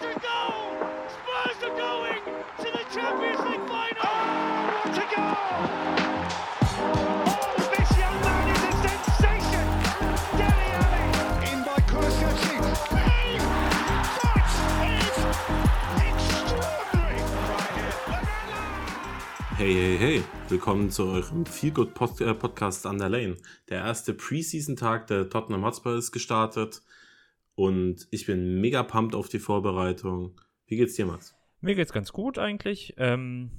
[0.00, 0.78] to goal!
[1.10, 2.22] Spurs are going
[2.58, 4.06] to the Champions League final!
[4.06, 4.08] Oh,
[4.84, 5.36] what a goal!
[7.26, 9.66] Oh, this young man is a sensation!
[10.38, 11.06] Dele Alli!
[11.50, 12.56] In by Kulusevski.
[12.94, 13.38] Hey,
[14.22, 14.46] that
[14.86, 15.16] is
[16.06, 17.18] extraordinary!
[19.56, 23.36] Hey, hey, hey, willkommen zu eurem Feelgood äh, Podcast an der Lane.
[23.68, 26.82] Der erste Preseason-Tag der Tottenham Hotspur ist gestartet
[27.58, 30.40] und ich bin mega pumped auf die Vorbereitung.
[30.66, 31.34] Wie geht's dir, Max?
[31.60, 32.94] Mir geht's ganz gut eigentlich.
[32.98, 33.50] Ähm,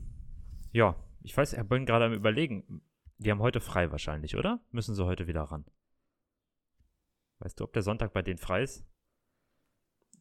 [0.72, 2.82] ja, ich weiß, ich bin gerade am überlegen.
[3.18, 4.62] Die haben heute frei wahrscheinlich, oder?
[4.72, 5.66] Müssen sie heute wieder ran?
[7.40, 8.86] Weißt du, ob der Sonntag bei denen frei ist?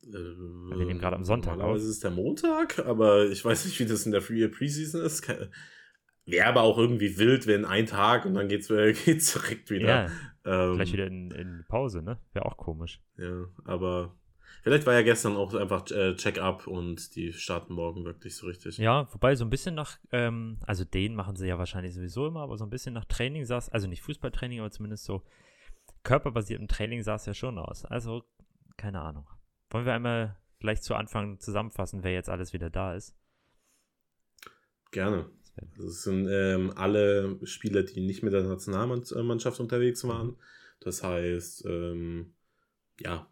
[0.02, 1.88] Äh, wir nehmen gerade am Sonntag Normalerweise auf.
[1.88, 5.22] ist es der Montag, aber ich weiß nicht, wie das in der Free Preseason ist.
[5.22, 5.52] Ke-
[6.28, 9.88] Wäre aber auch irgendwie wild, wenn ein Tag und dann geht's, äh, geht's direkt wieder.
[9.88, 10.10] Ja,
[10.44, 12.18] ähm, gleich wieder in, in Pause, ne?
[12.34, 13.00] Wäre auch komisch.
[13.16, 14.14] Ja, aber
[14.62, 18.76] vielleicht war ja gestern auch einfach äh, Check-up und die starten morgen wirklich so richtig.
[18.76, 22.42] Ja, wobei so ein bisschen nach, ähm, also den machen sie ja wahrscheinlich sowieso immer,
[22.42, 25.22] aber so ein bisschen nach Training sah es, also nicht Fußballtraining, aber zumindest so
[26.02, 27.86] körperbasiertem Training sah es ja schon aus.
[27.86, 28.24] Also,
[28.76, 29.26] keine Ahnung.
[29.70, 33.14] Wollen wir einmal gleich zu Anfang zusammenfassen, wer jetzt alles wieder da ist?
[34.90, 35.30] Gerne.
[35.76, 40.36] Das sind ähm, alle Spieler, die nicht mit der Nationalmannschaft unterwegs waren.
[40.80, 42.32] Das heißt, ähm,
[43.00, 43.28] ja,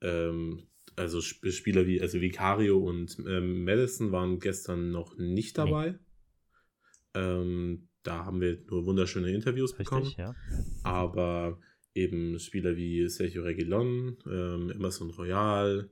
[0.00, 5.98] ähm, also Sp Spieler wie also Vicario und ähm, Madison waren gestern noch nicht dabei.
[7.14, 10.02] Ähm, da haben wir nur wunderschöne Interviews bekommen.
[10.02, 10.34] Richtig, ja.
[10.82, 11.58] Aber
[11.94, 15.90] eben Spieler wie Sergio Reguilon, ähm, Emerson Royal,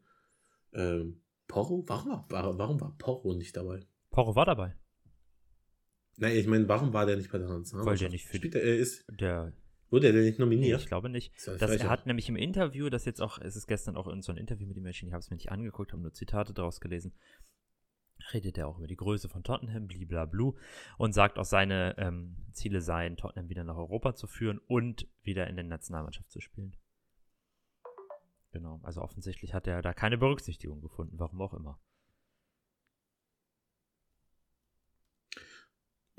[0.72, 3.80] ähm, Porro, warum war, war- warum war Porro nicht dabei?
[4.10, 4.74] Porro war dabei.
[6.16, 8.02] Nein, ich meine, warum war der nicht bei der Weil Nationalmannschaft?
[8.02, 9.52] der nicht für Spielt er, ist, Der,
[9.90, 10.80] wurde er denn nicht nee, nominiert?
[10.80, 11.32] ich glaube nicht.
[11.46, 14.20] Das, frech, er hat nämlich im Interview, das jetzt auch, es ist gestern auch in
[14.20, 16.52] so ein Interview mit ihm erschienen, ich habe es mir nicht angeguckt, habe nur Zitate
[16.52, 17.14] daraus gelesen,
[18.34, 20.56] redet er auch über die Größe von Tottenham, bliblablu,
[20.98, 25.46] und sagt auch, seine ähm, Ziele seien, Tottenham wieder nach Europa zu führen und wieder
[25.46, 26.76] in der Nationalmannschaft zu spielen.
[28.52, 31.80] Genau, also offensichtlich hat er da keine Berücksichtigung gefunden, warum auch immer.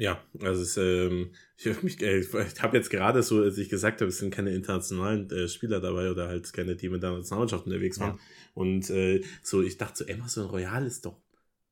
[0.02, 4.10] Ja, also es, ähm, ich, äh, ich habe jetzt gerade so, als ich gesagt habe,
[4.10, 8.00] es sind keine internationalen äh, Spieler dabei oder halt keine, die mit der Nationalmannschaft unterwegs
[8.00, 8.16] waren.
[8.18, 8.24] Ja.
[8.56, 11.22] Und äh, so, ich dachte so, Emerson Royal ist doch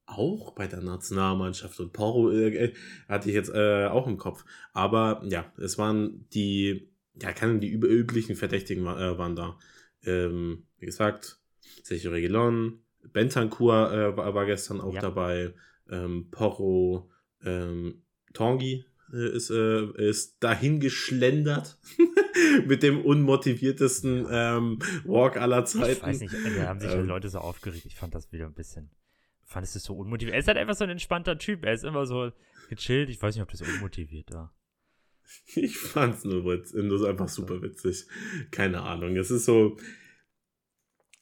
[0.06, 2.74] auch bei der Nationalmannschaft und Porro äh, äh,
[3.08, 4.46] hatte ich jetzt äh, auch im Kopf.
[4.74, 6.88] Aber ja, es waren die,
[7.20, 9.58] ja, keine, die üb üblichen Verdächtigen war, waren da.
[10.04, 11.40] Ähm, wie gesagt,
[11.82, 15.02] Sergio Reguilon, Bentancur war, war gestern auch Ja.
[15.02, 15.56] dabei,
[15.90, 17.10] ähm, Porro,
[17.44, 18.04] ähm,
[18.34, 21.78] Tanguy äh, ist, äh, ist dahin geschlendert
[22.68, 25.92] mit dem unmotiviertesten ähm, Walk aller Zeiten.
[25.92, 27.08] Ich weiß nicht, da haben sich die Ähm.
[27.08, 27.86] Leute so aufgeregt.
[27.86, 28.92] Ich fand das wieder ein bisschen.
[29.46, 30.36] Fandest du es so unmotiviert?
[30.36, 31.66] Er ist halt einfach so ein entspannter Typ.
[31.66, 32.32] Er ist immer so
[32.70, 33.10] gechillt.
[33.10, 34.54] Ich weiß nicht, ob das unmotiviert war.
[35.56, 36.42] Ich fand's nur,
[36.74, 38.08] nur einfach super witzig.
[38.50, 39.16] Keine Ahnung.
[39.16, 39.78] Es ist so.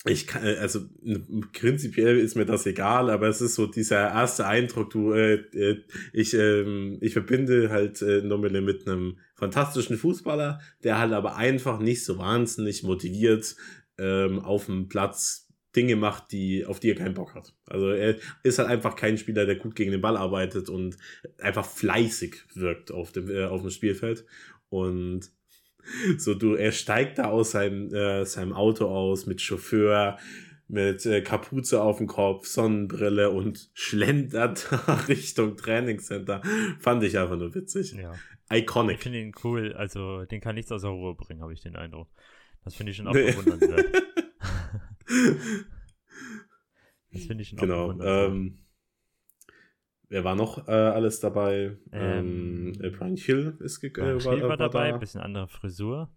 [0.05, 4.45] Ich kann, also n- prinzipiell ist mir das egal, aber es ist so dieser erste
[4.47, 10.61] Eindruck, du, äh, äh, ich, ähm, ich verbinde halt äh, Nomile mit einem fantastischen Fußballer,
[10.83, 13.55] der halt aber einfach nicht so wahnsinnig motiviert
[13.97, 17.53] ähm, auf dem Platz Dinge macht, die, auf die er keinen Bock hat.
[17.65, 20.97] Also er ist halt einfach kein Spieler, der gut gegen den Ball arbeitet und
[21.39, 24.25] einfach fleißig wirkt auf dem, äh, auf dem Spielfeld.
[24.69, 25.29] Und
[26.17, 30.17] so du, er steigt da aus seinem, äh, seinem Auto aus mit Chauffeur,
[30.67, 34.69] mit äh, Kapuze auf dem Kopf, Sonnenbrille und schlendert
[35.07, 36.41] Richtung Trainingscenter.
[36.79, 37.93] Fand ich einfach nur witzig.
[37.93, 38.13] Ja.
[38.51, 39.01] Ich Iconic.
[39.01, 39.73] finde ihn cool.
[39.73, 42.09] Also, den kann nichts außer Ruhe bringen, habe ich den Eindruck.
[42.63, 43.31] Das finde ich schon auch Nee.
[43.31, 43.85] bewundernswert.
[47.11, 47.87] Das finde ich schon auch genau.
[47.87, 48.29] bewundernswert.
[48.31, 48.59] Ähm,
[50.09, 51.77] wer war noch äh, alles dabei?
[51.91, 54.97] Ähm, Ähm, äh, Brian Hill ist ge Brian äh, Hill war, dabei, da.
[54.97, 56.09] bisschen andere Frisur.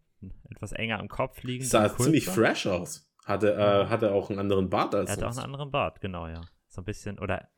[0.51, 1.65] Etwas enger am Kopf liegen.
[1.65, 3.11] Sah ziemlich fresh aus.
[3.25, 6.27] Hatte, äh, hatte auch einen anderen Bart als Er hatte auch einen anderen Bart, genau,
[6.27, 6.41] ja.
[6.69, 7.49] So ein bisschen, oder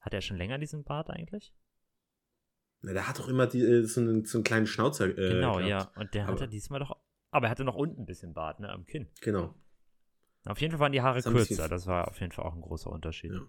[0.00, 1.54] hat er schon länger diesen Bart eigentlich?
[2.82, 5.06] Na, der hat doch immer die, äh, so, einen, so einen kleinen Schnauzer.
[5.06, 5.68] Äh, genau, gehabt.
[5.68, 5.90] ja.
[6.00, 6.96] Und der Aber- hatte diesmal doch,
[7.30, 9.08] aber er hatte noch unten ein bisschen Bart, ne, am Kinn.
[9.20, 9.54] Genau.
[10.46, 12.54] Auf jeden Fall waren die Haare Das ein kürzer, das war auf jeden Fall auch
[12.54, 13.32] ein großer Unterschied.
[13.32, 13.40] Ja.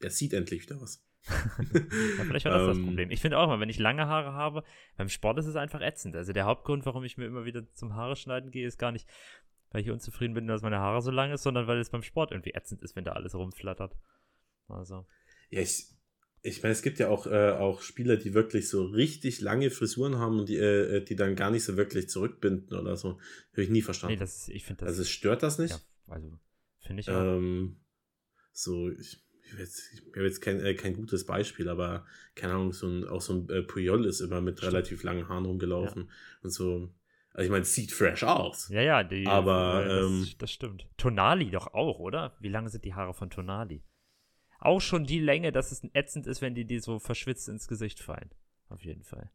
[0.00, 1.02] Er sieht endlich wieder was.
[2.18, 3.10] Ja, vielleicht war das das Ähm, Problem.
[3.10, 4.62] Ich finde auch mal, wenn ich lange Haare habe,
[4.96, 6.14] beim Sport ist es einfach ätzend.
[6.14, 9.08] Also der Hauptgrund, warum ich mir immer wieder zum Haare schneiden gehe, ist gar nicht,
[9.70, 12.30] weil ich unzufrieden bin, dass meine Haare so lang ist, sondern weil es beim Sport
[12.30, 13.96] irgendwie ätzend ist, wenn da alles rumflattert.
[14.68, 15.06] Also,
[15.50, 15.86] Ja, ich,
[16.42, 20.18] ich meine, es gibt ja auch, äh, auch Spieler, die wirklich so richtig lange Frisuren
[20.18, 23.18] haben und die, äh, die dann gar nicht so wirklich zurückbinden oder so.
[23.52, 24.14] Habe ich nie verstanden.
[24.14, 24.90] Nee, das ich finde das.
[24.90, 25.72] also stört das nicht?
[25.72, 26.38] ja, also,
[26.78, 27.36] finde ich auch.
[27.36, 27.80] Ähm,
[28.52, 32.04] so, ich, ich habe jetzt, ich hab jetzt kein, äh, kein gutes Beispiel, aber
[32.34, 35.46] keine Ahnung, so ein, auch so ein äh, Puyol ist immer mit relativ langen Haaren
[35.46, 36.10] rumgelaufen
[36.42, 36.92] und so.
[37.32, 38.68] Also ich meine, es sieht fresh aus.
[38.70, 40.88] Ja, ja, die, Aber, äh, das, ähm, das stimmt.
[40.96, 42.36] Tonali doch auch, oder?
[42.40, 43.84] Wie lange sind die Haare von Tonali?
[44.58, 48.00] Auch schon die Länge, dass es ätzend ist, wenn die dir so verschwitzt ins Gesicht
[48.00, 48.30] fallen.
[48.68, 49.30] Auf jeden Fall.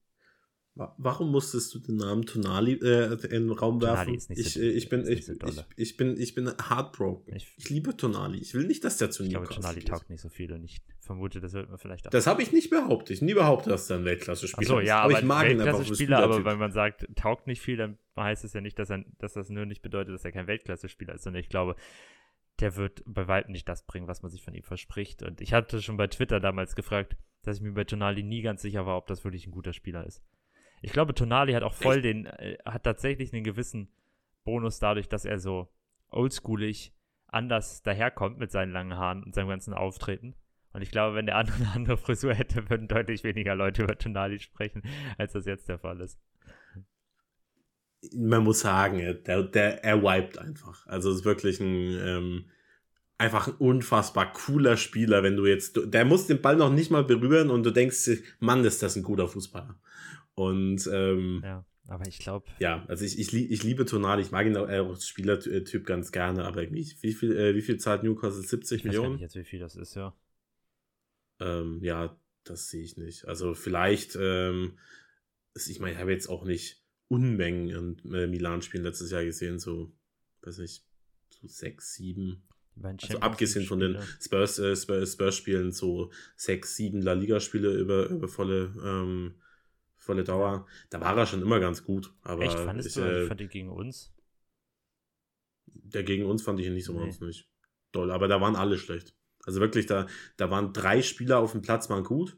[0.76, 4.16] Wa- Warum musstest du den Namen Tonali äh, in den Raum Tonali werfen?
[4.16, 6.34] ist nicht ich, so- äh, ich bin ist ich, nicht so ich, ich bin ich
[6.34, 7.36] bin heartbroken.
[7.36, 8.38] Ich- Ich, liebe Tonali.
[8.40, 9.90] Ich will nicht, dass der zu Ich glaube, Newcastle Tonali geht.
[9.90, 12.12] taugt nicht so viel und ich vermute, das wird man vielleicht auch.
[12.12, 13.12] Das habe ich nicht behauptet.
[13.18, 14.88] Ich nie behauptet, dass er ein Weltklasse-Spieler ist.
[14.88, 17.98] ja, aber, ich mag ihn einfach Weltklasse-Spieler, aber wenn man sagt, taugt nicht viel, dann
[18.18, 21.16] heißt es ja nicht, dass, er, dass das nur nicht bedeutet, dass er kein Weltklasse-Spieler
[21.16, 21.76] ist, sondern ich glaube,
[22.62, 25.22] der wird bei weitem nicht das bringen, was man sich von ihm verspricht.
[25.24, 28.62] Und ich hatte schon bei Twitter damals gefragt, dass ich mir bei Tonali nie ganz
[28.62, 30.22] sicher war, ob das wirklich ein guter Spieler ist.
[30.82, 32.06] Ich glaube, Tonali hat auch voll Echt?
[32.06, 33.90] den, äh, hat tatsächlich einen gewissen
[34.44, 35.70] Bonus dadurch, dass er so
[36.10, 36.94] oldschoolig
[37.28, 40.36] anders daherkommt mit seinen langen Haaren und seinem ganzen Auftreten.
[40.74, 43.98] Und ich glaube, wenn der andere eine andere Frisur hätte, würden deutlich weniger Leute über
[43.98, 44.84] Tonali sprechen,
[45.18, 46.20] als das jetzt der Fall ist.
[48.16, 50.88] man muss sagen, der, der, er wiped einfach.
[50.88, 52.46] Also es ist wirklich ein ähm,
[53.22, 57.04] einfach ein unfassbar cooler Spieler, wenn du jetzt, der muss den Ball noch nicht mal
[57.04, 59.80] berühren und du denkst, Mann, ist das ein guter Fußballer.
[60.36, 64.46] Und ähm, Ja, aber ich glaube, ja, also ich, ich, ich liebe Tonali, ich mag
[64.46, 68.04] ihn auch äh, als Spielertyp ganz gerne, aber wie, wie viel, äh, wie viel zahlt
[68.04, 68.42] Newcastle?
[68.42, 69.14] 70 ich weiß gar Millionen?
[69.14, 70.16] nicht jetzt, wie viel das ist, ja.
[71.40, 73.26] Ähm, ja, das sehe ich nicht.
[73.26, 74.78] Also vielleicht, ähm,
[75.54, 79.92] ich meine, ich habe jetzt auch nicht Unmengen an äh, Milan-Spielen letztes Jahr gesehen, so,
[80.44, 80.86] weiß nicht,
[81.30, 82.48] so sechs, sieben.
[82.82, 84.22] Also abgesehen von den League-Spiele.
[84.22, 89.36] Spurs, äh, Spurs, Spurs-Spielen, so sechs, sieben La Liga-Spiele über, über volle, ähm,
[90.02, 90.66] volle Dauer.
[90.90, 92.14] Da war er schon immer ganz gut.
[92.24, 93.02] Aber Echt, fandest ich, du?
[93.02, 94.14] äh, ich fand die gegen uns.
[95.66, 97.16] der gegen uns fand ich ihn nicht so Nee.
[97.92, 99.16] doll, aber da waren alle schlecht.
[99.44, 100.08] Also wirklich, da,
[100.38, 102.38] da waren drei Spieler auf dem Platz, waren gut.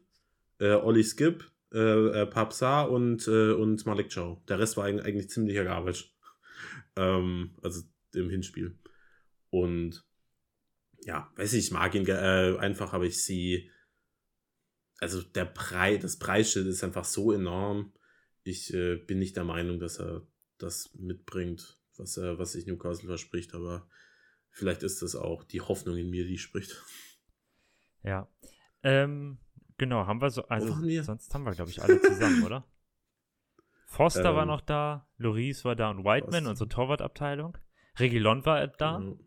[0.60, 4.40] Äh, Olli Skip, äh, äh, Papsa und, äh, und Malik Chow.
[4.48, 6.14] Der Rest war eigentlich, eigentlich ziemlicher Garbage.
[6.96, 7.82] ähm, also
[8.14, 8.78] im Hinspiel.
[9.50, 10.06] Und
[11.06, 13.70] ja, weiß ich, ich mag ihn äh, einfach, aber ich sehe,
[15.04, 17.94] also der Preis, das Preisschild ist einfach so enorm.
[18.44, 20.26] Ich äh, bin nicht der Meinung, dass er
[20.58, 23.88] das mitbringt, was er, was sich Newcastle verspricht, aber
[24.50, 26.84] vielleicht ist das auch die Hoffnung in mir, die spricht.
[28.04, 28.28] Ja.
[28.82, 29.38] Ähm,
[29.78, 31.04] genau, haben wir so, also waren wir?
[31.04, 32.66] sonst haben wir, glaube ich, alle zusammen, oder?
[33.86, 36.50] Forster war Ähm, noch da, Loris war da und Whiteman, Forster.
[36.50, 37.58] unsere Torwartabteilung.
[38.00, 39.20] Regilon war da, Genau,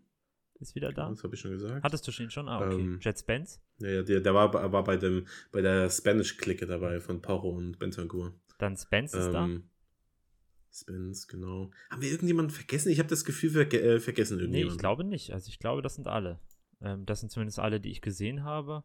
[0.61, 1.09] ist wieder da.
[1.09, 1.83] Das habe ich schon gesagt.
[1.83, 2.49] Hattest du ihn schon?
[2.49, 2.81] Ah, okay.
[2.81, 3.61] Ähm, Jet Spence.
[3.79, 7.79] ja, ja, der, der war, war bei, dem, bei der Spanish-Clique dabei von Poro und
[7.79, 8.35] Bentancur.
[8.59, 9.45] Dann Spence ist da.
[9.45, 9.69] Ähm,
[10.73, 11.71] Spence, genau.
[11.91, 12.91] Haben wir irgendjemanden vergessen?
[12.91, 14.77] Ich habe das Gefühl, wir äh, vergessen Nee, irgendjemanden.
[14.77, 15.33] ich glaube nicht.
[15.33, 16.41] Also ich glaube, das sind alle.
[16.81, 18.85] Ähm, das sind zumindest alle, die ich gesehen habe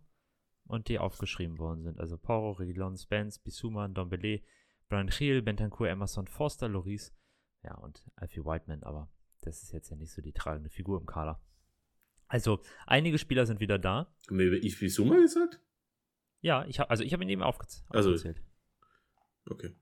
[0.65, 1.99] und die aufgeschrieben worden sind.
[1.99, 4.41] Also Poro, Regilon, Spence, Bisuma, Dombele,
[4.87, 7.13] Brian Hill, Bentancur, Emerson, Forster, Loris.
[7.63, 9.09] Ja, und Alfie Whiteman, aber
[9.41, 11.41] das ist jetzt ja nicht so die tragende Figur im Kader.
[12.31, 14.07] Also, einige Spieler sind wieder da.
[14.27, 15.59] Haben wir über Yves Bissouma gesagt?
[16.39, 18.41] Ja, ich habe also ich habe ihn eben aufgez Also- aufgezählt.
[19.49, 19.75] Okay.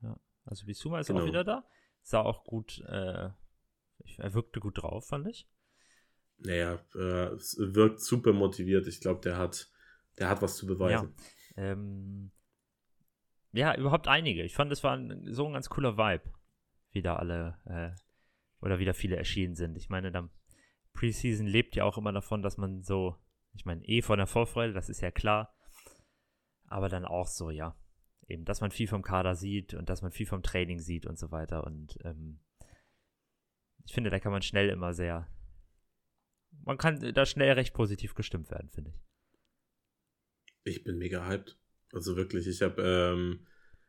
[0.44, 1.20] Also Bisuma ist Genau.
[1.22, 1.64] auch wieder da.
[2.02, 3.28] Sah auch gut, äh,
[4.16, 5.48] er wirkte gut drauf, fand ich.
[6.38, 8.86] Naja, äh, wirkt super motiviert.
[8.88, 9.70] Ich glaube, der hat,
[10.18, 11.14] der hat was zu beweisen.
[11.56, 12.32] Ähm,
[13.52, 14.42] ja, überhaupt einige.
[14.42, 16.32] Ich fand, es war ein, so ein ganz cooler Vibe,
[16.90, 19.76] wie da alle äh, oder wieder viele erschienen sind.
[19.76, 20.30] Ich meine, dann
[20.92, 23.16] Preseason lebt ja auch immer davon, dass man so,
[23.54, 25.54] ich meine, eh von der Vorfreude, das ist ja klar,
[26.66, 27.76] aber dann auch so, ja,
[28.28, 31.18] eben, dass man viel vom Kader sieht und dass man viel vom Training sieht und
[31.18, 31.64] so weiter.
[31.64, 32.40] Und ähm,
[33.84, 35.28] ich finde, da kann man schnell immer sehr,
[36.64, 39.00] man kann da schnell recht positiv gestimmt werden, finde ich.
[40.62, 41.58] Ich bin mega hyped.
[41.92, 43.46] Also wirklich, ich habe ähm,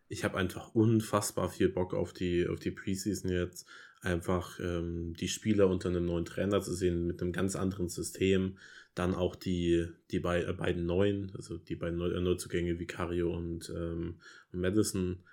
[0.07, 3.67] ich einfach unfassbar viel Bock auf die auf die Preseason jetzt.
[4.01, 8.57] Einfach ähm, die Spieler unter einem neuen Trainer zu sehen mit einem ganz anderen System.
[8.95, 13.35] Dann auch die die bei, äh, beiden neuen, also die beiden Neu äh, Neuzugänge Vicario
[13.35, 14.15] und, ähm,
[14.51, 15.23] und Madison.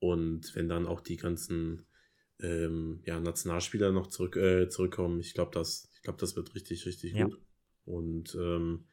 [0.00, 1.84] Und wenn dann auch die ganzen
[2.40, 6.86] ähm, ja, Nationalspieler noch zurück, äh, zurückkommen, ich glaube, das, ich glaube, das wird richtig,
[6.86, 7.24] richtig Ja.
[7.24, 7.38] gut.
[7.84, 8.84] Und ähm,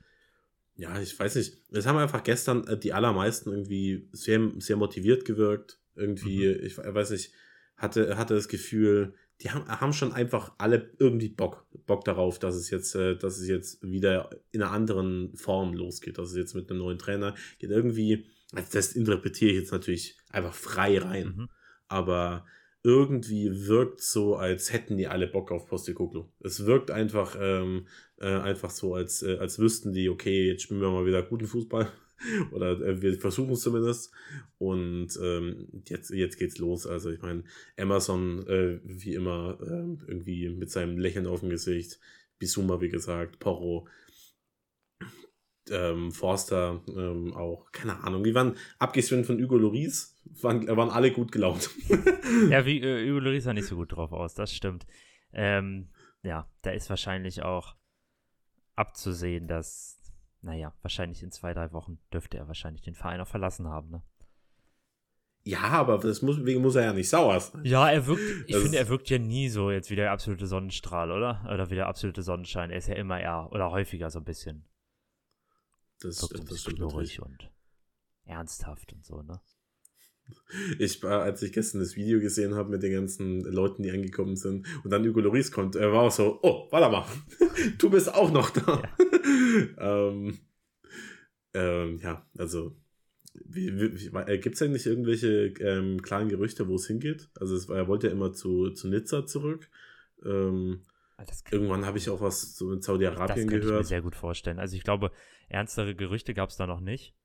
[0.78, 1.58] ja, ich weiß nicht.
[1.72, 5.80] Es haben einfach gestern äh, die allermeisten irgendwie sehr, sehr motiviert gewirkt.
[5.96, 7.32] Irgendwie, ich we- weiß nicht,
[7.78, 11.66] hatte, hatte das Gefühl, die haben, haben schon einfach alle irgendwie Bock.
[11.86, 16.18] Bock darauf, dass es jetzt, äh, dass es jetzt wieder in einer anderen Form losgeht,
[16.18, 17.70] dass es jetzt mit einem neuen Trainer geht.
[17.70, 21.50] Irgendwie, also das interpretiere ich jetzt natürlich einfach frei rein, Mhm.
[21.88, 22.46] aber
[22.84, 26.30] irgendwie wirkt so, als hätten die alle Bock auf Postecoglou.
[26.40, 30.82] Es wirkt einfach, ähm, äh, einfach so, als, äh, als wüssten die, okay, jetzt spielen
[30.82, 31.92] wir mal wieder guten Fußball.
[32.52, 34.12] Oder äh, wir versuchen es zumindest.
[34.58, 36.88] Und ähm, jetzt, jetzt geht's los.
[36.88, 37.44] Also ich meine,
[37.78, 42.00] Amazon, äh, wie immer, ähm, irgendwie mit seinem Lächeln auf dem Gesicht.
[42.38, 43.88] Bisuma, wie gesagt, Porro,
[45.70, 48.24] ähm, Forster ähm, auch, keine Ahnung.
[48.24, 51.70] Die waren, abgesehen von Hugo Loris, waren, waren alle gut gelaunt.
[52.50, 54.86] Ja, wie äh, Hugo Lloris sah nicht so gut drauf aus, das stimmt.
[55.32, 55.90] Ähm,
[56.24, 57.76] ja, da ist wahrscheinlich auch
[58.76, 60.02] abzusehen, dass,
[60.46, 64.02] naja, wahrscheinlich in zwei, drei Wochen dürfte er wahrscheinlich den Verein auch verlassen haben, ne?
[65.44, 67.64] Ja, aber das muss, wegen muss er ja nicht sauer sein.
[67.66, 70.12] Ja, er wirkt, ich Das finde, ist- er wirkt ja nie so jetzt wie der
[70.12, 71.44] absolute Sonnenstrahl, oder?
[71.52, 72.72] Oder wie der absolute Sonnenschein.
[72.72, 74.66] Er ist ja immer eher, oder häufiger so ein bisschen,
[76.00, 77.52] Das, wirkt so ein bisschen knurrig und
[78.24, 79.40] ernsthaft und so, ne?
[80.80, 84.36] Ich war, als ich gestern das Video gesehen habe mit den ganzen Leuten, die angekommen
[84.36, 87.06] sind und dann Hugo Loris kommt, er war auch so, oh, warte mal,
[87.78, 88.82] du bist auch noch da.
[89.80, 90.38] ähm,
[91.54, 92.76] ähm, ja, also
[93.54, 97.30] äh, gibt es eigentlich irgendwelche ähm, klaren Gerüchte, wo es hingeht?
[97.36, 99.70] Also es, er wollte ja immer zu, zu Nizza zurück.
[100.24, 100.82] Ähm,
[101.18, 103.86] Ah, Das, irgendwann habe ich auch was so in das Saudi-Arabien könnte ich mir gehört.
[103.88, 104.60] sehr gut vorstellen.
[104.60, 105.12] Also ich glaube,
[105.48, 107.16] ernstere Gerüchte gab es da noch nicht.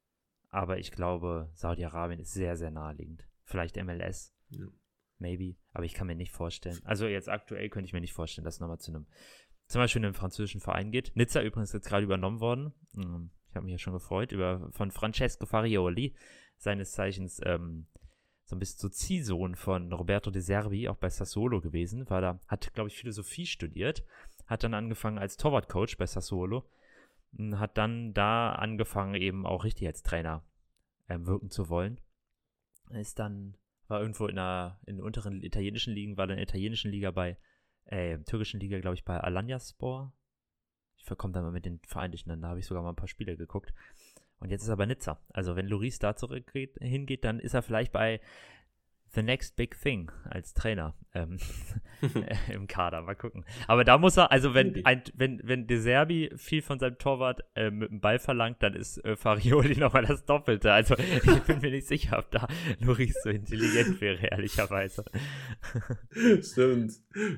[0.50, 3.26] Aber ich glaube, Saudi-Arabien ist sehr, sehr naheliegend.
[3.44, 4.34] Vielleicht MLS.
[4.50, 4.66] Ja.
[5.18, 5.56] Maybe.
[5.72, 6.78] Aber ich kann mir nicht vorstellen.
[6.84, 9.06] Also jetzt aktuell könnte ich mir nicht vorstellen, dass es nochmal zu einem,
[9.66, 11.12] zum Beispiel einem französischen Verein geht.
[11.14, 12.72] Nizza übrigens jetzt gerade übernommen worden.
[12.96, 16.14] Ähm, Ich habe mich ja schon gefreut über von Francesco Farioli,
[16.56, 17.86] seines Zeichens ähm,
[18.44, 22.40] so ein bisschen so Ziehsohn von Roberto De Serbi, auch bei Sassuolo gewesen, war da,
[22.48, 24.04] hat, glaube ich, Philosophie studiert,
[24.46, 26.68] hat dann angefangen als Torwartcoach bei Sassuolo
[27.36, 30.44] und hat dann da angefangen, eben auch richtig als Trainer
[31.08, 32.00] ähm, wirken zu wollen.
[32.90, 33.56] Ist dann,
[33.88, 37.36] war irgendwo in der, in unteren italienischen Ligen, war dann in der italienischen Liga bei,
[37.86, 40.12] äh, türkischen Liga, glaube ich, bei Alanyaspor.
[40.96, 43.08] Ich verkomme da mal mit den Vereinen durcheinander, da habe ich sogar mal ein paar
[43.08, 43.72] Spiele geguckt.
[44.38, 45.20] Und jetzt ist er bei Nizza.
[45.32, 48.20] Also wenn Loris da zurückgeht, hingeht, dann ist er vielleicht bei
[49.14, 51.38] The Next Big Thing als Trainer ähm,
[52.02, 53.02] äh, im Kader.
[53.02, 53.44] Mal gucken.
[53.66, 57.40] Aber da muss er, also wenn, ein, wenn, wenn De Serbi viel von seinem Torwart
[57.54, 60.72] äh, mit dem Ball verlangt, dann ist äh, Farioli nochmal das Doppelte.
[60.72, 62.48] Also ich bin mir nicht sicher, ob da
[62.80, 65.04] Loris so intelligent wäre, ehrlicherweise.
[66.42, 66.92] Stimmt.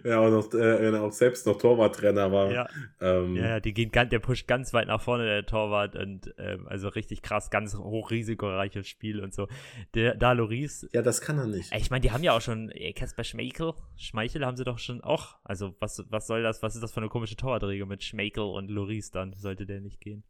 [0.05, 2.53] Ja, auch noch, äh, wenn er auch selbst noch Torwarttrainer war.
[2.53, 2.69] ja,
[3.01, 6.67] Ähm, ja, die gehen ganz, der pusht ganz weit nach vorne, der Torwart, und ähm,
[6.69, 9.49] also richtig krass, ganz hochrisikoreiches Spiel und so.
[9.95, 11.62] Der, da Loris ja, das kann er nicht.
[11.77, 13.75] Ich meine, die haben ja auch schon Kasper Schmeichel.
[13.97, 15.37] Schmeichel haben sie doch schon auch.
[15.45, 16.63] Also, was, was soll das?
[16.63, 19.35] Was ist das für eine komische Torwartregel mit Schmeichel und Loris dann?
[19.35, 20.25] Sollte der nicht gehen?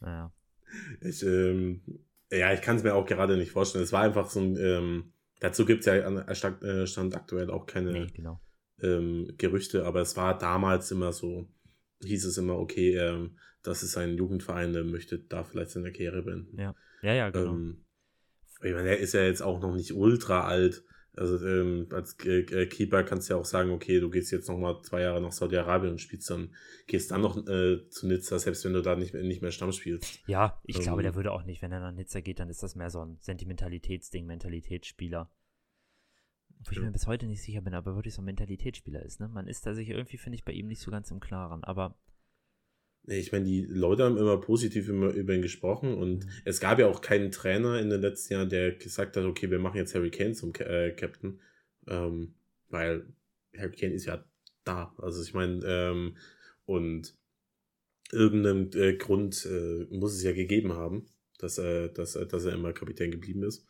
[0.00, 0.32] Naja.
[1.00, 1.82] Ich, ähm,
[2.30, 3.84] ja, ich kann es mir auch gerade nicht vorstellen.
[3.84, 7.14] Es war einfach so ein, ähm, dazu gibt es ja an äh, Stand, äh, Stand
[7.16, 8.40] aktuell auch keine Nee, genau.
[8.82, 11.48] ähm, Gerüchte, aber es war damals immer so,
[12.02, 16.22] hieß es immer, okay, ähm, das ist ein Jugendverein, der möchte da vielleicht seine Karriere
[16.22, 16.58] beenden.
[16.60, 16.74] Ja.
[17.02, 17.74] Ja, ja, genau.
[18.62, 20.84] Ich meine, der ist ja jetzt auch noch nicht ultra alt.
[21.14, 24.48] Also ähm, als äh, äh, Keeper kannst du ja auch sagen, okay, du gehst jetzt
[24.48, 26.54] noch mal zwei Jahre nach Saudi-Arabien und spielst dann,
[26.86, 30.20] gehst dann noch äh, zu Nizza, selbst wenn du da nicht, nicht mehr Stamm spielst.
[30.28, 32.62] ja, ich glaube, ähm, der würde auch nicht, wenn er nach Nizza geht, dann ist
[32.62, 35.28] das mehr so ein Sentimentalitätsding, Mentalitätsspieler.
[36.64, 36.84] Wo ich Ja.
[36.84, 39.28] mir bis heute nicht sicher bin, aber wirklich so ein Mentalitätsspieler ist, ne?
[39.28, 41.64] Man ist da sich irgendwie, finde ich, bei ihm nicht so ganz im Klaren.
[41.64, 41.96] Aber
[43.10, 46.30] Ich meine, die Leute haben immer positiv immer über ihn gesprochen und Mhm.
[46.44, 49.58] es gab ja auch keinen Trainer in den letzten Jahren, der gesagt hat, okay, wir
[49.58, 51.40] machen jetzt Harry Kane zum äh, Captain,
[51.86, 52.34] ähm,
[52.68, 53.06] weil
[53.56, 54.24] Harry Kane ist ja
[54.64, 54.94] da.
[54.98, 56.16] Also ich meine, ähm,
[56.66, 57.14] und
[58.12, 61.06] irgendeinen äh, Grund äh, muss es ja gegeben haben,
[61.38, 63.66] dass, er, dass, er- dass er immer Kapitän geblieben ist.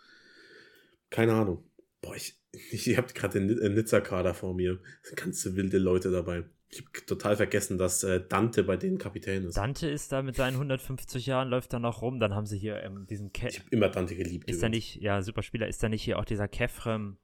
[1.10, 1.67] Keine Ahnung.
[2.00, 4.80] Boah, ich, ich habe gerade den äh, Nizza-Kader vor mir.
[5.16, 6.44] Ganz wilde Leute dabei.
[6.70, 9.56] Ich habe total vergessen, dass äh, Dante bei denen Kapitän ist.
[9.56, 12.20] Dante ist da mit seinen 150 Jahren, läuft da noch rum.
[12.20, 14.48] Dann haben sie hier ähm, diesen Ke Ich habe immer Dante geliebt.
[14.50, 14.94] Ist da übrigens.
[14.94, 17.18] nicht, ja, super Spieler, ist da nicht hier auch dieser Kefrem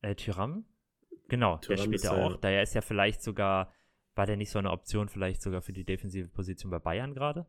[0.00, 0.64] äh, Tyram?
[1.28, 2.30] Genau, der Thuram spielt da, auch.
[2.30, 2.36] ja.
[2.38, 3.72] Daher ist ja vielleicht sogar,
[4.14, 7.46] war der nicht so eine Option vielleicht sogar für die defensive Position bei Bayern gerade?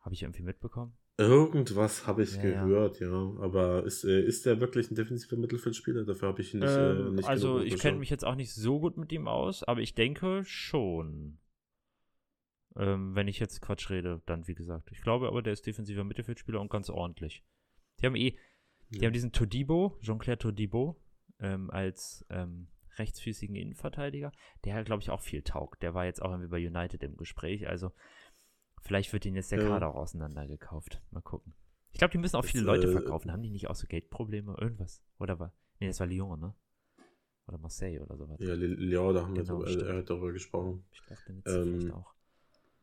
[0.00, 0.96] Habe ich irgendwie mitbekommen?
[1.20, 2.64] Irgendwas habe ich Ja, ja.
[2.64, 3.12] gehört, ja.
[3.40, 6.04] Aber ist, äh, ist der wirklich ein defensiver Mittelfeldspieler?
[6.04, 8.54] Dafür habe ich ihn nicht, äh, Ähm, nicht also ich kenne mich jetzt auch nicht
[8.54, 11.38] so gut mit ihm aus, aber ich denke schon.
[12.76, 14.88] Ähm, wenn ich jetzt Quatsch rede, dann wie gesagt.
[14.92, 17.44] Ich glaube aber, der ist defensiver Mittelfeldspieler und ganz ordentlich.
[18.00, 18.38] Die haben eh,
[18.88, 19.06] die Ja.
[19.06, 20.96] haben diesen Todibo, Jean-Claire Todibo,
[21.38, 24.32] ähm, als ähm, rechtsfüßigen Innenverteidiger,
[24.64, 25.82] der glaube ich auch viel taugt.
[25.82, 27.92] Der war jetzt auch irgendwie bei United im Gespräch, also
[28.80, 29.68] vielleicht wird ihn jetzt der Ja.
[29.68, 31.00] Kader auch auseinandergekauft.
[31.10, 31.54] Mal gucken.
[31.92, 33.32] Ich glaube, die müssen auch Das, viele Leute äh, verkaufen.
[33.32, 34.56] Haben die nicht auch so Geldprobleme?
[34.60, 35.02] Irgendwas?
[35.18, 35.52] Oder war.
[35.80, 36.54] Nee, das war Lyon, ne?
[37.48, 38.38] Oder Marseille oder sowas.
[38.40, 39.88] Ja, Leon, da haben wir Genau, drüber, stimmt.
[39.90, 40.84] äh, darüber gesprochen.
[40.92, 42.14] Ich dachte, jetzt Ähm, vielleicht auch.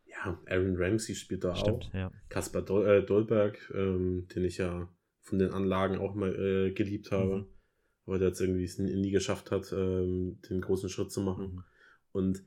[0.06, 1.94] Ja, Aaron Ramsey spielt da Stimmt, auch.
[1.94, 2.12] ja.
[2.28, 4.90] Kaspar Dol äh, Dolberg, ähm, den ich ja
[5.22, 7.38] von den Anlagen auch mal äh, geliebt habe.
[7.38, 7.46] Mhm.
[8.08, 11.56] Aber der jetzt irgendwie es nie, geschafft hat, ähm, den großen Schritt zu machen.
[11.56, 11.64] Mhm.
[12.14, 12.44] Und äh,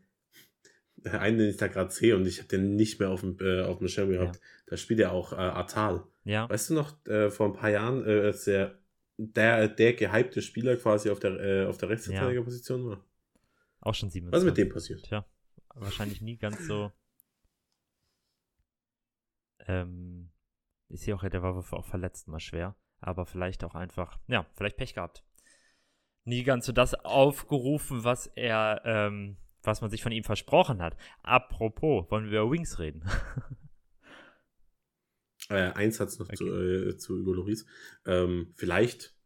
[1.04, 3.62] einen, den ich da gerade sehe und ich habe den nicht mehr auf dem, äh,
[3.62, 6.04] auf dem Schirm gehabt, da spielt ja auch äh, Atal.
[6.24, 8.78] Ja, Weißt du noch, äh, vor ein paar Jahren, äh, als der,
[9.16, 13.04] der, der gehypte Spieler quasi auf der, äh, auf der Rechtsverteidigerposition war?
[13.80, 14.32] auch schon 27.
[14.32, 15.02] Was ist mit dem passiert?
[15.04, 15.24] Tja,
[15.74, 16.92] wahrscheinlich nie ganz so.
[19.66, 20.30] Ähm,
[20.88, 22.76] ich sehe auch, der war auch verletzt mal schwer.
[23.00, 25.24] Aber vielleicht auch einfach, ja, vielleicht Pech gehabt.
[26.24, 30.96] Nie ganz so das aufgerufen, was er, ähm, was man sich von ihm versprochen hat.
[31.22, 33.02] Apropos, wollen wir über Wings reden?
[35.48, 37.66] Äh, eins hat es noch zu, äh, zu Hugo Loris.
[38.06, 39.16] Ähm, vielleicht,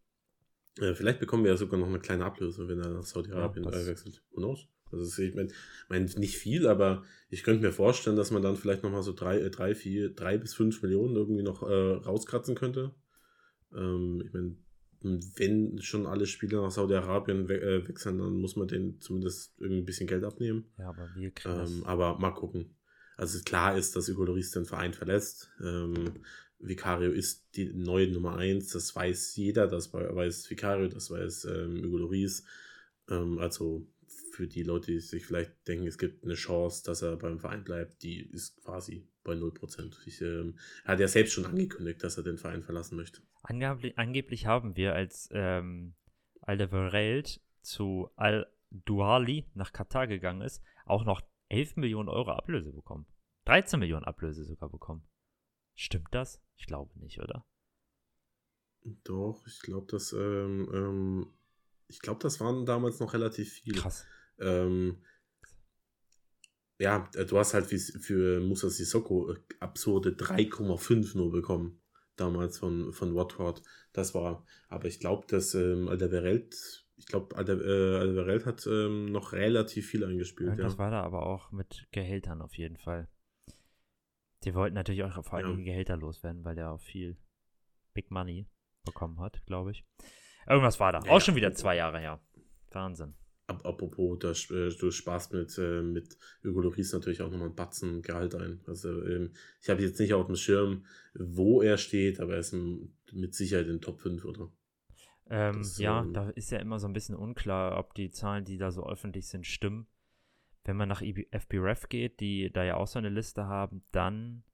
[0.81, 3.87] äh, vielleicht bekommen wir ja sogar noch eine kleine Ablöse, wenn er nach Saudi-Arabien Ja,
[3.87, 4.23] wechselt.
[4.31, 4.67] Who knows?
[4.91, 5.51] Also ich meine,
[5.89, 9.39] mein, nicht viel, aber ich könnte mir vorstellen, dass man dann vielleicht nochmal so drei,
[9.39, 12.95] äh, drei, vier, drei bis fünf Millionen irgendwie noch äh, rauskratzen könnte.
[13.75, 14.57] Ähm, ich meine,
[15.05, 19.83] wenn schon alle Spieler nach Saudi-Arabien we äh, wechseln, dann muss man denen zumindest irgendwie
[19.83, 20.65] ein bisschen Geld abnehmen.
[20.79, 21.61] ja, aber wir kriegen.
[21.61, 22.75] Ähm, aber mal gucken.
[23.17, 25.51] Also klar ist, dass Hugo Lloris den Verein verlässt.
[25.63, 25.95] Ähm,
[26.59, 28.69] Vicario ist die neue Nummer eins.
[28.73, 29.67] Das weiß jeder.
[29.69, 32.45] Das wei- weiß Vicario, das weiß ähm, Hugo Lloris.
[33.09, 33.87] Ähm, also
[34.33, 37.63] für die Leute, die sich vielleicht denken, es gibt eine Chance, dass er beim Verein
[37.63, 39.97] bleibt, die ist quasi bei 0%.
[40.07, 43.21] Ich, ähm, er hat ja selbst schon angekündigt, dass er den Verein verlassen möchte.
[43.45, 45.95] Angeblich, angeblich haben wir, als ähm,
[46.41, 51.21] Alderweireld zu Al-Duali nach Katar gegangen ist, auch noch
[51.51, 53.07] 11 Millionen Euro Ablöse bekommen.
[53.45, 55.07] 13 Millionen Ablöse sogar bekommen.
[55.75, 56.41] Stimmt das?
[56.57, 57.45] Ich glaube nicht, oder?
[59.05, 61.27] Doch, ich glaube, das, ähm, ähm,
[61.89, 63.79] ich glaube, das waren damals noch relativ viele.
[63.79, 64.07] Krass.
[64.39, 65.05] Ähm,
[66.79, 71.84] ja, äh, du hast halt wie, für Musa Sissoko äh, absurde 3,5 nur bekommen.
[72.17, 73.63] Damals von, von Watford.
[73.93, 79.07] Das war, aber ich glaube, dass ähm, Alderweireld, ich glaube, Alder, äh, Alderweireld hat ähm,
[79.07, 80.51] noch relativ viel eingespielt.
[80.51, 80.79] Irgendwas Ja.
[80.79, 83.09] war da aber auch mit Gehältern auf jeden Fall.
[84.45, 85.65] Die wollten natürlich auch vor allem Ja.
[85.65, 87.17] Gehälter loswerden, weil der auch viel
[87.95, 88.47] Big Money
[88.85, 89.85] bekommen hat, glaube ich.
[90.47, 91.01] Irgendwas war da.
[91.01, 91.55] Ja, auch schon wieder ja.
[91.55, 92.21] zwei Jahre her.
[92.71, 93.15] Wahnsinn.
[93.47, 97.57] Ap apropos, da, sp- äh, du sparst mit, äh, mit Lloris natürlich auch nochmal einen
[97.57, 98.61] Batzen Gehalt ein.
[98.67, 102.55] Also ähm, ich habe jetzt nicht auf dem Schirm, wo er steht, aber er ist
[103.13, 104.51] mit Sicherheit in Top 5, oder?
[105.31, 108.45] Ähm, Das, ja, ähm, da ist ja immer so ein bisschen unklar, ob die Zahlen,
[108.45, 109.87] die da so öffentlich sind, stimmen.
[110.65, 114.45] Wenn man nach FBref geht, die da ja auch so eine Liste haben, dann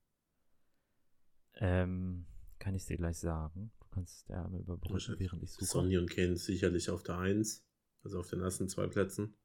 [1.55, 2.27] ähm,
[2.59, 3.71] kann ich es dir gleich sagen.
[3.81, 5.65] Du kannst ja mal überbrücken, während ich suche.
[5.67, 7.65] Sonny und Kane sicherlich auf der 1,
[8.03, 9.37] also auf den ersten zwei Plätzen.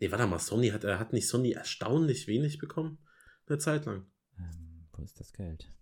[0.00, 2.98] Nee, warte mal, Sonny hat, er hat nicht Sonny erstaunlich wenig bekommen?
[3.46, 4.06] Eine Zeit lang.
[4.38, 5.72] Ähm, wo ist das Geld?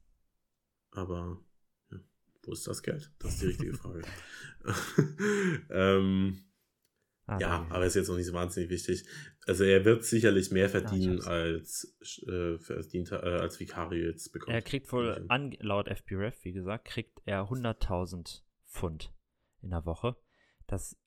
[0.90, 1.40] Aber
[1.90, 1.98] ja,
[2.42, 3.12] wo ist das Geld?
[3.18, 4.02] Das ist die richtige Frage.
[5.70, 6.44] ähm,
[7.26, 9.08] Ah, ja, da- aber ist jetzt noch nicht so wahnsinnig wichtig.
[9.46, 11.26] Also er wird sicherlich mehr verdienen hab's.
[11.26, 11.96] als
[12.28, 14.54] äh, verdient, äh, als Vicario jetzt bekommt.
[14.54, 19.10] Er kriegt wohl, an, laut FBref, wie gesagt, kriegt er 100.000 Pfund
[19.62, 20.16] in der Woche.
[20.66, 20.98] Das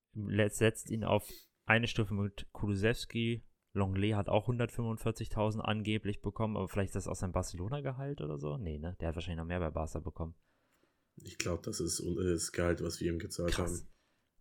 [0.50, 1.30] setzt ihn auf
[1.66, 3.44] eine Stufe mit Kulusewski.
[3.74, 8.58] Longley hat auch 145.000 angeblich bekommen, aber vielleicht ist das aus seinem Barcelona-Gehalt oder so?
[8.58, 8.96] Nee, ne?
[9.00, 10.36] Der hat wahrscheinlich noch mehr bei Barca bekommen.
[11.18, 13.82] Ich glaube, das ist äh, das Gehalt, was wir ihm gezahlt Krass.
[13.82, 13.90] haben.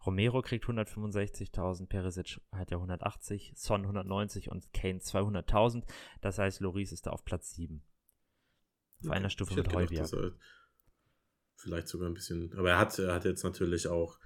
[0.05, 5.85] Romero kriegt 165.000, Perisic hat ja 180, Son 190 und Kane 200.000.
[6.21, 7.83] Das heißt, Loris ist da auf Platz 7.
[9.05, 10.01] Auf einer Stufe Ich mit gedacht, Heubier.
[10.01, 10.33] er
[11.57, 12.53] Vielleicht sogar ein bisschen.
[12.57, 14.19] Aber er hat, er hat jetzt natürlich auch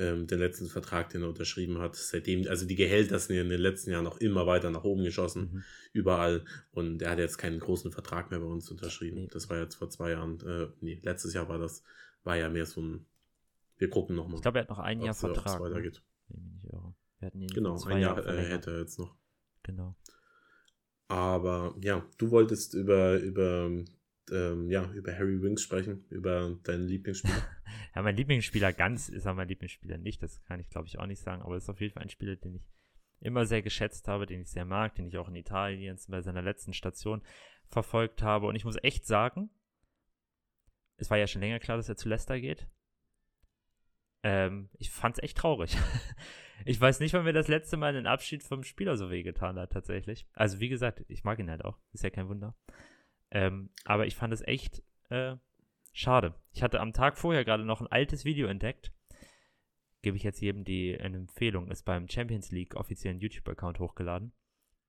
[0.00, 3.50] ähm, den letzten Vertrag, den er unterschrieben hat, seitdem, also die Gehälter sind ja in
[3.50, 5.64] den letzten Jahren auch immer weiter nach oben geschossen, Mhm.
[5.92, 6.44] überall.
[6.72, 9.22] Und er hat jetzt keinen großen Vertrag mehr bei uns unterschrieben.
[9.22, 9.28] Nee.
[9.30, 11.82] Das war jetzt vor zwei Jahren, äh, nee, letztes Jahr war das,
[12.24, 13.06] war ja mehr so ein,
[13.76, 14.36] wir gucken nochmal.
[14.36, 15.60] Ich glaube, er hat noch ein Jahr Vertrag.
[15.60, 15.66] Ne?
[15.66, 16.02] weitergeht.
[17.34, 19.14] Ihn Genau, ein Jahr äh, hätte er jetzt noch.
[19.62, 19.94] Genau.
[21.08, 23.68] Aber ja, du wolltest über, über,
[24.32, 27.34] ähm, ja, über Harry Winks sprechen, über deinen Lieblingsspieler.
[27.94, 30.22] Ja, mein Lieblingsspieler ganz ist er mein Lieblingsspieler nicht.
[30.22, 31.42] Das kann ich, glaube ich, auch nicht sagen.
[31.42, 32.62] Aber es ist auf jeden Fall ein Spieler, den ich
[33.20, 36.42] immer sehr geschätzt habe, den ich sehr mag, den ich auch in Italien bei seiner
[36.42, 37.22] letzten Station
[37.66, 38.46] verfolgt habe.
[38.46, 39.50] Und ich muss echt sagen,
[40.96, 42.68] es war ja schon länger klar, dass er zu Leicester geht.
[44.22, 45.76] ähm, ich fand's echt traurig.
[46.64, 49.72] ich weiß nicht, wann mir das letzte Mal ein Abschied vom Spieler so wehgetan hat,
[49.72, 50.26] tatsächlich.
[50.34, 51.78] Also, wie gesagt, ich mag ihn halt auch.
[51.92, 52.54] Ist ja kein Wunder.
[53.30, 55.36] Ähm, aber ich fand es echt äh,
[55.92, 56.34] schade.
[56.52, 58.92] Ich hatte am Tag vorher gerade noch ein altes Video entdeckt.
[60.02, 61.70] Gebe ich jetzt jedem die eine Empfehlung.
[61.70, 64.32] Ist beim Champions League offiziellen YouTube-Account hochgeladen,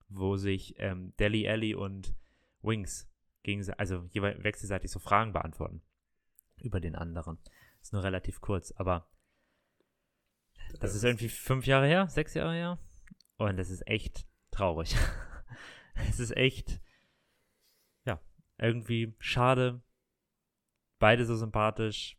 [0.08, 2.16] wo sich ähm, Deli Alley und
[2.62, 3.10] Wings
[3.44, 5.82] gegen, also jeweils wechselseitig so Fragen beantworten
[6.58, 7.40] über den anderen.
[7.82, 9.10] Ist nur relativ kurz, aber
[10.80, 12.80] das ist irgendwie fünf Jahre her, sechs Jahre her.
[13.38, 14.96] Und das ist echt traurig.
[16.10, 16.80] es ist echt,
[18.62, 19.82] irgendwie schade.
[21.00, 22.18] Beide so sympathisch.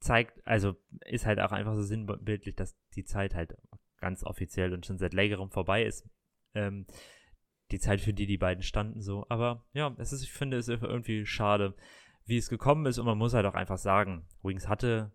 [0.00, 3.56] Zeigt, also ist halt auch einfach so sinnbildlich, dass die Zeit halt
[4.00, 6.08] ganz offiziell und schon seit längerem vorbei ist.
[6.54, 6.86] Ähm,
[7.70, 9.26] die Zeit, für die die beiden standen, so.
[9.28, 11.74] Aber ja, es ist, ich finde es irgendwie schade,
[12.24, 12.98] wie es gekommen ist.
[12.98, 15.12] Und man muss halt auch einfach sagen, Wings hatte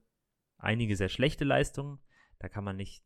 [0.57, 1.99] einige sehr schlechte Leistungen.
[2.39, 3.03] Da kann man nicht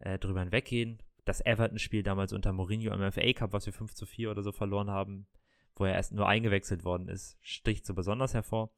[0.00, 1.02] äh, drüber hinweggehen.
[1.24, 4.52] Das Everton-Spiel damals unter Mourinho im FA Cup, was wir 5 zu 4 oder so
[4.52, 5.26] verloren haben,
[5.76, 8.70] wo er erst nur eingewechselt worden ist, sticht so besonders hervor.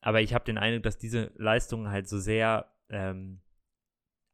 [0.00, 3.40] Aber ich habe den Eindruck, dass diese Leistungen halt so sehr ähm,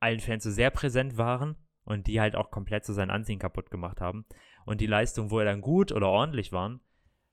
[0.00, 3.70] allen Fans so sehr präsent waren und die halt auch komplett so sein Ansehen kaputt
[3.70, 4.26] gemacht haben.
[4.64, 6.80] Und die Leistungen, wo er dann gut oder ordentlich waren,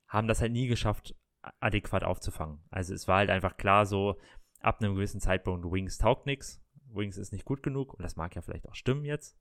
[0.08, 1.14] haben das halt nie geschafft,
[1.60, 2.60] adäquat aufzufangen.
[2.70, 4.18] Also es war halt einfach klar so,
[4.60, 8.34] ab einem gewissen Zeitpunkt, Wings taugt nichts, Wings ist nicht gut genug und das mag
[8.34, 9.38] ja vielleicht auch stimmen jetzt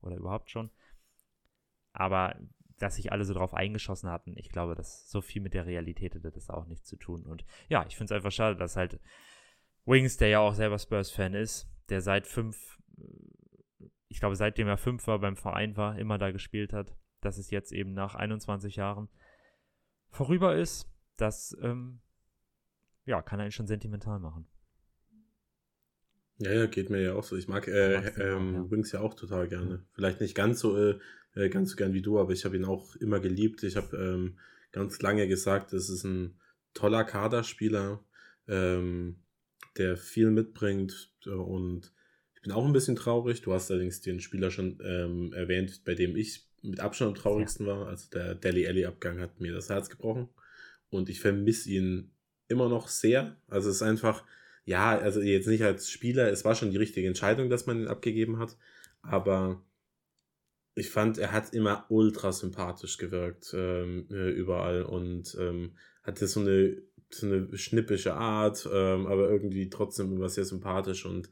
[0.00, 0.70] oder überhaupt schon.
[1.92, 2.36] Aber
[2.80, 6.14] dass sich alle so drauf eingeschossen hatten, ich glaube, dass so viel mit der Realität
[6.14, 7.24] hätte das auch nichts zu tun.
[7.24, 8.98] Und ja, ich finde es einfach schade, dass halt
[9.84, 12.80] Wings, der ja auch selber Spurs-Fan ist, der seit fünf,
[14.08, 17.50] ich glaube, seitdem er fünf war beim Verein war, immer da gespielt hat, dass es
[17.50, 19.08] jetzt eben nach 21 Jahren
[20.10, 20.90] vorüber ist
[21.20, 22.00] das ähm,
[23.04, 24.46] ja, kann einen schon sentimental machen.
[26.40, 27.36] Ja, ja, geht mir ja auch so.
[27.36, 28.70] Ich mag äh, ähm, auch, ja.
[28.70, 29.84] Wings ja auch total gerne.
[29.92, 30.98] Vielleicht nicht ganz so äh,
[31.34, 33.62] äh, ganz so gern wie du, aber ich habe ihn auch immer geliebt.
[33.62, 34.38] Ich habe ähm,
[34.72, 36.40] ganz lange gesagt, es ist ein
[36.72, 38.02] toller Kaderspieler,
[38.48, 39.16] ähm,
[39.76, 41.92] der viel mitbringt und
[42.34, 43.42] ich bin auch ein bisschen traurig.
[43.42, 47.66] Du hast allerdings den Spieler schon ähm, erwähnt, bei dem ich mit Abstand am traurigsten
[47.66, 47.86] war.
[47.86, 50.30] Also der Deli Alley Abgang hat mir das Herz gebrochen
[50.88, 52.12] und ich vermisse ihn
[52.48, 53.36] immer noch sehr.
[53.46, 54.24] Also es ist einfach,
[54.64, 57.88] ja, also jetzt nicht als Spieler, es war schon die richtige Entscheidung, dass man ihn
[57.88, 58.56] abgegeben hat,
[59.02, 59.62] aber
[60.74, 66.40] ich fand, er hat immer ultra sympathisch gewirkt ähm, äh, überall und ähm, hatte so
[66.40, 71.30] eine, so eine schnippische Art, ähm, aber irgendwie trotzdem immer sehr sympathisch und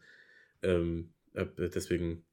[0.62, 2.24] ähm, äh, deswegen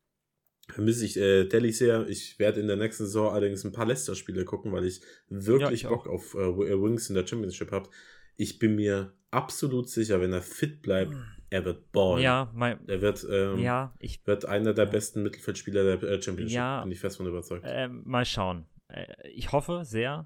[0.69, 2.08] vermisse ich äh, Delhi sehr.
[2.08, 5.89] Ich werde in der nächsten Saison allerdings ein paar Leicester-Spiele gucken, weil ich wirklich ja,
[5.89, 6.13] ich Bock auch.
[6.13, 7.89] auf äh, äh, Wings in der Championship habe.
[8.36, 11.13] Ich bin mir absolut sicher, wenn er fit bleibt,
[11.50, 12.21] er wird ballen.
[12.21, 16.56] Ja, mein, er wird, ähm, ja, ich, wird einer der besten Mittelfeldspieler der äh, Championship.
[16.56, 17.65] Ja, bin ich fest von überzeugt.
[17.65, 18.65] Äh, mal schauen.
[18.88, 20.26] Äh, ich hoffe sehr.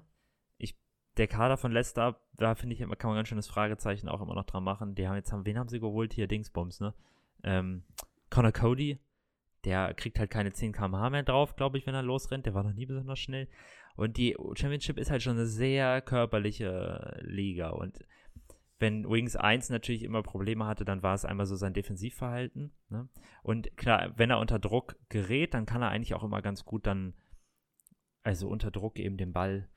[0.58, 0.78] Ich,
[1.16, 4.46] der Kader von Leicester, da finde ich, kann man ganz schönes Fragezeichen auch immer noch
[4.46, 4.94] dran machen.
[4.94, 6.12] Die haben jetzt, haben, wen haben sie geholt?
[6.14, 6.94] Hier, Dingsbums, ne?
[7.42, 7.84] Ähm,
[8.30, 8.98] Connor Cody,
[9.64, 12.46] der kriegt halt keine 10 km/h mehr drauf, glaube ich, wenn er losrennt.
[12.46, 13.48] Der war noch nie besonders schnell.
[13.96, 17.70] Und die Championship ist halt schon eine sehr körperliche Liga.
[17.70, 17.98] Und
[18.80, 22.72] wenn Wings 1 natürlich immer Probleme hatte, dann war es einmal so sein Defensivverhalten.
[22.88, 23.08] Ne?
[23.42, 26.86] Und klar, wenn er unter Druck gerät, dann kann er eigentlich auch immer ganz gut
[26.86, 27.14] dann,
[28.22, 29.68] also unter Druck eben den Ball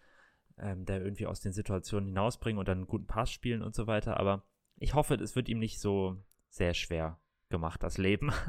[0.58, 3.88] ähm, da irgendwie aus den Situationen hinausbringen und dann einen guten Pass spielen und so
[3.88, 4.18] weiter.
[4.18, 4.46] Aber
[4.78, 6.18] ich hoffe, es wird ihm nicht so
[6.50, 8.32] sehr schwer gemacht, das Leben.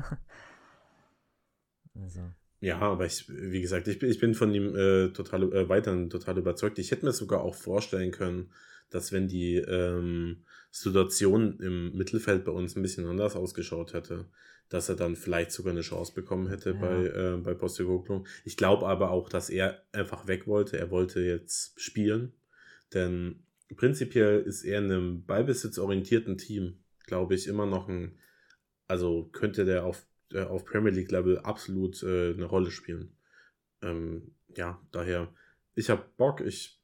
[1.96, 2.22] Also.
[2.58, 6.38] Ja, aber ich, wie gesagt, ich, ich bin von ihm äh, total, äh, weiterhin total
[6.38, 6.80] überzeugt.
[6.80, 8.50] Ich hätte mir sogar auch vorstellen können,
[8.94, 14.26] dass wenn die ähm, Situation im Mittelfeld bei uns ein bisschen anders ausgeschaut hätte,
[14.68, 16.76] dass er dann vielleicht sogar eine Chance bekommen hätte ja.
[16.76, 18.24] bei, äh, bei Postecoglou.
[18.44, 20.78] Ich glaube aber auch, dass er einfach weg wollte.
[20.78, 22.32] Er wollte jetzt spielen,
[22.92, 23.44] denn
[23.76, 28.18] prinzipiell ist er in einem ballbesitzorientierten Team, glaube ich, immer noch ein,
[28.88, 33.16] also könnte der auf äh, auf Premier League Level absolut äh, eine Rolle spielen.
[33.82, 35.32] Ähm, ja, daher,
[35.74, 36.80] ich habe Bock, ich,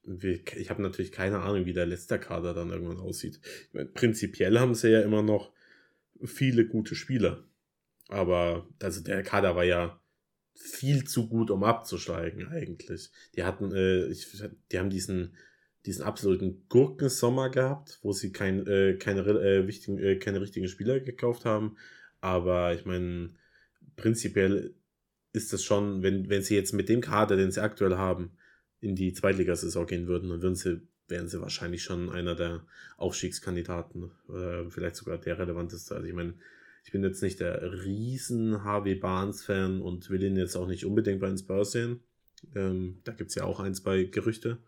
[0.56, 3.40] ich habe natürlich keine Ahnung, wie der letzte Kader dann irgendwann aussieht.
[3.68, 5.52] Ich mein, prinzipiell haben sie ja immer noch
[6.24, 7.44] viele gute Spieler.
[8.08, 10.00] Aber also der Kader war ja
[10.54, 13.10] viel zu gut, um abzusteigen, eigentlich.
[13.36, 14.26] Die hatten, äh, ich,
[14.72, 15.36] die haben diesen,
[15.86, 20.98] diesen absoluten Gurkensommer gehabt, wo sie kein, äh, keine, äh, wichtigen, äh, keine richtigen Spieler
[21.00, 21.76] gekauft haben.
[22.20, 23.30] Aber ich meine,
[23.96, 24.74] prinzipiell
[25.32, 28.32] ist das schon, wenn, wenn sie jetzt mit dem Kader, den sie aktuell haben,
[28.80, 32.64] in die Zweitligasaison gehen würden, dann würden sie, wären sie wahrscheinlich schon einer der
[32.96, 35.94] Aufstiegskandidaten, äh, vielleicht sogar der relevanteste.
[35.94, 36.34] Also ich meine,
[36.84, 41.20] ich bin jetzt nicht der riesen Harvey Barnes-Fan und will ihn jetzt auch nicht unbedingt
[41.20, 42.00] bei den Spurs sehen.
[42.54, 44.58] Ähm, da gibt es ja auch ein, zwei Gerüchte.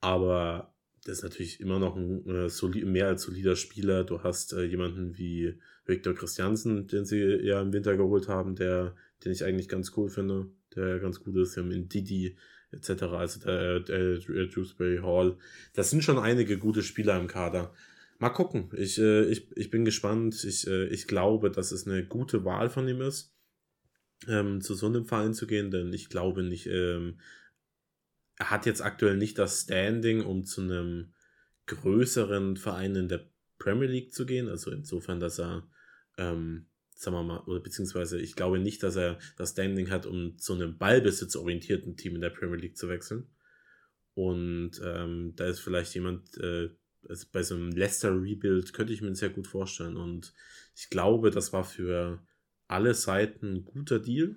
[0.00, 0.74] Aber
[1.04, 4.02] das ist natürlich immer noch ein äh, solid, mehr als solider Spieler.
[4.02, 8.94] Du hast äh, jemanden wie Victor Christiansen, den sie ja im Winter geholt haben, der,
[9.24, 11.54] den ich eigentlich ganz cool finde, der ganz gut ist.
[11.54, 12.36] Wir haben in Didi
[12.76, 15.36] etc., also der, der, der Dewsbury Hall.
[15.74, 17.74] Das sind schon einige gute Spieler im Kader.
[18.18, 18.70] Mal gucken.
[18.76, 20.42] Ich, äh, ich, ich bin gespannt.
[20.44, 23.34] Ich, äh, ich glaube, dass es eine gute Wahl von ihm ist,
[24.26, 27.20] ähm, zu so einem Verein zu gehen, denn ich glaube nicht, ähm,
[28.38, 31.12] er hat jetzt aktuell nicht das Standing, um zu einem
[31.66, 34.48] größeren Verein in der Premier League zu gehen.
[34.48, 35.68] Also insofern, dass er,
[36.18, 36.66] ähm,
[36.98, 40.54] sagen wir mal, oder beziehungsweise ich glaube nicht, dass er das Standing hat, um zu
[40.54, 43.28] einem ballbesitzorientierten Team in der Premier League zu wechseln.
[44.14, 46.70] Und ähm, da ist vielleicht jemand, äh,
[47.06, 49.98] also bei so einem Leicester-Rebuild könnte ich mir sehr gut vorstellen.
[49.98, 50.32] Und
[50.74, 52.26] ich glaube, das war für
[52.66, 54.36] alle Seiten ein guter Deal.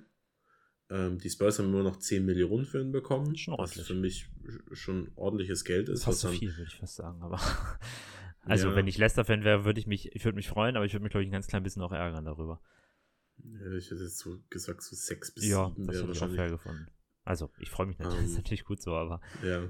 [0.90, 3.36] Ähm, die Spurs haben nur noch 10 Millionen für ihn bekommen.
[3.58, 4.28] Was für mich
[4.74, 6.04] schon ordentliches Geld ist.
[6.04, 7.22] Fast was dann- viel, würde ich fast sagen.
[7.22, 7.40] Aber
[8.46, 8.76] also, Ja.
[8.76, 11.12] wenn ich Leicester-Fan wäre, würde ich mich, ich würde mich freuen, aber ich würde mich,
[11.12, 12.62] glaube ich, ein ganz klein bisschen auch ärgern darüber.
[13.44, 16.22] Ja, ich hätte jetzt so gesagt, so 6 bis Ja, 7 das wäre hätte ich
[16.24, 16.88] auch fair gefunden.
[17.24, 19.70] Also, ich freue mich natürlich, das ist Ähm, natürlich gut so, aber Ja.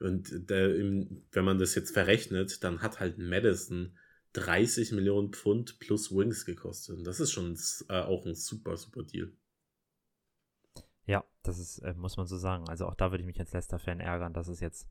[0.00, 3.96] Und der, im, wenn man das jetzt verrechnet, dann hat halt Madison
[4.32, 6.96] 30 Millionen Pfund plus Wings gekostet.
[6.96, 9.32] Und das ist schon äh, auch ein super, super Deal.
[11.06, 12.68] ja, das ist, äh, muss man so sagen.
[12.68, 14.86] Also auch da würde ich mich als Leicester-Fan ärgern, dass es jetzt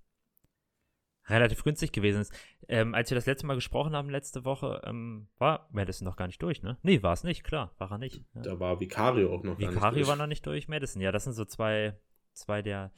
[1.30, 2.34] relativ günstig gewesen ist.
[2.68, 6.28] Ähm, als wir das letzte Mal gesprochen haben, letzte Woche, ähm, war Madison noch gar
[6.28, 6.78] nicht durch, ne?
[6.84, 8.24] Nee, war es nicht, klar, war er nicht.
[8.34, 8.42] Ja.
[8.42, 10.08] Da war Vicario auch noch gar nicht Vicario durch.
[10.08, 11.02] war noch nicht durch, Madison.
[11.02, 11.98] Ja, das sind so zwei,
[12.34, 12.92] zwei der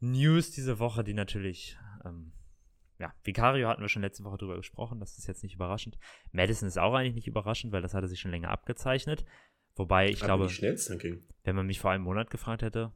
[0.00, 2.32] News diese Woche, die natürlich, ähm,
[2.98, 5.98] ja, Vicario hatten wir schon letzte Woche drüber gesprochen, das ist jetzt nicht überraschend.
[6.32, 9.24] Madison ist auch eigentlich nicht überraschend, weil das hatte sich schon länger abgezeichnet.
[9.74, 10.80] Wobei ich Aber glaube,
[11.44, 12.92] wenn man mich vor einem Monat gefragt hätte,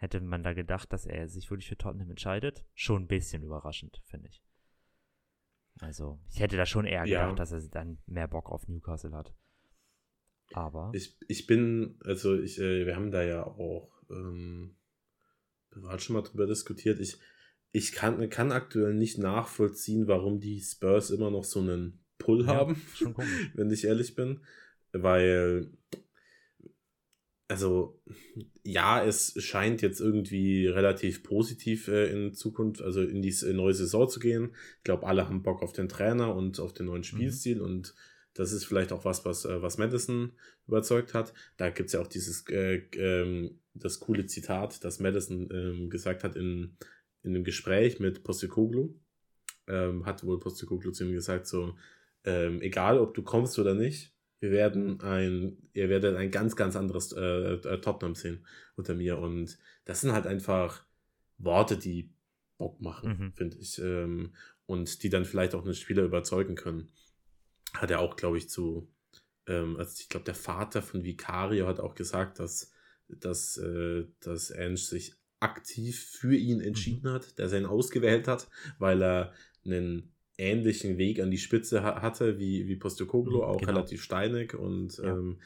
[0.00, 2.64] hätte man da gedacht, dass er sich wirklich für Tottenham entscheidet.
[2.74, 4.42] Schon ein bisschen überraschend, finde ich.
[5.80, 7.26] Also, ich hätte da schon eher Ja.
[7.30, 9.34] gedacht, dass er dann mehr Bock auf Newcastle hat.
[10.52, 10.90] Aber.
[10.94, 14.76] Ich, ich bin, also ich, äh, wir haben da ja auch ähm,
[15.70, 16.98] privat schon mal drüber diskutiert.
[16.98, 17.18] Ich,
[17.72, 22.54] ich kann, kann aktuell nicht nachvollziehen, warum die Spurs immer noch so einen Pull Ja,
[22.54, 22.82] haben,
[23.54, 24.44] wenn ich ehrlich bin.
[24.92, 25.70] Weil,
[27.50, 28.00] also,
[28.62, 33.74] ja, es scheint jetzt irgendwie relativ positiv äh, in Zukunft, also in die s- neue
[33.74, 34.54] Saison zu gehen.
[34.78, 37.94] Ich glaube, alle haben Bock auf den Trainer und auf den neuen Spielstil und
[38.34, 40.32] das ist vielleicht auch was, was, äh, was Madison
[40.68, 41.34] überzeugt hat.
[41.56, 46.22] Da gibt es ja auch dieses, äh, ähm, das coole Zitat, das Madison ähm, gesagt
[46.22, 46.76] hat in,
[47.22, 48.94] in einem Gespräch mit Postecoglou.
[49.66, 51.74] Ähm, hat wohl Postecoglou zu ihm gesagt, so,
[52.24, 56.74] ähm, egal ob du kommst oder nicht, wir werden ein, ihr werdet ein ganz, ganz
[56.76, 58.44] anderes äh, äh, Tottenham sehen
[58.76, 59.18] unter mir.
[59.18, 60.84] Und das sind halt einfach
[61.38, 62.10] Worte, die
[62.58, 63.32] Bock machen, Mhm.
[63.34, 63.78] finde ich.
[63.78, 64.34] Ähm,
[64.66, 66.90] und die dann vielleicht auch einen Spieler überzeugen können.
[67.74, 68.88] Hat er auch, glaube ich, zu,
[69.46, 72.72] ähm, also ich glaube, der Vater von Vicario hat auch gesagt, dass,
[73.08, 78.48] dass, äh, dass Ange sich aktiv für ihn entschieden hat, dass er ihn ausgewählt hat,
[78.78, 79.32] weil er
[79.64, 83.72] einen ähnlichen Weg an die Spitze ha hatte wie, wie Postecoglou, Mhm, auch genau.
[83.72, 84.54] relativ steinig.
[84.54, 85.12] Und Ja.
[85.12, 85.40] ähm,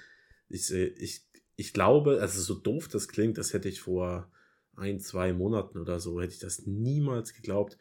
[0.49, 1.23] ich, äh, ich,
[1.57, 4.31] ich glaube, also so doof das klingt, das hätte ich vor
[4.77, 7.79] ein, zwei Monaten oder so, hätte ich das niemals geglaubt.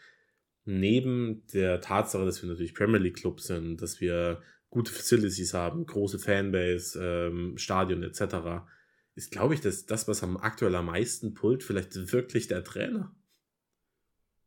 [0.66, 5.86] Neben der Tatsache, dass wir natürlich Premier League Club sind, dass wir gute Facilities haben,
[5.86, 8.66] große Fanbase, ähm, Stadion etc.,
[9.16, 13.14] ist, glaube ich, dass das, was am aktuell am meisten pullt, vielleicht wirklich der Trainer.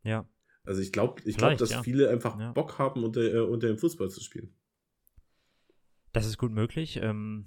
[0.05, 0.27] Ja.
[0.67, 1.83] Also ich glaube, ich glaube, dass ja.
[1.83, 2.53] viele einfach Ja.
[2.53, 4.55] Bock haben, unter, äh, unter dem Fußball zu spielen.
[6.13, 6.97] Das ist gut möglich.
[6.97, 7.47] Ähm,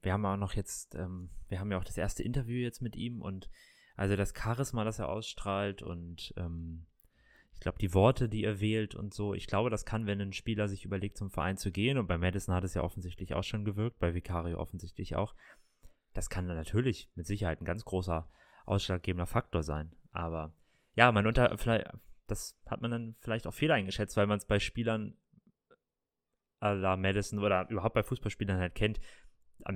[0.00, 2.96] wir haben auch noch jetzt, ähm, wir haben ja auch das erste Interview jetzt mit
[2.96, 3.50] ihm und
[3.96, 6.86] also das Charisma, das er ausstrahlt und ähm,
[7.54, 10.32] ich glaube die Worte, die er wählt und so, ich glaube, das kann, wenn ein
[10.32, 13.44] Spieler sich überlegt, zum Verein zu gehen und bei Madison hat es ja offensichtlich auch
[13.44, 15.34] schon gewirkt, bei Vicario offensichtlich auch.
[16.14, 18.28] Das kann natürlich mit Sicherheit ein ganz großer
[18.66, 19.94] ausschlaggebender Faktor sein.
[20.12, 20.54] Aber
[20.94, 21.86] ja, man unter, vielleicht,
[22.26, 25.16] das hat man dann vielleicht auch Fehler eingeschätzt, weil man es bei Spielern
[26.60, 29.00] à la Madison oder überhaupt bei Fußballspielern halt kennt,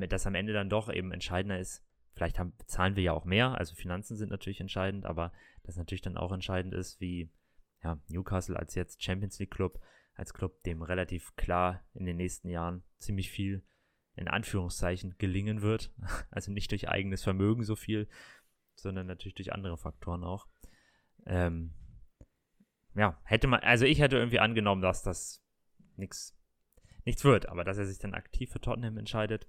[0.09, 1.85] dass am Ende dann doch eben entscheidender ist.
[2.15, 5.33] Vielleicht haben, zahlen wir ja auch mehr, also Finanzen sind natürlich entscheidend, aber
[5.65, 7.31] das natürlich dann auch entscheidend ist, wie
[7.83, 9.81] ja, Newcastle als jetzt Champions League Club,
[10.15, 13.67] als Club, dem relativ klar in den nächsten Jahren ziemlich viel
[14.15, 15.93] in Anführungszeichen gelingen wird.
[16.31, 18.09] Also nicht durch eigenes Vermögen so viel,
[18.75, 20.49] sondern natürlich durch andere Faktoren auch.
[21.27, 21.73] Ähm,
[22.95, 25.43] ja, hätte man, also ich hätte irgendwie angenommen, dass das
[25.97, 26.37] nichts
[27.07, 27.49] nichts wird.
[27.49, 29.47] Aber dass er sich dann aktiv für Tottenham entscheidet,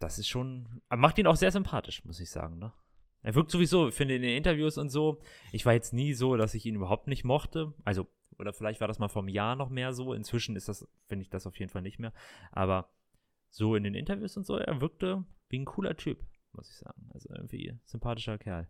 [0.00, 2.72] das ist schon, macht ihn auch sehr sympathisch, muss ich sagen, ne?
[3.24, 5.20] Er wirkt sowieso, ich finde in den Interviews und so,
[5.52, 7.72] ich war jetzt nie so, dass ich ihn überhaupt nicht mochte.
[7.84, 10.12] Also, oder vielleicht war das mal vom Jahr noch mehr so.
[10.12, 12.12] Inzwischen ist das, finde ich das auf jeden Fall nicht mehr.
[12.50, 12.90] Aber
[13.48, 16.18] so in den Interviews und so, er wirkte wie ein cooler Typ,
[16.50, 17.10] muss ich sagen.
[17.14, 18.68] Also irgendwie sympathischer Kerl.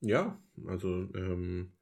[0.00, 1.72] Ja, also ähm,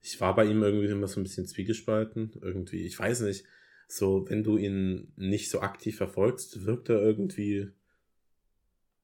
[0.00, 2.32] ich war bei ihm irgendwie immer so ein bisschen zwiegespalten.
[2.42, 3.44] Irgendwie, ich weiß nicht,
[3.88, 7.68] so wenn du ihn nicht so aktiv verfolgst, wirkt er irgendwie,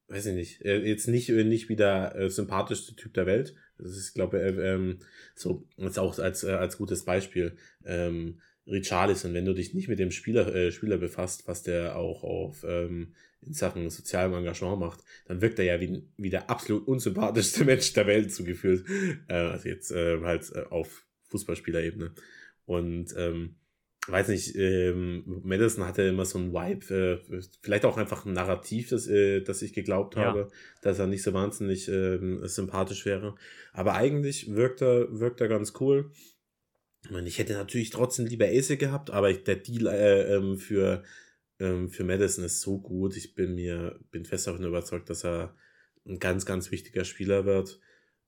[0.08, 3.54] weiß ich nicht, jetzt nicht, nicht wie der äh, sympathischste Typ der Welt.
[3.78, 4.98] Das ist, glaube ich, äh, ähm,
[5.34, 7.56] so, jetzt auch als, äh, als gutes Beispiel.
[7.84, 12.22] Ähm, Richarlison, wenn du dich nicht mit dem Spieler, äh, Spieler befasst, was der auch
[12.22, 16.86] auf ähm, in Sachen sozialem Engagement macht, dann wirkt er ja wie, wie der absolut
[16.86, 18.84] unsympathischste Mensch der Welt zugeführt.
[19.28, 22.12] Äh, also jetzt äh, halt äh, auf Fußballspielerebene.
[22.66, 23.56] Und ähm,
[24.08, 28.88] weiß nicht, ähm, Madison hatte immer so ein Vibe, äh, vielleicht auch einfach ein Narrativ,
[28.90, 30.24] das, äh, das ich geglaubt ja.
[30.24, 30.50] habe,
[30.82, 33.34] dass er nicht so wahnsinnig äh, sympathisch wäre.
[33.72, 36.10] Aber eigentlich wirkt er, wirkt er ganz cool.
[37.04, 41.04] Ich, meine, ich hätte natürlich trotzdem lieber Ace gehabt, aber der Deal äh, ähm, für,
[41.58, 43.16] ähm, für Madison ist so gut.
[43.16, 45.54] Ich bin mir, bin fest davon überzeugt, dass er
[46.06, 47.80] ein ganz, ganz wichtiger Spieler wird.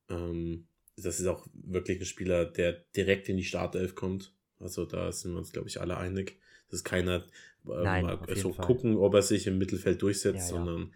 [0.08, 4.34] Ähm, das ist auch wirklich ein Spieler, der direkt in die Startelf kommt.
[4.58, 6.38] Also da sind wir uns, glaube ich, alle einig.
[6.68, 7.24] Das ist keiner
[7.66, 8.66] äh, Nein, mal so Fall.
[8.66, 10.64] gucken, ob er sich im Mittelfeld durchsetzt, ja, ja.
[10.64, 10.92] sondern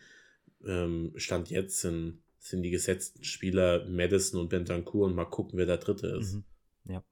[0.67, 5.67] ähm, Stand jetzt sind, sind die gesetzten Spieler Madison und Bentancur und mal gucken, wer
[5.67, 6.35] der Dritte ist.
[6.35, 6.45] Mhm.
[6.87, 7.05] Ja.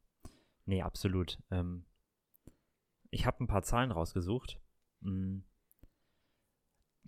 [0.65, 1.39] Nee, absolut.
[1.51, 1.85] Ähm,
[3.11, 4.61] ich habe ein paar Zahlen rausgesucht.
[5.01, 5.45] Mhm.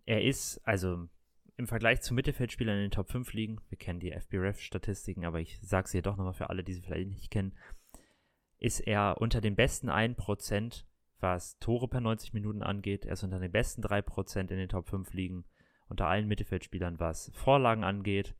[0.06, 1.08] Er ist, also
[1.56, 5.58] im Vergleich zu Mittelfeldspielern in den Top 5 liegen, wir kennen die FBref-Statistiken, aber ich
[5.62, 7.56] sage sie doch nochmal für alle, die sie vielleicht nicht kennen,
[8.58, 10.84] ist er unter den besten 1%,
[11.20, 13.06] was Tore per 90 Minuten angeht.
[13.06, 15.44] Er ist unter den besten 3% in den Top 5 liegen,
[15.88, 18.34] unter allen Mittelfeldspielern, was Vorlagen angeht.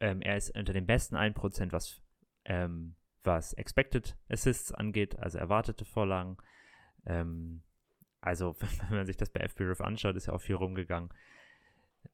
[0.00, 2.00] Ähm, er ist unter den besten 1%, was,
[2.44, 6.36] ähm, was Expected Assists angeht, also erwartete Vorlagen.
[7.06, 7.62] Ähm,
[8.20, 8.56] also,
[8.88, 11.10] wenn man sich das bei FBref anschaut, ist er auch viel rumgegangen.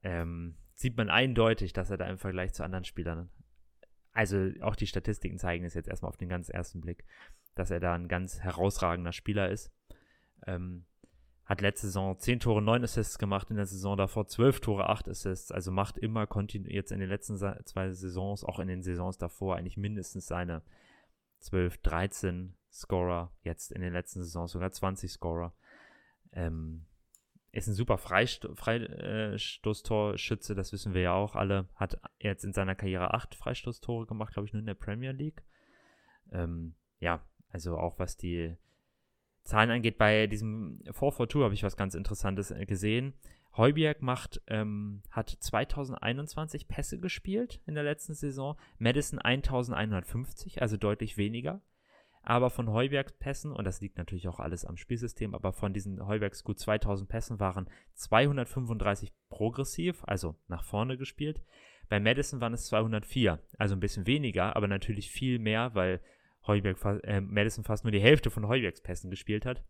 [0.03, 3.31] Ähm, sieht man eindeutig, dass er da im Vergleich zu anderen Spielern
[4.13, 7.05] also auch die Statistiken zeigen es jetzt erstmal auf den ganz ersten Blick,
[7.55, 9.71] dass er da ein ganz herausragender Spieler ist.
[10.47, 10.85] Ähm,
[11.45, 15.09] hat letzte Saison 10 Tore, 9 Assists gemacht, in der Saison davor 12 Tore, 8
[15.09, 19.19] Assists, also macht immer kontinuierlich jetzt in den letzten zwei Saisons, auch in den Saisons
[19.19, 20.63] davor, eigentlich mindestens seine
[21.41, 25.53] 12, 13 Scorer, jetzt in den letzten Saisons sogar 20 Scorer.
[26.33, 26.87] Ähm,
[27.53, 31.69] ist ein super Freist Freistoßtorschütze, das wissen wir ja auch alle.
[31.75, 35.43] Hat jetzt in seiner Karriere acht Freistoßtore gemacht, glaube ich, nur in der Premier League.
[36.31, 38.57] Ähm, ja, also auch was die
[39.43, 43.15] Zahlen angeht, bei diesem 442 habe ich was ganz Interessantes äh, gesehen.
[43.57, 51.17] Heuberg macht, ähm, hat 2021 Pässe gespielt in der letzten Saison, Madison 1150, also deutlich
[51.17, 51.61] weniger
[52.23, 56.07] aber von Heubergs Pässen, und das liegt natürlich auch alles am Spielsystem, aber von diesen
[56.07, 61.41] Heubergs gut 2000 Pässen waren 235 progressiv, also nach vorne gespielt.
[61.89, 66.01] Bei Madison waren es 204, also ein bisschen weniger, aber natürlich viel mehr, weil
[66.47, 69.65] Heuberg, äh, Madison fast nur die Hälfte von Heubergs Pässen gespielt hat.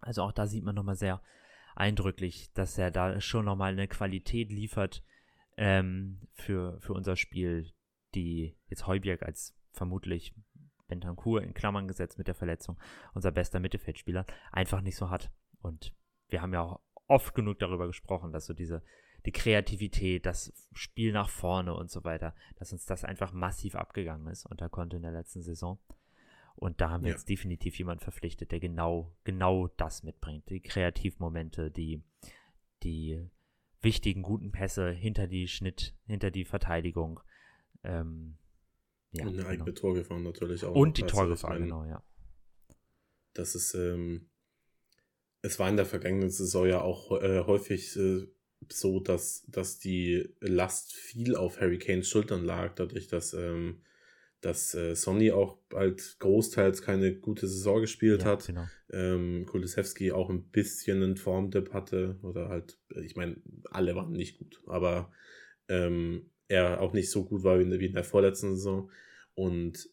[0.00, 1.20] Also auch da sieht man nochmal sehr
[1.74, 5.02] eindrücklich, dass er da schon nochmal eine Qualität liefert
[5.56, 7.72] ähm, für, für unser Spiel,
[8.14, 10.34] die jetzt Heuberg als vermutlich
[10.88, 12.78] Bentancur in Klammern gesetzt mit der Verletzung,
[13.14, 15.30] unser bester Mittelfeldspieler, einfach nicht so hat.
[15.62, 15.94] Und
[16.28, 18.82] wir haben ja auch oft genug darüber gesprochen, dass so diese,
[19.24, 24.26] die Kreativität, das Spiel nach vorne und so weiter, dass uns das einfach massiv abgegangen
[24.26, 25.78] ist und da konnte in der letzten Saison.
[26.56, 27.16] Und da haben wir ja.
[27.16, 30.48] jetzt definitiv jemanden verpflichtet, der genau, genau das mitbringt.
[30.48, 32.02] Die Kreativmomente, die,
[32.82, 33.28] die
[33.80, 37.20] wichtigen, guten Pässe hinter die Schnitt, hinter die Verteidigung.
[37.82, 38.38] Ähm,
[39.12, 39.80] ja, und eine eigene genau.
[39.80, 40.74] Torgefahr natürlich auch.
[40.74, 42.02] Und die Torgefahr, genau, ja.
[43.34, 44.30] Das ist, ähm,
[45.42, 48.26] es war in der vergangenen Saison ja auch äh, häufig äh,
[48.70, 53.82] so, dass, dass die Last viel auf Harry Kanes Schultern lag, dadurch, dass, ähm,
[54.42, 58.46] dass äh, Sonny auch halt großteils keine gute Saison gespielt ja, hat.
[58.46, 58.66] Genau.
[58.90, 63.36] Ähm, Kulisewski auch ein bisschen einen Formdip hatte, oder halt, ich meine,
[63.70, 65.10] alle waren nicht gut, aber
[65.68, 68.90] ähm, er auch nicht so gut war wie in, wie in der vorletzten Saison.
[69.34, 69.88] Und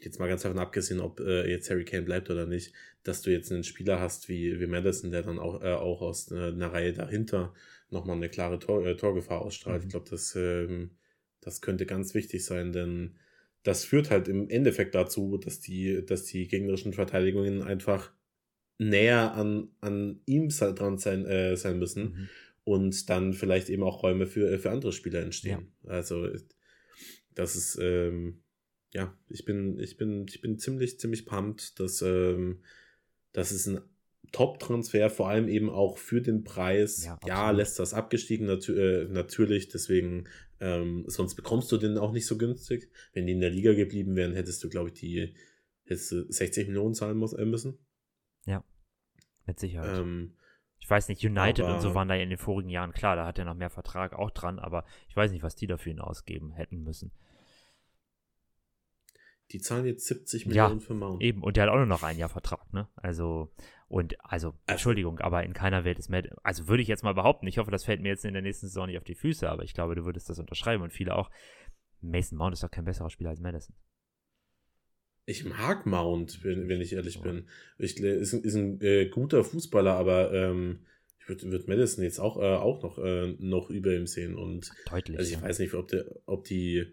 [0.00, 2.74] jetzt mal ganz davon abgesehen, ob äh, jetzt Harry Kane bleibt oder nicht,
[3.04, 6.30] dass du jetzt einen Spieler hast wie, wie Madison, der dann auch, äh, auch aus
[6.30, 7.54] äh, einer Reihe dahinter
[7.88, 9.82] nochmal eine klare Tor, äh, Torgefahr ausstrahlt.
[9.82, 9.86] Mhm.
[9.86, 10.90] Ich glaube, das, ähm,
[11.40, 13.16] das könnte ganz wichtig sein, denn
[13.62, 18.12] das führt halt im Endeffekt dazu, dass die, dass die gegnerischen Verteidigungen einfach
[18.78, 22.28] näher an, an ihm dran sein, äh, sein müssen Mhm.
[22.64, 25.72] und dann vielleicht eben auch Räume für, äh, für andere Spieler entstehen.
[25.84, 26.26] Also
[27.34, 28.42] das ist, ähm,
[28.92, 32.62] ja, ich bin, ich bin, ich bin ziemlich, ziemlich pumped, dass, ähm,
[33.32, 33.80] das ist ein
[34.32, 37.04] Top-Transfer, vor allem eben auch für den Preis.
[37.04, 40.24] Ja, Ja, lässt das abgestiegen, natü äh, natürlich, deswegen,
[40.62, 42.90] ähm, sonst bekommst du den auch nicht so günstig.
[43.12, 45.34] Wenn die in der Liga geblieben wären, hättest du, glaube ich, die,
[45.84, 47.78] hättest du 60 Millionen zahlen äh, müssen.
[49.44, 49.98] Mit Sicherheit.
[49.98, 50.36] Ähm,
[50.78, 53.26] ich weiß nicht, United und so aber- waren da in den vorigen Jahren, klar, da
[53.26, 56.00] hat er noch mehr Vertrag auch dran, aber ich weiß nicht, was die dafür ihn
[56.00, 57.10] ausgeben hätten müssen.
[59.50, 61.22] die zahlen jetzt 70 Ja, Millionen für Mount.
[61.22, 62.88] Eben, und der hat auch nur noch ein Jahr Vertrag, ne?
[62.96, 63.52] Also,
[63.92, 67.46] und, also, Entschuldigung, aber in keiner Welt ist Matt, also würde ich jetzt mal behaupten,
[67.46, 69.64] ich hoffe, das fällt mir jetzt in der nächsten Saison nicht auf die Füße, aber
[69.64, 71.30] ich glaube, du würdest das unterschreiben und viele auch.
[72.00, 73.76] Mason Mount ist doch kein besserer Spieler als Madison.
[75.24, 77.20] Ich mag Mount, wenn, wenn ich ehrlich Ja.
[77.22, 77.48] bin.
[77.78, 80.86] Ich, ist, ein- ist ein äh, guter Fußballer, aber ähm,
[81.20, 84.34] ich würde würd Madison jetzt auch, äh, auch noch, äh, noch über ihm sehen.
[84.36, 85.18] Und Deutlich.
[85.18, 85.42] also ich ja.
[85.42, 86.92] weiß nicht, ob, der, ob die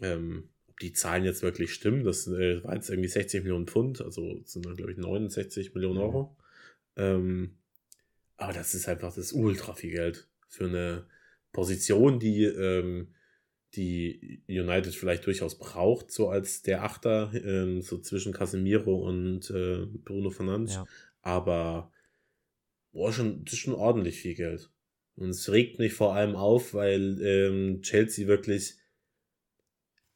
[0.00, 2.04] ähm, ob die Zahlen jetzt wirklich stimmen.
[2.04, 5.98] Das äh, war jetzt irgendwie 60 Millionen Pfund, also sind dann, glaube ich, 69 Millionen
[5.98, 6.02] Mhm.
[6.04, 6.36] Euro.
[6.96, 7.56] Ähm,
[8.36, 11.06] aber das ist einfach das ultra viel Geld für eine
[11.52, 13.14] Position, die, ähm,
[13.74, 19.86] die United vielleicht durchaus braucht, so als der Achter, ähm, so zwischen Casemiro und äh,
[19.86, 20.74] Bruno Fernandes.
[20.74, 20.86] Ja.
[21.22, 21.92] Aber
[22.92, 24.70] boah, schon, das ist schon ordentlich viel Geld.
[25.16, 28.76] Und es regt mich vor allem auf, weil ähm, Chelsea wirklich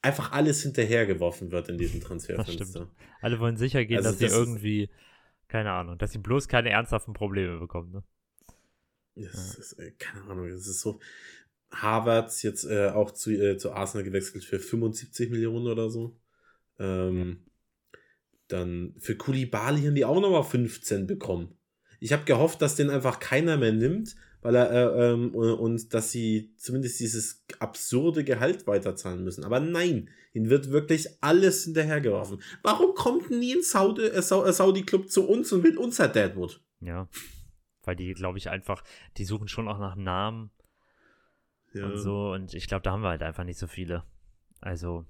[0.09, 2.88] einfach alles hinterhergeworfen wird in diesem Transferfenster.
[3.20, 4.90] Alle wollen sicher gehen, Also dass sie das ist- irgendwie,
[5.48, 8.02] keine Ahnung, dass sie bloß keine ernsthaften Probleme bekommen, ne?
[9.16, 11.00] Das ist, äh, keine Ahnung, das ist so.
[11.70, 16.16] Harvards jetzt äh, auch zu, äh, zu Arsenal gewechselt für 75 Millionen oder so.
[16.78, 17.44] Ähm,
[18.48, 21.54] Dann für Kulibali haben die auch nochmal 15 bekommen.
[22.00, 26.12] Ich habe gehofft, dass den einfach keiner mehr nimmt, weil er äh, ähm, und dass
[26.12, 29.45] sie zumindest dieses absurde Gehalt weiterzahlen müssen.
[29.45, 32.41] Aber nein, ihnen wird wirklich alles hinterhergeworfen.
[32.62, 36.61] Warum kommt nie ein Saudi, äh, äh, Saudi-Club zu uns und will uns Herr Deadwood?
[36.80, 37.09] Ja.
[37.82, 38.84] Weil die, glaube ich, einfach,
[39.16, 40.51] die suchen schon auch nach Namen
[41.72, 41.86] Ja.
[41.86, 42.32] und so.
[42.32, 44.05] Und ich glaube, da haben wir halt einfach nicht so viele.
[44.61, 45.07] Also,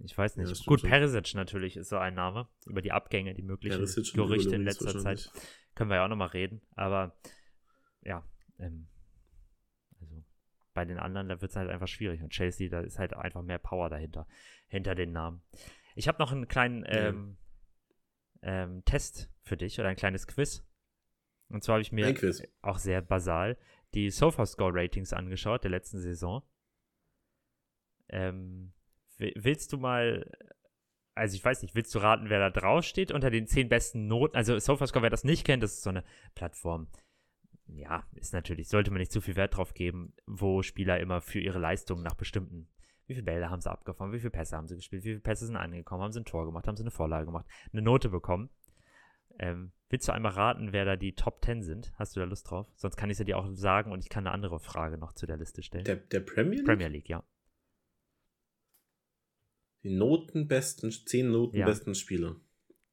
[0.00, 0.50] ich weiß Ja, nicht.
[0.56, 0.90] stimmt Gut, schon.
[0.90, 2.48] Perisic natürlich ist so ein Name.
[2.66, 5.30] Über die Abgänge, die möglichen Perisic Gerüchte in letzter Zeit.
[5.74, 6.60] Können wir ja auch nochmal reden.
[6.74, 7.16] Aber,
[8.02, 8.24] ja.
[8.64, 8.88] Ähm,
[10.00, 10.24] also,
[10.72, 12.22] bei den anderen, da wird es halt einfach schwierig.
[12.22, 14.26] Und Chelsea, da ist halt einfach mehr Power dahinter.
[14.66, 15.42] Hinter den Namen.
[15.94, 17.08] Ich habe noch einen kleinen Ja.
[17.08, 17.36] ähm,
[18.42, 20.66] ähm, Test für dich oder ein kleines Quiz.
[21.48, 22.14] Und zwar habe ich mir
[22.62, 23.56] auch sehr basal
[23.94, 26.42] die Sofascore-Ratings angeschaut der letzten Saison.
[28.08, 28.72] Ähm,
[29.18, 30.30] wi- willst du mal,
[31.14, 34.08] also ich weiß nicht, willst du raten, wer da drauf steht unter den zehn besten
[34.08, 34.36] Noten?
[34.36, 36.04] Also Sofascore, wer das nicht kennt, das ist so eine
[36.34, 36.88] Plattform.
[37.66, 41.40] Ja, ist natürlich, sollte man nicht zu viel Wert drauf geben, wo Spieler immer für
[41.40, 42.68] ihre Leistungen nach bestimmten,
[43.06, 45.46] wie viele Bälle haben sie abgefahren, wie viele Pässe haben sie gespielt, wie viele Pässe
[45.46, 48.50] sind angekommen, haben sie ein Tor gemacht, haben sie eine Vorlage gemacht, eine Note bekommen.
[49.38, 51.92] Ähm, willst du einmal raten, wer da die Top 10 sind?
[51.98, 52.70] Hast du da Lust drauf?
[52.76, 55.26] Sonst kann ich sie dir auch sagen und ich kann eine andere Frage noch zu
[55.26, 55.84] der Liste stellen.
[55.84, 56.66] Der, der Premier League?
[56.66, 57.24] Premier League, ja.
[59.82, 62.36] Die notenbesten, zehn notenbesten Spieler.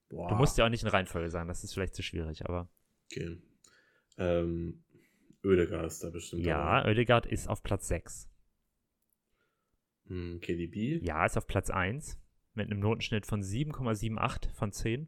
[0.10, 0.30] Boah.
[0.30, 2.70] Du musst ja auch nicht in Reihenfolge sagen, das ist vielleicht zu schwierig, aber
[3.12, 3.42] Okay.
[4.18, 4.84] Ähm,
[5.44, 6.46] Oedegaard ist da bestimmt.
[6.46, 6.86] ja.
[6.86, 8.30] Oedegaard ist auf Platz 6.
[10.08, 11.00] Hm, KDB.
[11.04, 12.20] Ja, ist auf Platz 1
[12.54, 15.08] mit einem Notenschnitt von 7,78 von 10.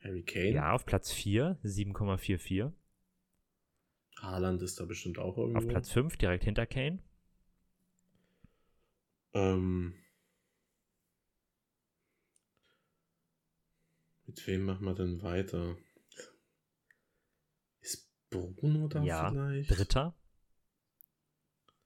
[0.00, 0.50] Harry Kane.
[0.50, 2.72] Ja, auf Platz 4 7,44.
[4.20, 5.58] Haaland ist da bestimmt auch irgendwo.
[5.58, 6.98] Auf Platz 5 direkt hinter Kane.
[9.34, 9.94] Ähm,
[14.26, 15.76] mit wem machen wir denn weiter?
[18.56, 19.70] Bruno da Ja, vielleicht?
[19.70, 20.14] Dritter.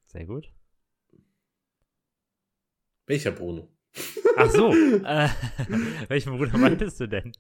[0.07, 0.53] Sehr gut.
[3.07, 3.69] Welcher Bruno?
[4.37, 4.73] Ach so.
[5.05, 5.29] äh,
[6.09, 7.33] welchen Bruder meintest du denn?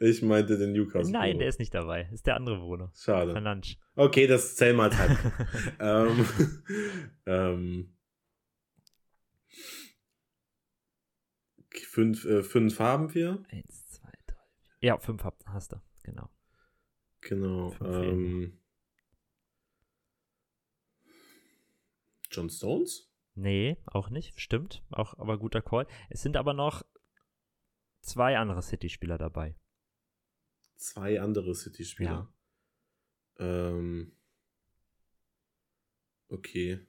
[0.00, 1.12] Ich meinte den Newcastle.
[1.12, 1.38] Nein, Bruno.
[1.38, 2.08] der ist nicht dabei.
[2.12, 2.90] Ist der andere Bruno.
[2.94, 3.32] Schade.
[3.32, 3.76] Fernandes.
[3.94, 5.18] Okay, das zähl mal halb.
[5.78, 6.26] ähm,
[7.26, 7.96] ähm,
[11.70, 13.44] fünf, äh, fünf haben wir.
[13.50, 14.42] Eins, zwei, drei.
[14.80, 15.76] Ja, fünf hast du.
[16.02, 16.28] Genau.
[17.22, 17.74] Genau.
[17.80, 18.58] Ähm,
[22.30, 23.10] John Stones?
[23.34, 24.38] Nee, auch nicht.
[24.38, 24.82] Stimmt.
[24.90, 25.86] Auch aber guter Call.
[26.10, 26.84] Es sind aber noch
[28.02, 29.56] zwei andere City-Spieler dabei.
[30.76, 32.32] Zwei andere City-Spieler.
[33.38, 34.16] Ähm,
[36.28, 36.86] okay.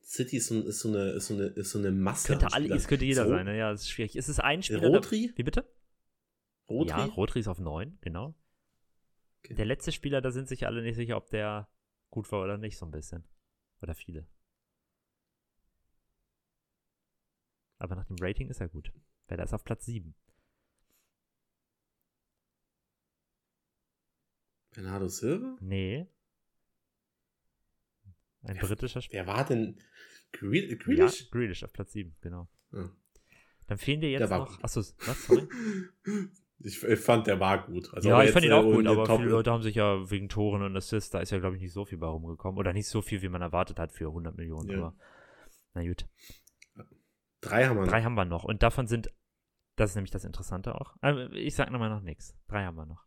[0.00, 2.28] City ist so, ist so, eine, ist so, eine, ist so eine Masse.
[2.28, 3.58] Könnte alle, es könnte jeder So, sein, ne?
[3.58, 4.14] Ja, das ist schwierig.
[4.14, 4.86] Es ist ein Spieler.
[4.86, 5.28] Rodri?
[5.28, 5.75] Da, wie bitte?
[6.68, 6.88] Rodri?
[6.90, 8.34] Ja, Rodri ist auf 9, genau.
[9.44, 9.54] Okay.
[9.54, 11.68] Der letzte Spieler, da sind sich alle nicht sicher, ob der
[12.10, 13.24] gut war oder nicht, so ein bisschen.
[13.82, 14.26] Oder viele.
[17.78, 18.92] Aber nach dem Rating ist er gut.
[19.28, 20.14] Weil er ist auf Platz 7.
[24.74, 25.56] Bernardo Silva?
[25.60, 26.06] Nee.
[28.42, 29.26] Ein Ja, britischer Spieler.
[29.26, 29.80] Wer war denn?
[30.32, 31.30] Gre- Ja, Grealish?
[31.30, 32.48] Grealish auf Platz 7, genau.
[32.72, 32.90] Ja.
[33.66, 34.62] Dann fehlen dir jetzt noch.
[34.62, 35.26] Achso, was?
[35.26, 35.48] Sorry?
[36.58, 37.92] Ich, ich fand, der war gut.
[37.92, 40.10] Also, ja, ich fand ihn auch äh, gut, aber Top- viele Leute haben sich ja
[40.10, 42.58] wegen Toren und Assists, da ist ja, glaube ich, nicht so viel bei rumgekommen.
[42.58, 44.70] Oder nicht so viel, wie man erwartet hat für 100 Millionen.
[44.70, 44.78] Ja.
[44.78, 44.94] Aber
[45.74, 46.06] na gut.
[47.42, 47.86] Drei haben wir.
[47.86, 48.44] Drei haben wir noch.
[48.44, 49.12] Und davon sind,
[49.76, 50.94] das ist nämlich das Interessante auch.
[51.02, 52.34] Aber ich sag nochmal noch nichts.
[52.48, 53.04] Drei haben wir noch.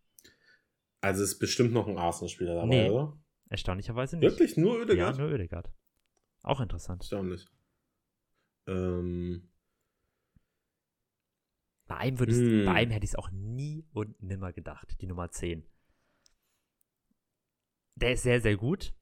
[1.01, 2.89] Also ist bestimmt noch ein Arsenal-Spieler dabei, Nee.
[2.91, 3.17] oder?
[3.49, 4.29] Erstaunlicherweise nicht.
[4.29, 4.57] Wirklich?
[4.57, 5.17] Nur Ja, Oedegaard?
[5.17, 5.71] nur Oedegaard.
[6.43, 7.01] Auch interessant.
[7.01, 7.47] Erstaunlich.
[8.67, 9.48] Ähm,
[11.89, 12.65] Bei einem, würdest, Hm.
[12.65, 14.95] bei einem hätte ich es auch nie und nimmer gedacht.
[15.01, 15.65] Die Nummer 10.
[17.95, 18.93] Der ist sehr, sehr gut.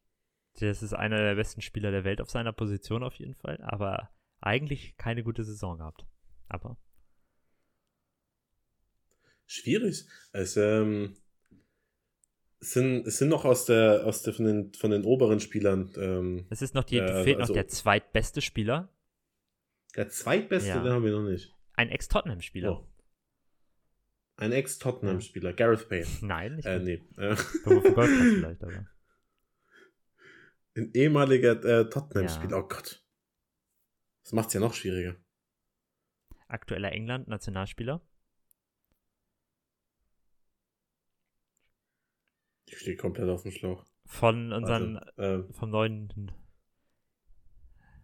[0.60, 3.62] Das ist einer der besten Spieler der Welt auf seiner Position auf jeden Fall.
[3.62, 4.10] Aber
[4.40, 6.08] eigentlich keine gute Saison gehabt.
[6.48, 6.78] Aber
[9.46, 10.06] schwierig.
[10.32, 11.18] Es, ähm,
[12.60, 15.92] es sind, es sind noch aus der, aus der von, den, von den oberen Spielern
[15.98, 18.90] ähm, es ist noch die, Ja, fehlt also- noch der zweitbeste Spieler.
[19.96, 20.82] der zweitbeste, Ja.
[20.82, 21.54] den haben wir noch nicht.
[21.78, 22.72] Ein Ex-Tottenham-Spieler.
[22.82, 22.88] Oh.
[24.36, 26.06] Ein Ex-Tottenham-Spieler, Gareth Bale.
[26.22, 27.04] Nein, nicht Äh, nee.
[27.18, 28.88] Äh, vielleicht, aber.
[30.76, 32.58] ein ehemaliger äh, Tottenham-Spieler.
[32.58, 32.64] Ja.
[32.64, 33.04] Oh Gott.
[34.24, 35.16] Das macht es ja noch schwieriger.
[36.48, 38.02] Aktueller England-Nationalspieler.
[42.66, 43.86] Ich stehe komplett auf dem Schlauch.
[44.06, 46.10] Von unseren, Also, äh, vom neuen,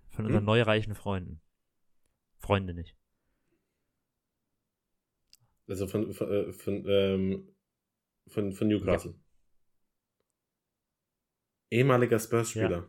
[0.09, 0.45] von unseren Hm?
[0.45, 1.41] neureichen Freunden.
[2.38, 2.95] Freunde nicht.
[5.68, 7.47] Also von, von, äh, von, ähm,
[8.28, 9.16] von, von Newcastle.
[11.72, 12.86] Ehemaliger Spurs-Spieler.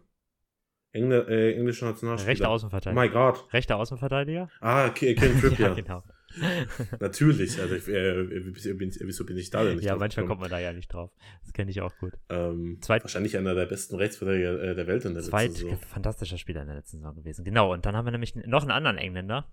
[0.93, 2.31] Engl äh, englischer Nationalspieler.
[2.31, 2.95] Rechter Oh Außenverteidiger.
[2.95, 3.53] mein Gott.
[3.53, 4.49] Rechter Außenverteidiger?
[4.61, 5.67] Ah, Ke- Ken Trippier.
[5.69, 6.05] ja, genau.
[7.01, 7.61] Natürlich.
[7.61, 10.51] Also ich, äh, wieso, bin, wieso bin ich da denn nicht ja, manchmal kommt man
[10.51, 11.11] da ja nicht drauf.
[11.43, 12.13] Das kenne ich auch gut.
[12.29, 15.79] Ähm, Zweit- wahrscheinlich einer der besten Rechtsverteidiger äh, der Welt in der Zweit letzten Saison.
[15.89, 17.45] fantastischer Spieler in der letzten Saison gewesen.
[17.45, 19.51] Genau, und dann haben wir nämlich noch einen anderen Engländer.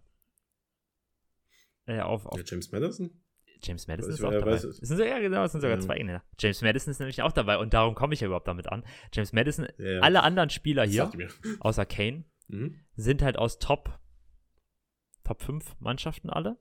[1.86, 3.10] Äh, auf, auf Ja, James Madison?
[3.64, 4.54] James Madison ist auch dabei.
[4.54, 4.78] Es es.
[4.78, 5.82] sind, so- ja, genau, es sind sogar Ja.
[5.82, 6.24] zwei Engländer.
[6.40, 8.84] James Madison ist nämlich auch dabei und darum komme ich ja überhaupt damit an.
[9.14, 10.00] James Madison, Ja, ja.
[10.02, 11.12] alle anderen Spieler hier,
[11.60, 12.80] außer Kane, Mhm.
[12.96, 14.00] sind halt aus Top,
[15.24, 16.58] Top 5 Mannschaften alle.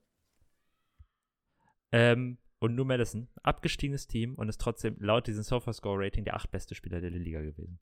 [1.92, 6.74] Ähm, und nur Madison, abgestiegenes Team und ist trotzdem laut diesem Sofascore-Rating der acht beste
[6.74, 7.80] Spieler der Liga gewesen.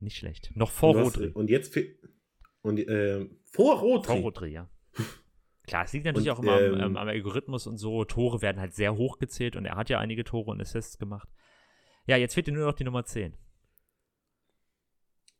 [0.00, 0.50] Nicht schlecht.
[0.54, 1.28] Noch vor Rodri.
[1.28, 1.78] Und jetzt
[2.62, 4.06] und äh, vor Rodri.
[4.06, 4.68] Vor Rodri, ja.
[5.66, 8.04] Klar, es liegt natürlich Und, auch immer ähm, am, am, am Algorithmus und so.
[8.04, 11.28] Tore werden halt sehr hoch gezählt und er hat ja einige Tore und Assists gemacht.
[12.06, 13.34] Ja, jetzt fehlt dir nur noch die Nummer 10.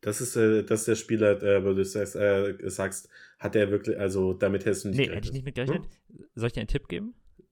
[0.01, 3.09] Das ist, äh, das ist der Spieler, äh, wo du sagst, äh, sagst,
[3.39, 5.17] hat er wirklich, also damit hättest du nicht Nee, gerechnet.
[5.25, 5.89] hätte ich nicht mit gerechnet.
[6.35, 7.15] Soll ich dir einen Tipp geben?
[7.37, 7.47] Hm?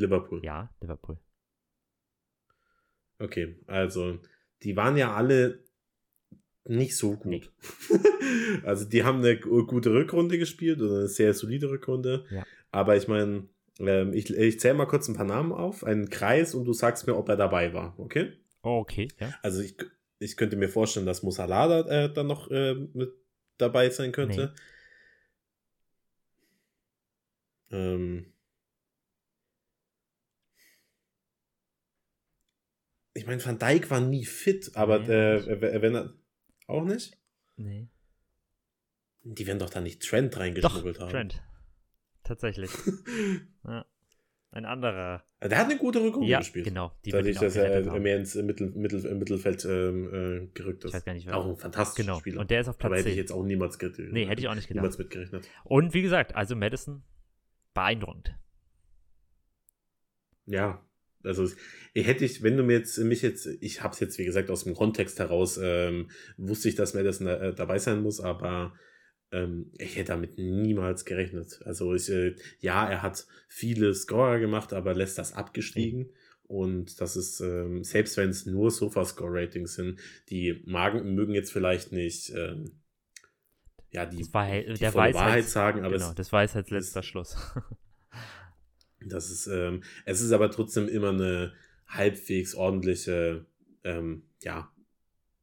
[0.00, 0.44] Liverpool.
[0.44, 1.18] Ja, Liverpool.
[3.18, 4.18] Okay, also
[4.62, 5.62] die waren ja alle
[6.64, 7.50] nicht so gut.
[8.64, 12.24] also die haben eine gu- gute Rückrunde gespielt oder eine sehr solide Rückrunde.
[12.30, 12.44] Ja.
[12.70, 13.48] Aber ich meine,
[13.78, 17.06] ähm, ich, ich zähle mal kurz ein paar Namen auf, einen Kreis und du sagst
[17.06, 18.32] mir, ob er dabei war, okay?
[18.62, 19.32] Oh, okay, ja.
[19.42, 19.74] Also ich,
[20.18, 23.12] ich könnte mir vorstellen, dass Musalada äh, dann noch äh, mit
[23.58, 24.54] dabei sein könnte.
[27.70, 28.32] Ähm,
[33.14, 36.14] ich meine, Van Dijk war nie fit, aber Nee, äh, wenn er
[36.70, 37.16] auch nicht,
[37.56, 37.88] Nee.
[39.22, 41.10] die werden doch da nicht Trent Doch, reingeschmuggelt haben.
[41.10, 41.42] Trent.
[42.24, 42.70] Tatsächlich.
[43.64, 43.84] ja.
[44.52, 45.22] Ein anderer.
[45.42, 46.64] Der hat eine gute Rückrunde Ja, gespielt.
[46.64, 46.90] genau.
[47.04, 48.02] Die Dadurch, dass er haben.
[48.02, 50.90] mehr ins Mittel, Mittel, Mittelfeld ähm, äh, gerückt ist.
[50.90, 51.36] Ich weiß gar nicht, wer.
[51.36, 52.18] Auch ein fantastischer Genau.
[52.18, 52.40] Spieler.
[52.40, 53.22] Und der ist auf aber Platz hätte ich 10.
[53.22, 54.12] jetzt auch niemals gerechnet.
[54.12, 54.82] Nee, hätte ich auch nicht gedacht.
[54.82, 55.48] Niemals mitgerechnet.
[55.64, 57.04] Und wie gesagt, also Madison
[57.74, 58.34] beeindruckend.
[60.46, 60.84] Ja,
[61.24, 61.48] also
[61.94, 64.50] ich hätte ich, wenn du mir jetzt mich jetzt, ich habe es jetzt wie gesagt
[64.50, 68.74] aus dem Kontext heraus, ähm, wusste ich, dass Madison äh, dabei sein muss, aber
[69.32, 71.60] ähm, ich hätte damit niemals gerechnet.
[71.64, 76.10] Also ich, äh, ja, er hat viele Scorer gemacht, aber lässt das abgestiegen.
[76.44, 80.00] Und das ist, ähm, selbst wenn es nur Sofa-Score-Ratings sind,
[80.30, 82.80] die Magen mögen jetzt vielleicht nicht ähm,
[83.92, 86.42] ja, die, Das war, halt- die der volle Wahrheit sagen, aber genau, es, das war
[86.42, 87.36] jetzt als letzter Schluss.
[89.06, 91.52] Das ist, ähm, es ist aber trotzdem immer eine
[91.86, 93.46] halbwegs ordentliche,
[93.84, 94.70] ähm, ja,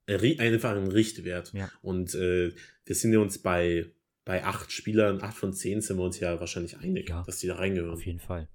[0.07, 1.51] einfach ein Richtwert.
[1.53, 1.69] Ja.
[1.81, 2.53] Und äh,
[2.85, 3.91] wir sind ja uns bei,
[4.25, 7.23] bei acht Spielern, acht von zehn sind wir uns ja wahrscheinlich einig, Ja.
[7.23, 7.91] dass die da reingehören.
[7.91, 8.47] Auf jeden Fall.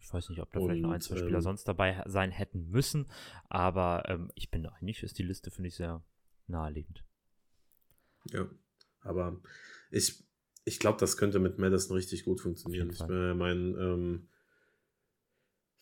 [0.00, 2.30] Ich weiß nicht, ob da vielleicht noch ein, Und, zwei Spieler ähm, sonst dabei sein
[2.32, 3.06] hätten müssen,
[3.48, 6.04] aber ähm, ich bin eigentlich, ist die Liste, finde ich, sehr
[6.48, 7.04] naheliegend.
[8.30, 8.50] Ja,
[9.00, 9.40] aber
[9.90, 10.22] ich,
[10.64, 12.90] ich glaube, das könnte mit Madison richtig gut funktionieren.
[12.90, 14.28] Ich meine, ähm,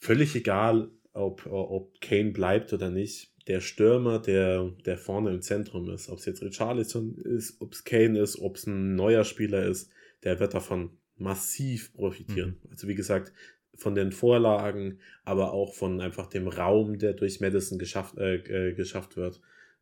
[0.00, 3.32] völlig egal, ob, ob Kane bleibt oder nicht.
[3.46, 7.84] Der Stürmer, der, der vorne im Zentrum ist, ob es jetzt Richarlison ist, ob es
[7.84, 9.90] Kane ist, ob es ein neuer Spieler ist,
[10.24, 12.58] der wird davon massiv profitieren.
[12.62, 12.70] Mhm.
[12.70, 13.32] Also wie gesagt,
[13.74, 18.74] von den Vorlagen, aber auch von einfach dem Raum, der durch Madison geschafft, äh, äh,
[18.74, 19.40] geschafft wird.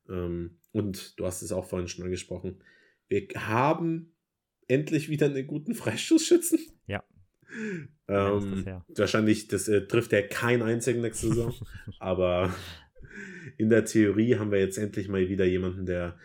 [0.08, 2.62] Ähm, und du hast es auch vorhin schon angesprochen.
[3.08, 4.12] Wir haben
[4.68, 6.60] endlich wieder einen guten Freistoßschützen.
[6.86, 7.02] Ja.
[8.06, 8.84] Das Ähm, her.
[8.96, 11.54] wahrscheinlich das, äh, trifft er keinen einzigen nächste Saison.
[11.98, 12.54] aber
[13.56, 16.18] in der Theorie haben wir jetzt endlich mal wieder jemanden, der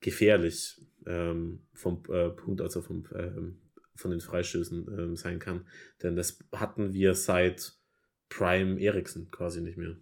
[0.00, 3.60] gefährlich ähm, vom äh, Punkt, also vom, ähm,
[3.94, 5.66] von den Freistößen ähm, sein kann.
[6.02, 7.72] Denn das hatten wir seit
[8.28, 9.96] Prime Eriksen quasi nicht mehr.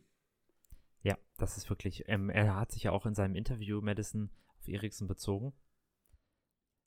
[1.03, 4.69] Ja, das ist wirklich, ähm, er hat sich ja auch in seinem Interview Madison auf
[4.69, 5.53] Eriksen bezogen.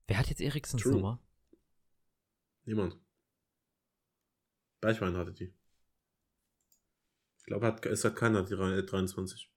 [0.08, 0.86] Wer hat jetzt Eriksens.
[0.86, 1.22] Nummer?
[2.66, 2.98] Niemand.
[4.86, 5.52] Beichwein hatte die.
[7.40, 9.52] Ich glaube, hat, es hat keiner die 23.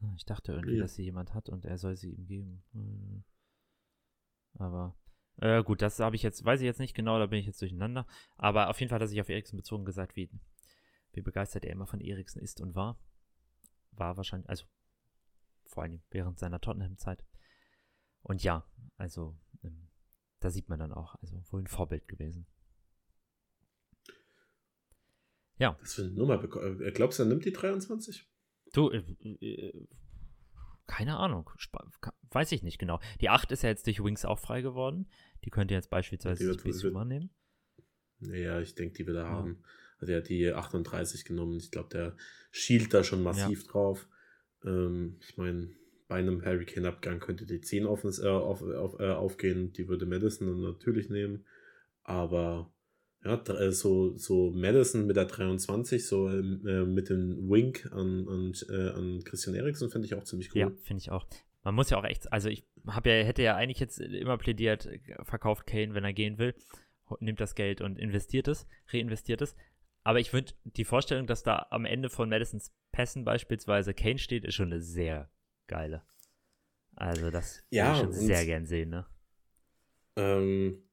[0.00, 0.82] Ah, Ich dachte irgendwie, Ja.
[0.82, 2.64] dass sie jemand hat und er soll sie ihm geben.
[2.72, 3.24] Hm.
[4.54, 4.96] Aber
[5.36, 7.60] äh, gut, das habe ich jetzt, weiß ich jetzt nicht genau, da bin ich jetzt
[7.60, 8.04] durcheinander.
[8.36, 10.28] Aber auf jeden Fall hat er sich auf Eriksen bezogen gesagt, wie,
[11.12, 12.98] wie begeistert er immer von Eriksen ist und war.
[13.92, 14.64] War wahrscheinlich, also
[15.66, 17.24] vor allem während seiner Tottenham-Zeit.
[18.22, 18.64] Und ja,
[18.96, 19.88] also ähm,
[20.40, 22.46] da sieht man dann auch, also wohl ein Vorbild gewesen.
[25.58, 26.80] Ja, Was für eine Nummer bekommt.
[26.80, 28.26] Äh, glaubst du, er nimmt die 23?
[28.72, 29.02] Du, äh,
[29.40, 29.86] äh,
[30.86, 31.48] keine Ahnung.
[32.00, 33.00] Ka- weiß ich nicht genau.
[33.20, 35.08] Die 8 ist ja jetzt durch Wings auch frei geworden.
[35.44, 37.30] Die könnte jetzt beispielsweise Die Bissouma nehmen.
[38.18, 39.30] Naja, ich denke, die will er Ja.
[39.30, 39.62] haben.
[39.98, 41.56] Also er hat die 38 genommen.
[41.58, 42.16] Ich glaube, der
[42.50, 44.08] schielt da schon massiv drauf.
[44.64, 45.70] Ähm, ich meine,
[46.08, 49.72] bei einem Harry Kane-Abgang könnte die 10 auf, äh, auf, auf, äh, aufgehen.
[49.72, 51.46] Die würde Madison dann natürlich nehmen.
[52.02, 52.73] Aber
[53.24, 58.28] ja, äh, so, so Madison mit der 23, so ähm, äh, mit dem Wink an,
[58.28, 60.60] an, äh, an Christian Eriksen, finde ich auch ziemlich cool.
[60.60, 61.26] Ja, finde ich auch.
[61.62, 64.86] Man muss ja auch echt, also ich habe ja, hätte ja eigentlich jetzt immer plädiert,
[64.86, 66.54] äh, verkauft Kane, wenn er gehen will,
[67.20, 69.56] nimmt das Geld und investiert es, reinvestiert es.
[70.02, 74.44] Aber ich finde, die Vorstellung, dass da am Ende von Madisons Pässen beispielsweise Kane steht,
[74.44, 75.30] ist schon eine sehr
[75.66, 76.02] geile.
[76.94, 79.06] Also das Ja, würde ich schon sehr gern sehen, ne?
[80.16, 80.84] Ähm,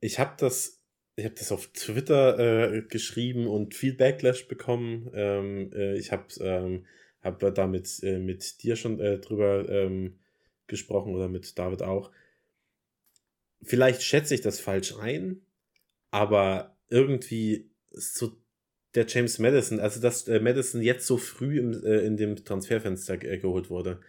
[0.00, 0.79] ich habe das,
[1.20, 2.38] ich habe das auf Twitter
[2.72, 5.10] äh, geschrieben und viel Backlash bekommen.
[5.14, 6.86] Ähm, äh, ich habe ähm,
[7.22, 10.18] hab da mit, äh, mit dir schon äh, drüber ähm,
[10.66, 12.10] gesprochen oder mit David auch.
[13.62, 15.42] Vielleicht schätze ich das falsch ein,
[16.10, 18.32] aber irgendwie so
[18.94, 23.18] der James Madison, also dass äh, Madison jetzt so früh im, äh, in dem Transferfenster
[23.18, 24.00] geholt wurde,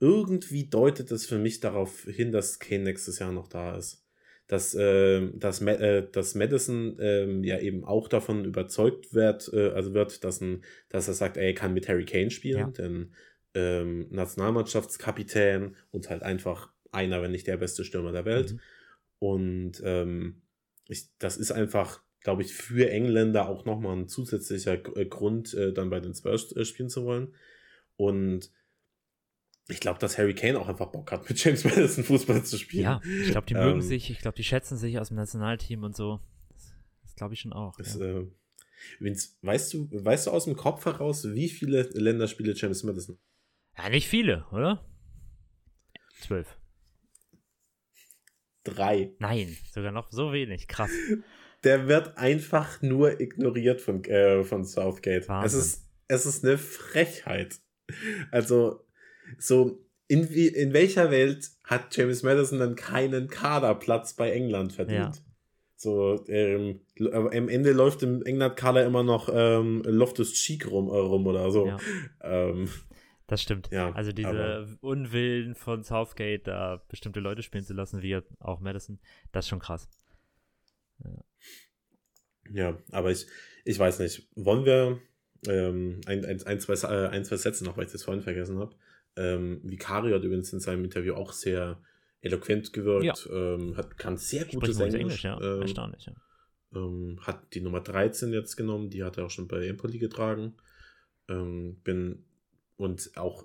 [0.00, 4.07] irgendwie deutet es für mich darauf hin, dass Kane nächstes Jahr noch da ist.
[4.48, 9.94] Dass, äh, dass, äh, dass Madison ähm, ja eben auch davon überzeugt wird, äh, also
[9.94, 12.70] wird, dass, ein, dass er sagt, ey, er kann mit Harry Kane spielen, Ja.
[12.70, 13.12] denn
[13.54, 18.52] ähm, Nationalmannschaftskapitän und halt einfach einer, wenn nicht der beste Stürmer der Welt.
[18.52, 18.60] Mhm.
[19.18, 20.42] Und ähm,
[20.86, 25.72] ich, das ist einfach, glaube ich, für Engländer auch nochmal ein zusätzlicher äh, Grund, äh,
[25.72, 27.34] dann bei den Spurs äh, spielen zu wollen.
[27.96, 28.50] Und
[29.68, 32.84] ich glaube, dass Harry Kane auch einfach Bock hat, mit James Madison Fußball zu spielen.
[32.84, 35.82] Ja, ich glaube, die mögen Ähm, sich, ich glaube, die schätzen sich aus dem Nationalteam
[35.84, 36.20] und so.
[36.48, 37.76] Das, das glaube ich schon auch.
[37.76, 38.20] Das, ja.
[38.20, 38.26] äh,
[38.98, 43.18] Vince, weißt du, weißt du aus dem Kopf heraus, wie viele Länderspiele James Madison?
[43.76, 44.84] ja, nicht viele, oder?
[46.20, 46.58] Zwölf.
[48.64, 49.12] Drei.
[49.18, 50.66] Nein, sogar noch so wenig.
[50.68, 50.90] Krass.
[51.64, 55.28] Der wird einfach nur ignoriert von, äh, von Southgate.
[55.44, 57.60] Es ist, es ist eine Frechheit.
[58.30, 58.87] Also,
[59.38, 65.16] so, in, wie, in welcher Welt hat James Madison dann keinen Kaderplatz bei England verdient?
[65.16, 65.22] Ja.
[65.76, 66.80] So, ähm,
[67.12, 71.50] aber am Ende läuft im England-Kader immer noch ähm, Loftus Cheek rum, äh, rum oder
[71.50, 71.66] so.
[71.66, 71.78] Ja.
[72.22, 72.68] Ähm,
[73.28, 73.68] Das stimmt.
[73.70, 78.98] Ja, also diese Unwillen von Southgate, da bestimmte Leute spielen zu lassen, wie auch Madison,
[79.30, 79.88] das ist schon krass.
[82.50, 83.26] Ja, aber ich,
[83.64, 84.26] ich weiß nicht.
[84.34, 84.98] Wollen wir
[85.46, 88.58] ähm, ein, ein, ein, zwei, äh, ein, zwei Sätze noch, weil ich das vorhin vergessen
[88.58, 88.74] habe.
[89.18, 91.80] Ähm, Vicario hat übrigens in seinem Interview auch sehr
[92.20, 95.00] eloquent gewirkt, ähm, hat, kann sehr gutes Englisch.
[95.00, 95.40] Englisch, ja.
[95.40, 96.12] ähm, Erstaunlich, ja.
[96.74, 100.54] ähm, hat die Nummer 13 jetzt genommen, die hat er auch schon bei Empoli getragen.
[101.28, 102.24] Ähm, bin
[102.76, 103.44] und auch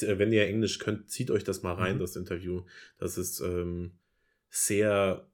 [0.00, 2.00] wenn ihr Englisch könnt, zieht euch das mal rein, Mhm.
[2.00, 2.62] das Interview.
[2.98, 3.92] Das ist ähm,
[4.50, 5.26] sehr,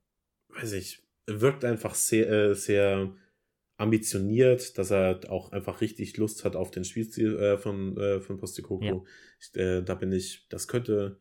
[0.51, 3.13] weiß ich, wirkt einfach sehr, äh, sehr
[3.79, 8.37] ambitioniert, dass er auch einfach richtig Lust hat auf den Spielstil äh, von, äh, von
[8.37, 9.05] Postecoglou.
[9.05, 9.11] Ja.
[9.41, 11.17] Ich, äh, da bin ich, das könnte,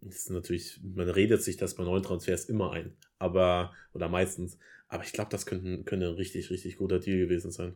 [0.00, 4.56] das ist natürlich, man redet sich das bei neuen Transfers immer ein, aber, oder meistens,
[4.86, 7.74] aber ich glaube, das könnte, könnte ein richtig, richtig guter Deal gewesen sein,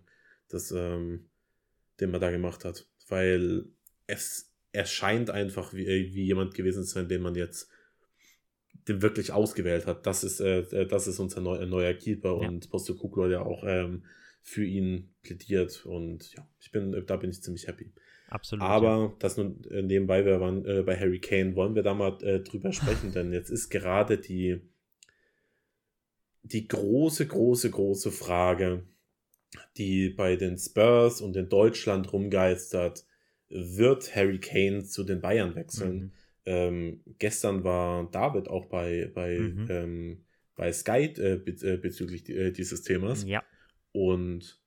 [0.49, 1.27] das, ähm,
[1.99, 3.67] den man da gemacht hat, weil
[4.07, 7.69] es erscheint einfach wie, wie jemand gewesen zu sein, den man jetzt
[8.89, 10.07] den wirklich ausgewählt hat.
[10.07, 12.49] Das ist, äh, das ist unser neu, neuer Keeper Ja.
[12.49, 14.05] und Postecoglou hat ja auch ähm,
[14.43, 17.93] für ihn plädiert und ja, ich bin, da bin ich ziemlich happy.
[18.29, 18.63] Absolut.
[18.63, 18.69] ja.
[18.69, 22.19] Aber das nun äh, nebenbei, wir waren äh, bei Harry Kane, wollen wir da mal
[22.23, 24.61] äh, drüber sprechen, denn jetzt ist gerade die,
[26.43, 28.85] die große, große, große Frage,
[29.77, 33.07] die bei den Spurs und in Deutschland rumgeistert,
[33.49, 35.97] wird Harry Kane zu den Bayern wechseln?
[35.97, 36.13] Mhm.
[36.47, 39.67] Ähm, gestern war David auch bei, bei, Mhm.
[39.71, 40.25] ähm,
[40.57, 43.25] bei Sky äh, be äh, bezüglich äh, dieses Themas.
[43.27, 43.43] Ja,
[43.93, 44.61] Und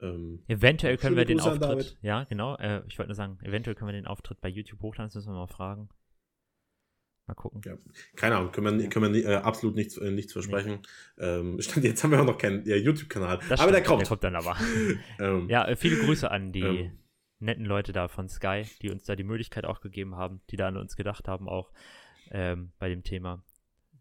[0.00, 3.74] ähm, eventuell können wir den Grüße Auftritt, ja, genau, äh, ich wollte nur sagen, eventuell
[3.76, 5.88] können wir den Auftritt bei YouTube hochladen, das müssen wir mal fragen.
[7.26, 7.60] Mal gucken.
[7.64, 7.76] Ja,
[8.16, 10.80] keine Ahnung, können wir, können wir äh, absolut nichts, äh, nichts versprechen.
[11.18, 13.36] Ähm, stand, jetzt haben wir auch noch keinen YouTube-Kanal.
[13.36, 14.00] Aber der stimmt, kommt.
[14.00, 14.56] Der kommt dann aber.
[15.20, 16.92] Ähm, Ja, äh, viele Grüße an die Ähm.
[17.40, 20.68] Netten Leute da von Sky, die uns da die Möglichkeit auch gegeben haben, die da
[20.68, 21.72] an uns gedacht haben, auch
[22.30, 23.42] ähm, bei dem Thema.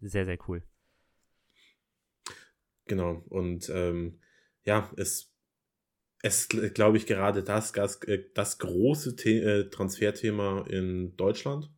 [0.02, 0.64] Sehr, sehr cool.
[2.86, 3.24] Genau.
[3.30, 4.20] Und ähm,
[4.64, 5.34] ja, es,
[6.22, 11.72] es ist, glaube ich, gerade das, das, äh, das große The äh, Transferthema in Deutschland.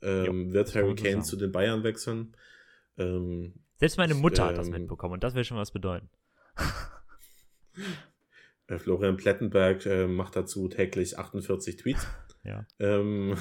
[0.00, 2.36] Ähm, wird das kann Harry Kane zu den Bayern wechseln?
[2.98, 4.74] Ähm, Selbst meine Mutter hat das Ähm.
[4.74, 6.08] mitbekommen und das will schon was bedeuten.
[8.68, 12.06] äh, Florian Plettenberg äh, macht dazu täglich 48 Tweets.
[12.44, 12.66] Ja.
[12.78, 13.36] Ähm,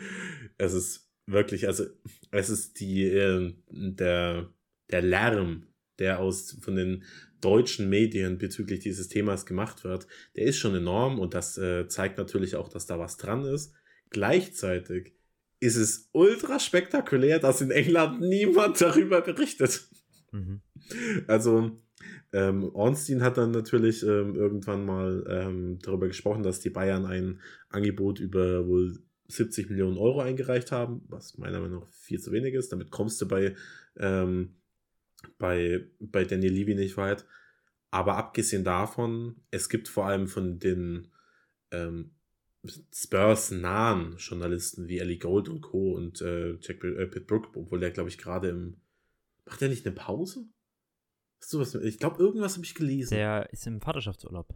[0.58, 1.84] es ist wirklich, also
[2.32, 4.52] es ist die, äh, der,
[4.90, 5.68] der Lärm,
[6.00, 7.04] der aus von den
[7.40, 10.06] deutschen Medien bezüglich dieses Themas gemacht wird,
[10.36, 13.74] der ist schon enorm und das äh, zeigt natürlich auch, dass da was dran ist.
[14.10, 15.14] Gleichzeitig
[15.60, 19.88] ist es ultra spektakulär, dass in England niemand darüber berichtet.
[20.32, 20.60] Mhm.
[21.28, 21.81] Also,
[22.32, 27.40] ähm, Ornstein hat dann natürlich ähm, irgendwann mal ähm, darüber gesprochen, dass die Bayern ein
[27.68, 32.54] Angebot über wohl 70 Millionen Euro eingereicht haben, was meiner Meinung nach viel zu wenig
[32.54, 32.72] ist.
[32.72, 33.54] Damit kommst du bei,
[33.98, 34.56] ähm,
[35.38, 37.26] bei, bei Daniel Levy nicht weit.
[37.90, 41.08] Aber abgesehen davon, es gibt vor allem von den
[41.70, 42.12] ähm,
[42.94, 45.92] Spurs-nahen Journalisten wie Ellie Gold und Co.
[45.92, 48.76] und äh, Jack äh, Pitbrook, obwohl der, glaube ich, gerade im.
[49.44, 50.46] Macht der nicht eine Pause?
[51.42, 51.74] Hast du was?
[51.74, 53.14] Ich glaube, irgendwas habe ich gelesen.
[53.14, 54.54] Der ist im Vaterschaftsurlaub.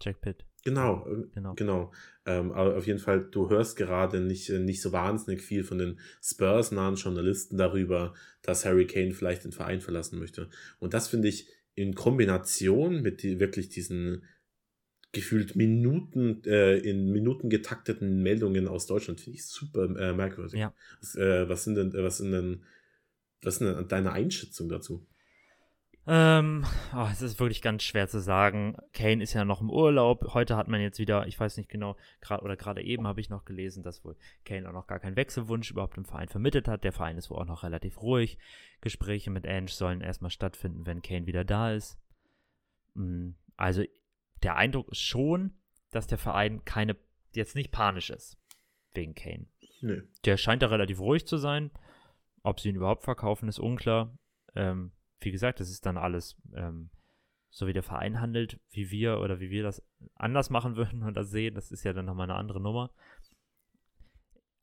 [0.00, 0.46] Jack Pitt.
[0.64, 1.54] Genau, äh, Genau.
[1.54, 1.92] genau.
[2.24, 5.78] Ähm, aber auf jeden Fall, du hörst gerade nicht, äh, nicht so wahnsinnig viel von
[5.78, 10.48] den Spurs-nahen Journalisten darüber, dass Harry Kane vielleicht den Verein verlassen möchte.
[10.78, 14.24] Und das finde ich in Kombination mit die, wirklich diesen
[15.12, 20.58] gefühlt Minuten, äh, in Minuten getakteten Meldungen aus Deutschland, finde ich super äh, merkwürdig.
[20.58, 20.74] Ja.
[21.00, 22.64] Was, äh, was sind denn, äh, was sind denn,
[23.42, 25.06] was sind denn deine Einschätzung dazu?
[26.08, 28.76] Ähm, oh, es ist wirklich ganz schwer zu sagen.
[28.92, 30.34] Kane ist ja noch im Urlaub.
[30.34, 33.28] Heute hat man jetzt wieder, ich weiß nicht genau, gerade oder gerade eben habe ich
[33.28, 36.84] noch gelesen, dass wohl Kane auch noch gar keinen Wechselwunsch überhaupt im Verein vermittelt hat.
[36.84, 38.38] Der Verein ist wohl auch noch relativ ruhig.
[38.80, 41.98] Gespräche mit Ange sollen erstmal stattfinden, wenn Kane wieder da ist.
[42.94, 43.82] Mm, Also
[44.44, 45.54] der Eindruck ist schon,
[45.90, 46.96] dass der Verein keine
[47.34, 48.38] jetzt nicht panisch ist
[48.94, 49.46] wegen Kane.
[49.80, 50.02] Nee.
[50.24, 51.70] Der scheint da relativ ruhig zu sein.
[52.42, 54.16] Ob sie ihn überhaupt verkaufen, ist unklar.
[54.54, 56.90] Ähm, wie gesagt, das ist dann alles, ähm,
[57.50, 59.82] so wie der Verein handelt, wie wir oder wie wir das
[60.14, 62.90] anders machen würden und das sehen, das ist ja dann nochmal eine andere Nummer.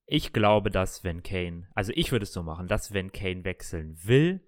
[0.06, 3.98] Ich glaube, dass wenn Kane, also ich würde es so machen, dass wenn Kane wechseln
[4.04, 4.42] will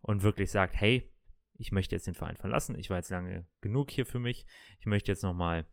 [0.00, 1.10] und wirklich sagt, hey,
[1.54, 4.46] ich möchte jetzt den Verein verlassen, ich war jetzt lange genug hier für mich,
[4.78, 5.66] ich möchte jetzt nochmal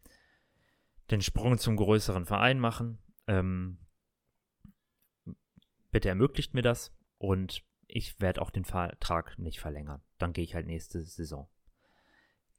[1.12, 3.80] den Sprung zum größeren Verein machen, ähm,
[5.92, 10.02] bitte ermöglicht mir das und ich werde auch den Vertrag nicht verlängern.
[10.20, 11.50] Dann gehe ich halt nächste Saison.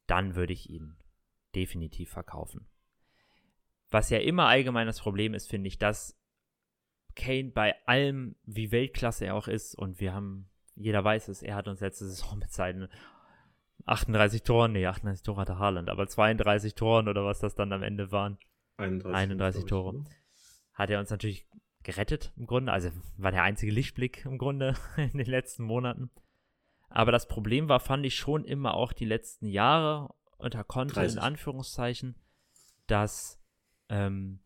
[0.07, 0.97] Dann würde ich ihn
[1.55, 2.67] definitiv verkaufen.
[3.91, 6.19] Was ja immer allgemein das Problem ist, finde ich, dass
[7.15, 11.55] Kane bei allem, wie Weltklasse er auch ist, und wir haben, jeder weiß es, er
[11.55, 12.89] hat uns letzte Saison mit seinen
[13.87, 17.83] 38 Toren, nee, 38 Tore hatte Haaland, aber 32 Toren oder was das dann am
[17.83, 18.39] Ende waren,
[18.77, 19.99] 31, 31 glaub ich, Tore.
[20.01, 20.11] oder?
[20.73, 21.47] hat er uns natürlich
[21.83, 22.73] gerettet im Grunde.
[22.73, 26.11] Also war der einzige Lichtblick im Grunde in den letzten Monaten.
[26.89, 31.07] Aber das Problem war, fand ich schon immer auch die letzten Jahre unter Konto in
[31.07, 31.21] 30.
[31.21, 32.17] Anführungszeichen,
[32.87, 33.41] dass
[33.89, 34.41] ähm,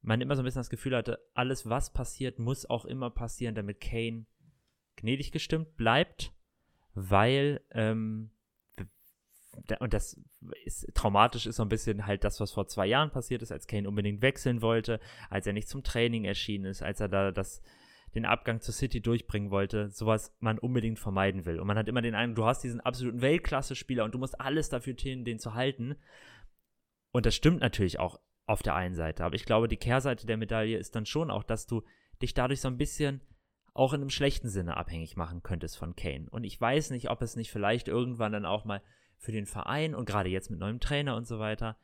[0.00, 3.54] man immer so ein bisschen das Gefühl hatte, alles, was passiert, muss auch immer passieren,
[3.54, 4.26] damit Kane
[4.96, 6.32] gnädig gestimmt bleibt,
[6.94, 8.30] weil, ähm,
[9.80, 10.20] und das
[10.64, 13.66] ist traumatisch ist so ein bisschen halt das, was vor zwei Jahren passiert ist, als
[13.66, 15.00] Kane unbedingt wechseln wollte,
[15.30, 17.62] als er nicht zum Training erschienen ist, als er da das,
[18.14, 21.60] den Abgang zur City durchbringen wollte, sowas man unbedingt vermeiden will.
[21.60, 24.68] Und man hat immer den Eindruck, du hast diesen absoluten Weltklasse-Spieler und du musst alles
[24.68, 25.96] dafür tun, den zu halten.
[27.12, 29.24] Und das stimmt natürlich auch auf der einen Seite.
[29.24, 31.82] Aber ich glaube, die Kehrseite der Medaille ist dann schon auch, dass du
[32.22, 33.20] dich dadurch so ein bisschen
[33.74, 36.26] auch in einem schlechten Sinne abhängig machen könntest von Kane.
[36.30, 38.82] Und ich weiß nicht, ob es nicht vielleicht irgendwann dann auch mal
[39.18, 41.76] für den Verein und gerade jetzt mit neuem Trainer und so weiter,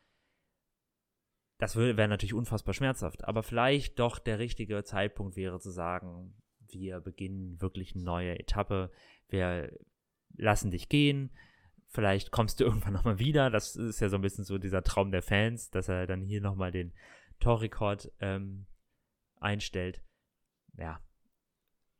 [1.58, 6.34] das wäre natürlich unfassbar schmerzhaft, aber vielleicht doch der richtige Zeitpunkt wäre zu sagen,
[6.68, 8.90] wir beginnen wirklich eine neue Etappe,
[9.28, 9.72] wir
[10.36, 11.30] lassen dich gehen,
[11.86, 15.10] vielleicht kommst du irgendwann nochmal wieder, das ist ja so ein bisschen so dieser Traum
[15.10, 16.92] der Fans, dass er dann hier nochmal den
[17.40, 18.66] Torrekord ähm,
[19.40, 20.02] einstellt.
[20.76, 21.00] Ja,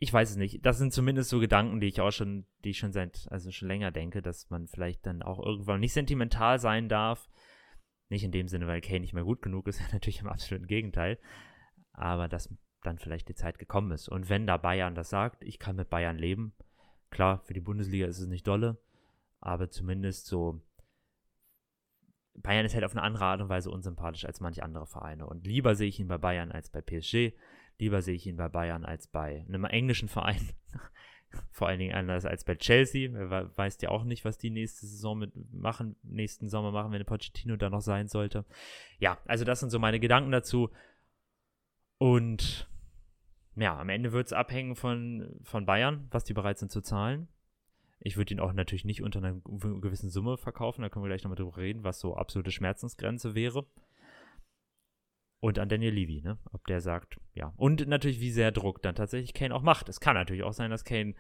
[0.05, 0.65] ich weiß es nicht.
[0.65, 3.69] Das sind zumindest so Gedanken, die ich auch schon, die ich schon seit, also schon
[3.69, 7.29] länger denke, dass man vielleicht dann auch irgendwann nicht sentimental sein darf.
[8.11, 11.19] Nicht in dem Sinne, weil Kane nicht mehr gut genug ist, natürlich im absoluten Gegenteil.
[11.93, 14.09] Aber dass dann vielleicht die Zeit gekommen ist.
[14.09, 16.55] Und wenn da Bayern das sagt, ich kann mit Bayern leben.
[17.11, 18.79] Klar, für die Bundesliga ist es nicht dolle,
[19.41, 20.61] aber zumindest so.
[22.35, 25.27] Bayern ist halt auf eine andere Art und Weise unsympathisch als manche andere Vereine.
[25.27, 27.33] Und lieber sehe ich ihn bei Bayern als bei PSG.
[27.79, 30.49] Lieber sehe ich ihn bei Bayern als bei einem englischen Verein.
[31.51, 33.11] Vor allen Dingen anders als bei Chelsea.
[33.13, 37.05] Wer weiß ja auch nicht, was die nächste Saison mit machen, nächsten Sommer machen, wenn
[37.05, 38.45] Pochettino da noch sein sollte.
[38.99, 40.71] Ja, also das sind so meine Gedanken dazu.
[41.99, 42.69] Und
[43.57, 47.29] ja, am Ende wird es abhängen von, von Bayern, was die bereit sind zu zahlen.
[48.01, 50.83] Ich würde ihn auch natürlich nicht unter einer gewissen Summe verkaufen.
[50.83, 53.67] Da können wir gleich nochmal drüber reden, was so absolute Schmerzensgrenze wäre.
[55.45, 56.39] Und an Daniel Levy, ne?
[56.55, 57.53] Ob der sagt, ja.
[57.59, 59.91] Und natürlich, wie sehr Druck dann tatsächlich Kane auch macht.
[59.91, 61.15] Es kann natürlich auch sein, dass Kane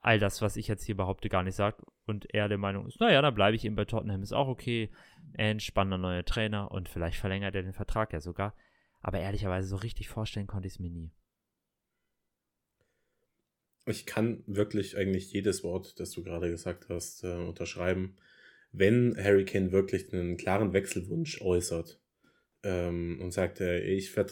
[0.00, 3.00] all das, was ich jetzt hier behaupte, gar nicht sagt und er der Meinung ist,
[3.00, 4.92] naja, dann bleibe ich eben bei Tottenham, ist auch okay.
[5.36, 8.54] Ein spannender neuer Trainer und vielleicht verlängert er den Vertrag ja sogar.
[9.00, 11.10] Aber ehrlicherweise so richtig vorstellen konnte ich es mir nie.
[13.86, 18.14] Ich kann wirklich eigentlich jedes Wort, das du gerade gesagt hast, äh, unterschreiben.
[18.70, 22.00] Wenn Harry Kane wirklich einen klaren Wechselwunsch äußert,
[22.62, 24.26] ähm, und sagt, äh, ich, ver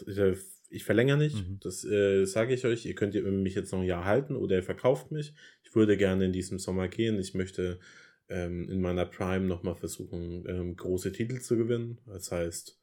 [0.70, 1.58] ich verlängere nicht, mhm.
[1.60, 4.62] das äh, sage ich euch, ihr könnt mich jetzt noch ein Jahr halten oder ihr
[4.62, 5.32] verkauft mich.
[5.62, 7.18] Ich würde gerne in diesem Sommer gehen.
[7.18, 7.78] Ich möchte
[8.28, 12.00] ähm, in meiner Prime nochmal versuchen, ähm, große Titel zu gewinnen.
[12.06, 12.80] Das heißt,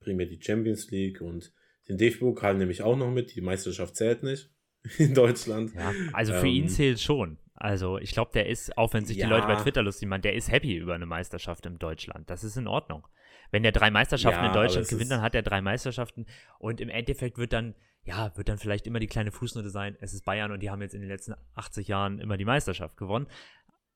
[0.00, 1.52] primär die Champions League und
[1.88, 3.34] den DFB-Pokal nehme ich auch noch mit.
[3.34, 4.50] Die Meisterschaft zählt nicht
[4.98, 5.74] in Deutschland.
[5.74, 7.38] Ja, also für ähm, ihn zählt schon.
[7.54, 9.26] Also ich glaube, der ist, auch wenn sich ja.
[9.26, 12.30] die Leute bei Twitter lustig machen, der ist happy über eine Meisterschaft in Deutschland.
[12.30, 13.06] Das ist in Ordnung.
[13.50, 16.26] Wenn der drei Meisterschaften ja, in Deutschland gewinnt, dann hat er drei Meisterschaften
[16.58, 17.74] und im Endeffekt wird dann,
[18.04, 20.82] ja, wird dann vielleicht immer die kleine Fußnote sein, es ist Bayern und die haben
[20.82, 23.26] jetzt in den letzten 80 Jahren immer die Meisterschaft gewonnen.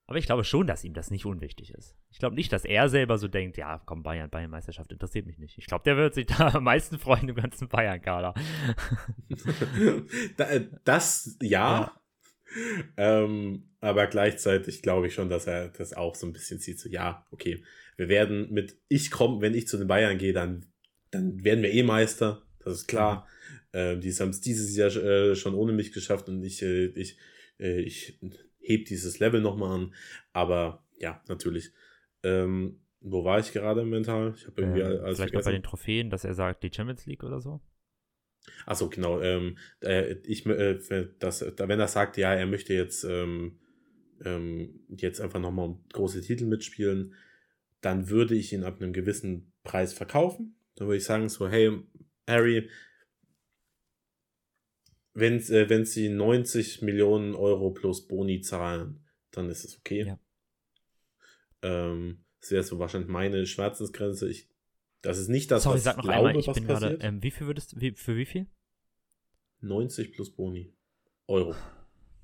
[0.07, 1.95] Aber ich glaube schon, dass ihm das nicht unwichtig ist.
[2.11, 5.57] Ich glaube nicht, dass er selber so denkt, ja, komm, Bayern, Bayern-Meisterschaft interessiert mich nicht.
[5.57, 8.33] Ich glaube, der wird sich da am meisten freuen im ganzen Bayern-Kader.
[10.37, 11.81] Äh, das, ja.
[11.81, 12.01] ja.
[12.97, 16.89] Ähm, aber gleichzeitig glaube ich schon, dass er das auch so ein bisschen sieht, so,
[16.89, 17.63] ja, okay,
[17.97, 20.65] wir werden mit, ich komme, wenn ich zu den Bayern gehe, dann,
[21.11, 22.41] dann werden wir eh Meister.
[22.59, 23.27] Das ist klar.
[23.73, 23.79] Mhm.
[23.79, 27.17] Äh, die haben es dieses Jahr äh, schon ohne mich geschafft und ich, äh, ich,
[27.59, 28.19] äh, ich
[28.59, 29.95] heb dieses Level nochmal an.
[30.33, 31.71] Aber ja, natürlich.
[32.23, 34.33] Ähm, wo war ich gerade mental?
[34.35, 37.23] Ich habe irgendwie ähm, Vielleicht noch bei den Trophäen, dass er sagt, die Champions League
[37.23, 37.61] oder so?
[38.65, 39.21] Achso, genau.
[39.21, 40.79] Ähm, äh, ich, äh,
[41.19, 43.59] das, wenn er sagt, ja, er möchte jetzt, ähm,
[44.23, 47.13] ähm, jetzt einfach nochmal große Titel mitspielen,
[47.81, 50.55] dann würde ich ihn ab einem gewissen Preis verkaufen.
[50.75, 51.71] Dann würde ich sagen so, hey,
[52.27, 52.69] Harry,
[55.13, 60.05] wenn, äh, wenn sie 90 Millionen Euro plus Boni zahlen, dann ist es okay.
[60.05, 60.19] Ja.
[61.61, 64.29] Ähm, das wäre so wahrscheinlich meine Schmerzensgrenze.
[64.29, 64.49] Ich,
[65.05, 67.29] das ist nicht das, Sorry, was sag noch glaube, einmal, ich bin gerade, ähm, wie
[67.29, 68.47] viel würdest wie, für wie viel?
[69.61, 70.73] 90 plus Boni.
[71.27, 71.55] Euro.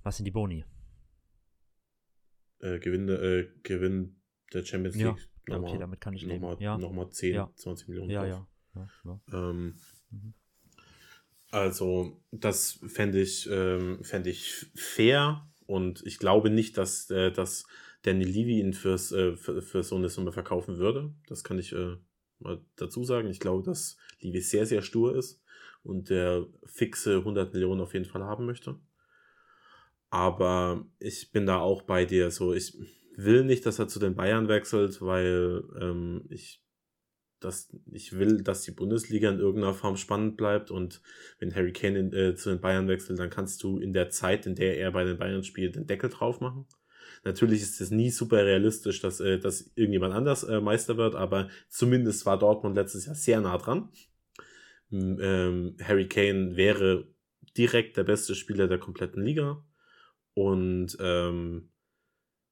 [0.04, 0.66] Was sind die Boni?
[2.60, 4.22] Äh, Gewinn, äh, Gewinn
[4.54, 5.30] der Champions League.
[5.48, 5.56] Ja.
[5.56, 6.42] Nochmal, okay, damit kann ich leben.
[6.42, 6.78] Nochmal, ja.
[6.78, 7.52] nochmal 10, ja.
[7.56, 8.10] 20 Millionen.
[8.10, 8.48] Ja, ja.
[8.76, 9.76] ja, ähm,
[10.10, 10.34] mhm.
[11.52, 17.66] Also, das fände ich, ähm, fänd ich fair und ich glaube nicht, dass, äh, dass
[18.04, 21.14] Danny Levy ihn fürs, äh, für, für, so eine Summe verkaufen würde.
[21.28, 21.98] Das kann ich äh,
[22.42, 23.30] mal dazu sagen.
[23.30, 25.42] Ich glaube, dass Levy sehr, sehr stur ist
[25.84, 28.80] und der fixe 100 Millionen auf jeden Fall haben möchte.
[30.10, 32.78] Aber ich bin da auch bei dir so, ich
[33.16, 36.62] will nicht, dass er zu den Bayern wechselt, weil ähm, ich
[37.42, 41.02] dass ich will, dass die Bundesliga in irgendeiner Form spannend bleibt und
[41.40, 44.46] wenn Harry Kane in, äh, zu den Bayern wechselt, dann kannst du in der Zeit,
[44.46, 46.68] in der er bei den Bayern spielt, den Deckel drauf machen.
[47.24, 51.50] Natürlich ist es nie super realistisch, dass, äh, dass irgendjemand anders äh, Meister wird, aber
[51.70, 53.90] zumindest war Dortmund letztes Jahr sehr nah dran.
[54.92, 57.08] Ähm, Harry Kane wäre
[57.58, 59.64] direkt der beste Spieler der kompletten Liga
[60.34, 61.70] und ähm,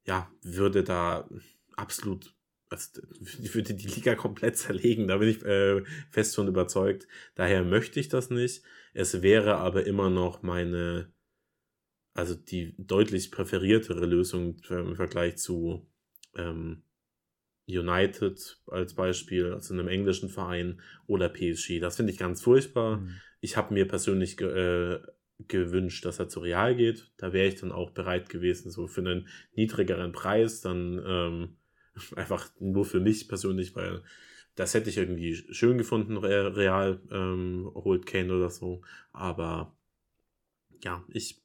[0.06, 1.28] ja, würde da
[1.76, 2.34] absolut
[2.70, 3.02] also,
[3.54, 7.08] würde die Liga komplett zerlegen, da bin ich äh, fest von überzeugt.
[7.36, 8.64] Daher möchte ich das nicht.
[8.94, 11.12] Es wäre aber immer noch meine,
[12.20, 15.88] also die deutlich präferiertere Lösung im Vergleich zu
[16.36, 16.84] ähm,
[17.68, 21.80] United als Beispiel, also einem englischen Verein oder PSG.
[21.80, 22.98] Das finde ich ganz furchtbar.
[22.98, 23.16] Mhm.
[23.42, 25.00] Ich habe mir persönlich ge äh,
[25.48, 27.12] gewünscht, dass er zu Real geht.
[27.18, 31.56] Da wäre ich dann auch bereit gewesen, so für einen niedrigeren Preis dann ähm,
[32.16, 34.04] Einfach nur für mich persönlich, weil
[34.56, 38.82] das hätte ich irgendwie schön gefunden, Real ähm, holt Kane oder so.
[39.14, 39.76] Aber
[40.84, 41.42] ja, ich,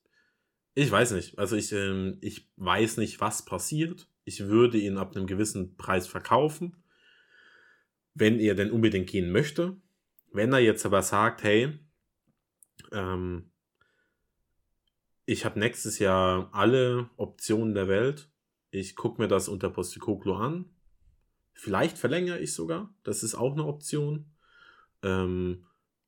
[0.75, 1.39] ich weiß nicht.
[1.39, 4.09] Also ich, ähm, ich weiß nicht, was passiert.
[4.25, 6.77] Ich würde ihn ab einem gewissen Preis verkaufen,
[8.14, 9.77] wenn er denn unbedingt gehen möchte.
[10.33, 11.79] Wenn er jetzt aber sagt, hey,
[12.93, 13.51] ähm,
[15.27, 18.29] ich habe nächstes Jahr alle Optionen der Welt
[18.75, 20.64] ich gucke mir das unter Postikoglu an.
[21.53, 22.93] Vielleicht verlängere ich sogar.
[23.05, 24.33] Das ist auch eine Option.
[25.03, 25.64] Ähm,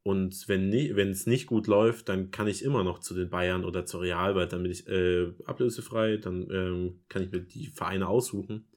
[0.07, 3.87] und wenn es nicht gut läuft, dann kann ich immer noch zu den Bayern oder
[3.87, 8.07] zur Real, weil dann bin ich äh, ablösefrei, dann ähm, kann ich mir die Vereine
[8.07, 8.69] aussuchen.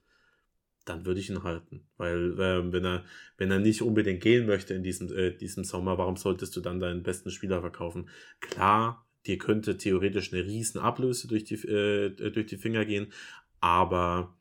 [0.86, 1.88] Dann würde ich ihn halten.
[1.98, 3.06] Weil äh, wenn, er,
[3.38, 6.80] wenn er nicht unbedingt gehen möchte in diesem, äh, diesem Sommer, warum solltest du dann
[6.80, 8.10] deinen besten Spieler verkaufen?
[8.40, 13.14] Klar, dir könnte theoretisch eine riesen Ablöse durch die, äh, durch die Finger gehen,
[13.60, 14.36] aber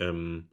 [0.00, 0.48] ähm,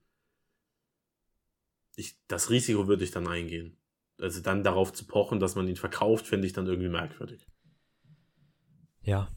[1.96, 3.79] ich, das Risiko würde ich dann eingehen.
[4.20, 7.48] Also dann darauf zu pochen, dass man ihn verkauft, finde ich dann irgendwie merkwürdig.
[9.02, 9.30] Ja.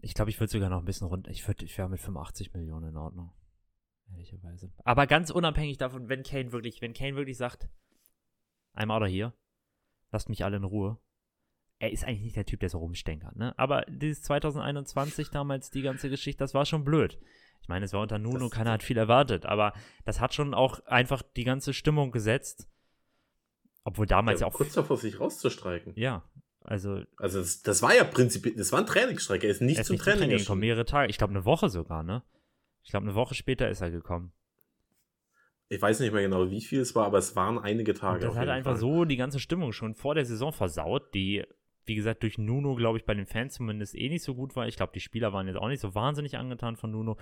[0.00, 1.30] Ich glaube, ich würde sogar noch ein bisschen runter.
[1.30, 3.32] Ich, würd, ich wäre mit 85 Millionen in Ordnung.
[4.10, 4.72] Ehrlicherweise.
[4.84, 7.68] Aber ganz unabhängig davon, wenn Kane wirklich, wenn Kane wirklich sagt,
[8.74, 9.32] I'm out of here,
[10.10, 10.98] lasst mich alle in Ruhe.
[11.78, 13.58] Er ist eigentlich nicht der Typ, der so rumstänkert, ne?
[13.58, 17.18] Aber dieses 2021 damals, die ganze Geschichte, das war schon blöd.
[17.60, 19.72] Ich meine, es war unter Nuno, keiner hat viel erwartet, aber
[20.04, 22.68] das hat schon auch einfach die ganze Stimmung gesetzt.
[23.84, 24.56] Obwohl damals ja, ja auch.
[24.56, 25.92] Kurz davor, sich rauszustreiken.
[25.96, 26.22] Ja,
[26.62, 27.02] also.
[27.16, 29.44] Also, das, das war ja prinzipiell, das war ein Trainingsstreik.
[29.44, 30.60] Er ist nicht er ist zum nicht Training, Training gekommen.
[30.60, 31.10] mehrere Tage.
[31.10, 32.22] Ich glaube, eine Woche sogar, ne?
[32.82, 34.32] Ich glaube, eine Woche später ist er gekommen.
[35.68, 38.26] Ich weiß nicht mehr genau, wie viel es war, aber es waren einige Tage.
[38.26, 38.80] Und das hat einfach Fall.
[38.80, 41.44] so die ganze Stimmung schon vor der Saison versaut, die
[41.84, 44.66] wie gesagt, durch Nuno, glaube ich, bei den Fans zumindest eh nicht so gut war.
[44.66, 47.16] Ich glaube, die Spieler waren jetzt auch nicht so wahnsinnig angetan von Nuno.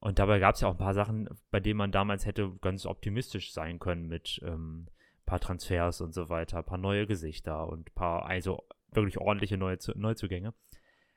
[0.00, 2.86] Und dabei gab es ja auch ein paar Sachen, bei denen man damals hätte ganz
[2.86, 4.88] optimistisch sein können mit ähm,
[5.26, 10.54] paar Transfers und so weiter, paar neue Gesichter und paar, also wirklich ordentliche neue Neuzugänge.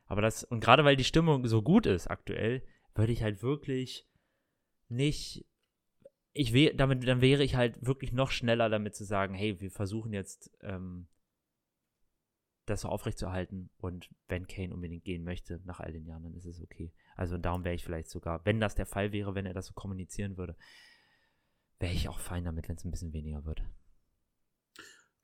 [0.06, 4.08] Aber das, und gerade weil die Stimmung so gut ist aktuell, würde ich halt wirklich
[4.88, 5.46] nicht
[6.38, 9.72] ich wär, damit, dann wäre ich halt wirklich noch schneller damit zu sagen, hey, wir
[9.72, 11.08] versuchen jetzt ähm,
[12.66, 13.70] das so aufrechtzuerhalten.
[13.78, 16.92] Und wenn Kane unbedingt gehen möchte, nach all den Jahren, dann ist es okay.
[17.16, 19.74] Also darum wäre ich vielleicht sogar, wenn das der Fall wäre, wenn er das so
[19.74, 20.58] kommunizieren würde,
[21.80, 23.64] wäre ich auch fein damit, wenn es ein bisschen weniger wird.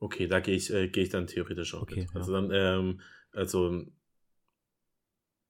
[0.02, 2.16] Okay, da gehe ich, äh, geh ich dann theoretisch auch okay, mit.
[2.16, 2.42] Also ja.
[2.42, 3.86] dann, ähm, also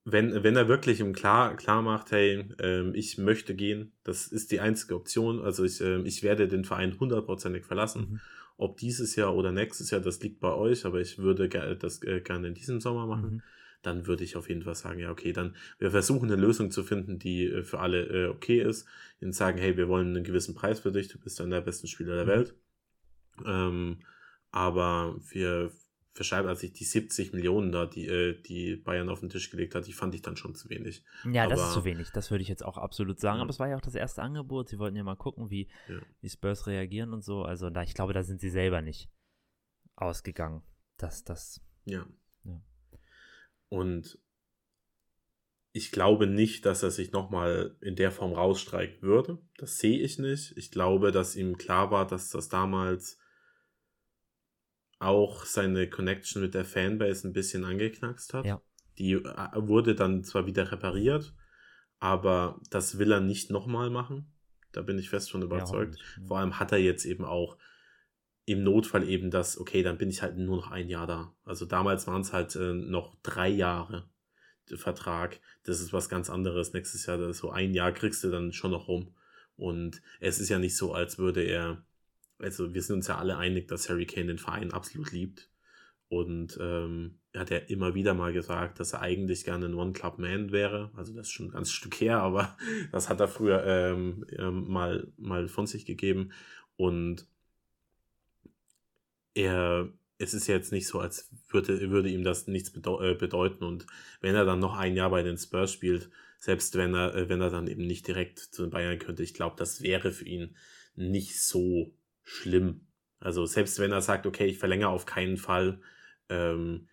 [0.04, 4.52] wenn, wenn er wirklich im klar, klar macht, hey, ähm, ich möchte gehen, das ist
[4.52, 8.02] die einzige Option, also ich, äh, ich werde den Verein hundertprozentig verlassen.
[8.02, 8.22] Mhm
[8.62, 12.22] ob dieses Jahr oder nächstes Jahr, das liegt bei euch, aber ich würde das äh,
[12.22, 13.32] gerne in diesem Sommer machen.
[13.32, 13.41] Mhm.
[13.82, 16.84] Dann würde ich auf jeden Fall sagen, ja, okay, dann wir versuchen eine Lösung zu
[16.84, 18.88] finden, die äh, für alle äh, okay ist.
[19.20, 21.88] Und sagen, hey, wir wollen einen gewissen Preis für dich, du bist dann der beste
[21.88, 22.30] Spieler der mhm.
[22.30, 22.56] Welt.
[23.47, 23.97] Ähm,
[24.52, 25.72] aber wir
[26.14, 29.76] verschreiben, als ich die 70 Millionen da, die, äh, die Bayern auf den Tisch gelegt
[29.76, 31.04] hat, die fand ich dann schon zu wenig.
[31.32, 33.38] Ja, aber, das ist zu wenig, das würde ich jetzt auch absolut sagen.
[33.38, 33.43] Ja.
[33.43, 34.70] Aber es war ja auch das erste Angebot.
[34.70, 35.99] Sie wollten ja mal gucken, wie ja.
[36.22, 37.43] die Spurs reagieren und so.
[37.43, 39.10] Also da, ich glaube, da sind sie selber nicht
[39.95, 40.64] ausgegangen.
[40.97, 41.62] dass das.
[41.86, 42.06] Ja.
[42.43, 42.62] ja.
[43.70, 44.20] Und
[45.74, 49.39] ich glaube nicht, dass er sich nochmal in der Form rausstreiken würde.
[49.58, 50.58] Das sehe ich nicht.
[50.58, 53.18] Ich glaube, dass ihm klar war, dass das damals
[55.02, 58.45] auch seine Connection mit der Fanbase ein bisschen angeknackst hat.
[58.45, 58.62] Ja.
[58.97, 61.34] Die äh, wurde dann zwar wieder repariert,
[61.99, 64.34] aber das will er nicht nochmal machen.
[64.72, 65.97] Da bin ich fest von überzeugt.
[65.97, 67.58] Ja, Vor allem hat er jetzt eben auch
[68.45, 71.34] im Notfall eben das, okay, dann bin ich halt nur noch ein Jahr da.
[71.43, 74.10] Also damals waren es halt äh, noch drei Jahre
[74.78, 75.39] Vertrag.
[75.64, 76.74] Das ist was ganz anderes.
[76.74, 79.14] Nächstes Jahr, so ein Jahr kriegst du dann schon noch rum.
[79.56, 81.84] Und es ist ja nicht so, als würde er
[82.41, 85.49] also wir sind uns ja alle einig, dass Harry Kane den Verein absolut liebt.
[86.09, 90.51] Und ähm, er hat ja immer wieder mal gesagt, dass er eigentlich gerne ein One-Club-Man
[90.51, 90.91] wäre.
[90.95, 92.57] Also das ist schon ein ganz Stück her, aber
[92.91, 96.33] das hat er früher ähm, ähm, mal, mal von sich gegeben.
[96.75, 97.25] Und
[99.33, 99.87] er,
[100.17, 103.63] es ist jetzt nicht so, als würde, würde ihm das nichts bedeu äh, bedeuten.
[103.63, 103.87] Und
[104.19, 107.39] wenn er dann noch ein Jahr bei den Spurs spielt, selbst wenn er, äh, wenn
[107.39, 110.57] er dann eben nicht direkt zu den Bayern könnte, ich glaube, das wäre für ihn
[110.95, 111.93] nicht so
[112.32, 112.88] schlimm.
[113.19, 115.82] Also selbst wenn er sagt, okay, ich verlängere auf keinen Fall,
[116.29, 116.88] ähm,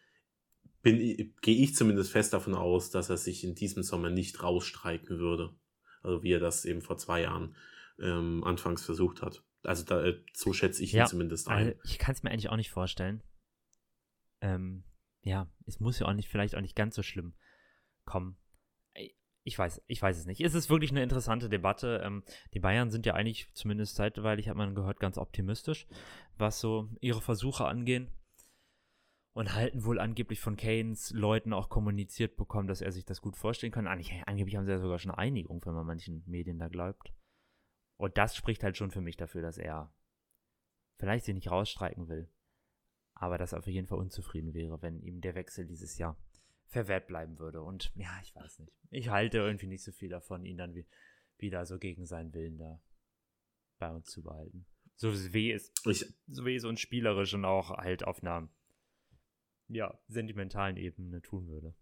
[0.83, 5.55] gehe ich zumindest fest davon aus, dass er sich in diesem Sommer nicht rausstreiken würde.
[6.03, 7.57] Also wie er das eben vor zwei Jahren
[8.01, 9.43] ähm, anfangs versucht hat.
[9.63, 11.69] Also da, äh, so schätze ich ja, ihn zumindest ein.
[11.69, 13.23] Also ich kann es mir eigentlich auch nicht vorstellen.
[14.41, 14.85] Ähm,
[15.23, 17.35] ja, es muss ja auch nicht, vielleicht auch nicht ganz so schlimm
[18.05, 18.37] kommen.
[19.49, 20.43] Ich weiß, ich weiß es nicht.
[20.43, 22.03] Es ist wirklich eine interessante Debatte.
[22.05, 22.23] Ähm,
[22.53, 25.87] die Bayern sind ja eigentlich, zumindest zeitweilig hat man gehört, ganz optimistisch,
[26.37, 28.13] was so ihre Versuche angehen.
[29.33, 33.39] Und halten wohl angeblich von Keynes Leuten auch kommuniziert bekommen, dass er sich das gut
[33.39, 33.87] vorstellen kann.
[33.87, 37.15] Angeblich, haben sie ja sogar schon Einigung, wenn man manchen Medien da glaubt.
[37.97, 39.95] Und das spricht halt schon für mich dafür, dass er
[40.99, 42.29] vielleicht sich nicht rausstreiken will.
[43.15, 46.19] Aber dass er auf jeden Fall unzufrieden wäre, wenn ihm der Wechsel dieses Jahr
[46.69, 47.63] verwehrt bleiben würde.
[47.63, 48.73] Und ja, ich weiß nicht.
[48.91, 50.87] Ich halte irgendwie nicht so viel davon, ihn dann wie,
[51.39, 52.81] wieder so gegen seinen Willen da
[53.79, 54.67] bei uns zu behalten.
[54.97, 58.49] So wie es, ich, so wie es uns spielerisch und auch halt auf einer
[59.69, 61.75] ja, sentimentalen Ebene tun würde.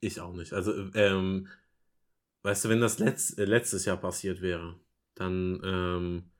[0.00, 0.52] Ich auch nicht.
[0.52, 1.48] Also, ähm,
[2.42, 4.78] weißt du, wenn das letzt, äh, letztes Jahr passiert wäre,
[5.14, 6.30] dann ähm,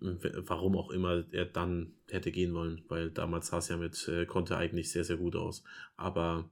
[0.00, 4.26] warum auch immer er dann hätte gehen wollen, weil damals sah es ja mit äh,
[4.26, 5.62] Conte eigentlich sehr, sehr gut aus.
[5.96, 6.50] Aber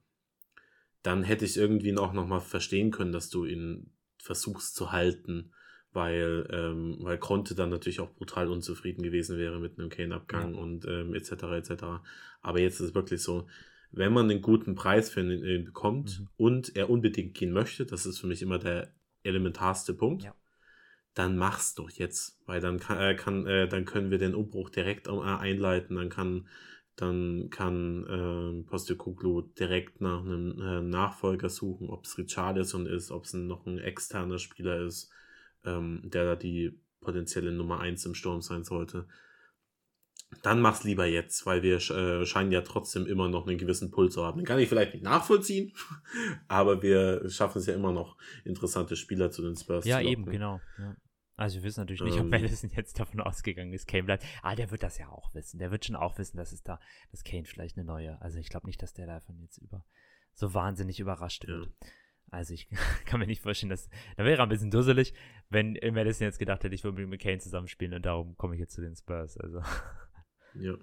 [1.02, 5.52] dann hätte ich irgendwie noch, noch mal verstehen können, dass du ihn versuchst zu halten,
[5.92, 10.60] weil, ähm, weil Conte dann natürlich auch brutal unzufrieden gewesen wäre mit einem Kane-Abgang ja.
[10.60, 11.32] und ähm, etc.
[11.54, 11.84] etc.
[12.42, 13.48] Aber jetzt ist es wirklich so,
[13.90, 16.28] wenn man einen guten Preis für ihn, ihn bekommt mhm.
[16.36, 18.92] und er unbedingt gehen möchte, das ist für mich immer der
[19.24, 20.34] elementarste Punkt, ja
[21.14, 24.70] dann mach's doch jetzt, weil dann kann, äh, kann äh, dann können wir den Umbruch
[24.70, 26.46] direkt äh, einleiten, dann kann
[26.96, 33.24] dann kann äh, Postecoglou direkt nach einem äh, Nachfolger suchen, ob es Richarlison ist, ob
[33.24, 35.10] es noch ein externer Spieler ist,
[35.64, 39.06] ähm, der da die potenzielle Nummer 1 im Sturm sein sollte.
[40.42, 44.14] Dann mach's lieber jetzt, weil wir äh, scheinen ja trotzdem immer noch einen gewissen Puls
[44.14, 44.38] zu haben.
[44.38, 45.72] Den kann ich vielleicht nicht nachvollziehen,
[46.48, 50.10] aber wir schaffen es ja immer noch, interessante Spieler zu den Spurs ja, zu Ja,
[50.10, 50.60] eben, genau.
[50.78, 50.94] Ja.
[51.40, 52.28] Also wir wissen natürlich nicht, ob ähm.
[52.28, 54.26] Madison jetzt davon ausgegangen ist, Kane bleibt.
[54.42, 55.58] Ah, der wird das ja auch wissen.
[55.58, 56.78] Der wird schon auch wissen, dass es da,
[57.10, 58.20] dass Kane vielleicht eine neue.
[58.20, 59.86] Also ich glaube nicht, dass der davon jetzt über
[60.34, 61.64] so wahnsinnig überrascht wird.
[61.64, 61.88] Ja.
[62.30, 62.68] Also ich
[63.06, 63.88] kann mir nicht vorstellen, dass.
[64.18, 65.14] Da wäre er ein bisschen dusselig,
[65.48, 68.74] wenn Madison jetzt gedacht hätte, ich würde mit Kane zusammenspielen und darum komme ich jetzt
[68.74, 69.38] zu den Spurs.
[69.38, 69.62] Also.
[70.54, 70.74] Ja.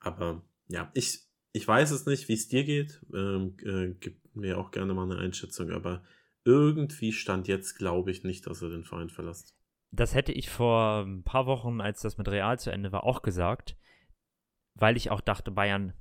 [0.00, 1.20] Aber ja, ich,
[1.52, 3.00] ich weiß es nicht, wie es dir geht.
[3.14, 6.04] Ähm, äh, gib mir auch gerne mal eine Einschätzung, aber
[6.44, 9.56] irgendwie stand jetzt, glaube ich, nicht, dass er den Verein verlässt.
[9.90, 13.22] Das hätte ich vor ein paar Wochen, als das mit Real zu Ende war, auch
[13.22, 13.76] gesagt,
[14.74, 15.94] weil ich auch dachte, Bayern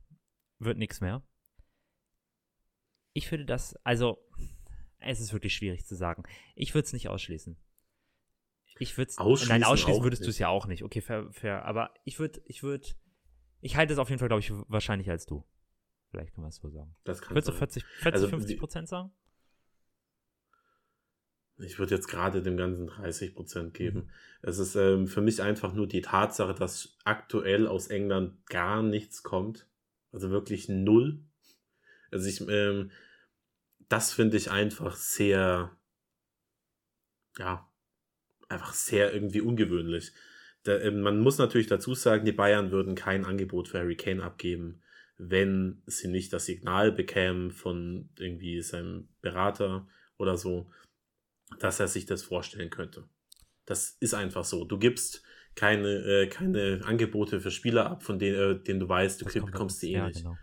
[0.60, 1.24] wird nichts mehr.
[3.14, 4.24] Ich würde das, also,
[5.00, 6.24] es ist wirklich schwierig zu sagen.
[6.56, 7.58] Ich würde es nicht ausschließen.
[8.80, 9.48] Ich würde es.
[9.48, 10.84] Nein, ausschließen würdest du es ja auch nicht.
[10.84, 11.66] Okay, fair, fair.
[11.66, 12.88] Aber ich würde, ich würde,
[13.60, 15.46] ich halte es auf jeden Fall, glaube ich, wahrscheinlicher als du.
[16.12, 16.96] Vielleicht kann man es so sagen.
[17.04, 19.12] Das kann Würdest du 40, 40 also, 50 Prozent sagen?
[21.60, 24.00] Ich würde jetzt gerade dem Ganzen 30 Prozent geben.
[24.00, 24.10] Mhm.
[24.42, 29.24] Es ist ähm, für mich einfach nur die Tatsache, dass aktuell aus England gar nichts
[29.24, 29.68] kommt.
[30.12, 31.20] Also wirklich null.
[32.12, 32.92] Also ich, ähm,
[33.90, 35.76] das finde ich einfach sehr,
[37.38, 37.70] ja,
[38.48, 40.14] einfach sehr irgendwie ungewöhnlich.
[40.64, 44.24] Da, äh, man muss natürlich dazu sagen, die Bayern würden kein Angebot für Harry Kane
[44.24, 44.82] abgeben,
[45.18, 49.88] wenn sie nicht das Signal bekämen von irgendwie seinem Berater
[50.18, 50.72] oder so,
[51.60, 53.08] dass er sich das vorstellen könnte.
[53.66, 54.66] Das ist einfach so.
[54.66, 55.24] Du gibst
[55.56, 59.34] keine, äh, keine Angebote für Spieler ab, von denen, äh, denen du weißt, du das
[59.34, 60.20] bekommst sie eh ja, nicht.
[60.20, 60.38] Genau.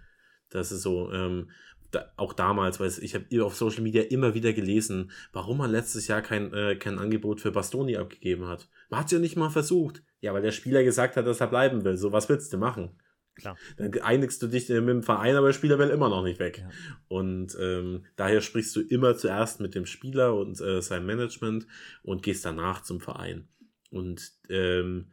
[0.50, 1.12] Das ist so.
[1.12, 1.50] Ähm,
[1.92, 6.08] da, auch damals, weil ich habe auf Social Media immer wieder gelesen, warum man letztes
[6.08, 8.68] Jahr kein, äh, kein Angebot für Bastoni abgegeben hat.
[8.90, 10.02] Man hat es ja nicht mal versucht.
[10.20, 11.96] Ja, weil der Spieler gesagt hat, dass er bleiben will.
[11.96, 12.98] So, was willst du machen?
[13.36, 13.56] Klar.
[13.76, 16.58] Dann einigst du dich mit dem Verein, aber der Spieler will immer noch nicht weg.
[16.58, 16.70] Ja.
[17.08, 21.66] Und ähm, daher sprichst du immer zuerst mit dem Spieler und äh, seinem Management
[22.02, 23.48] und gehst danach zum Verein.
[23.90, 25.12] Und ähm,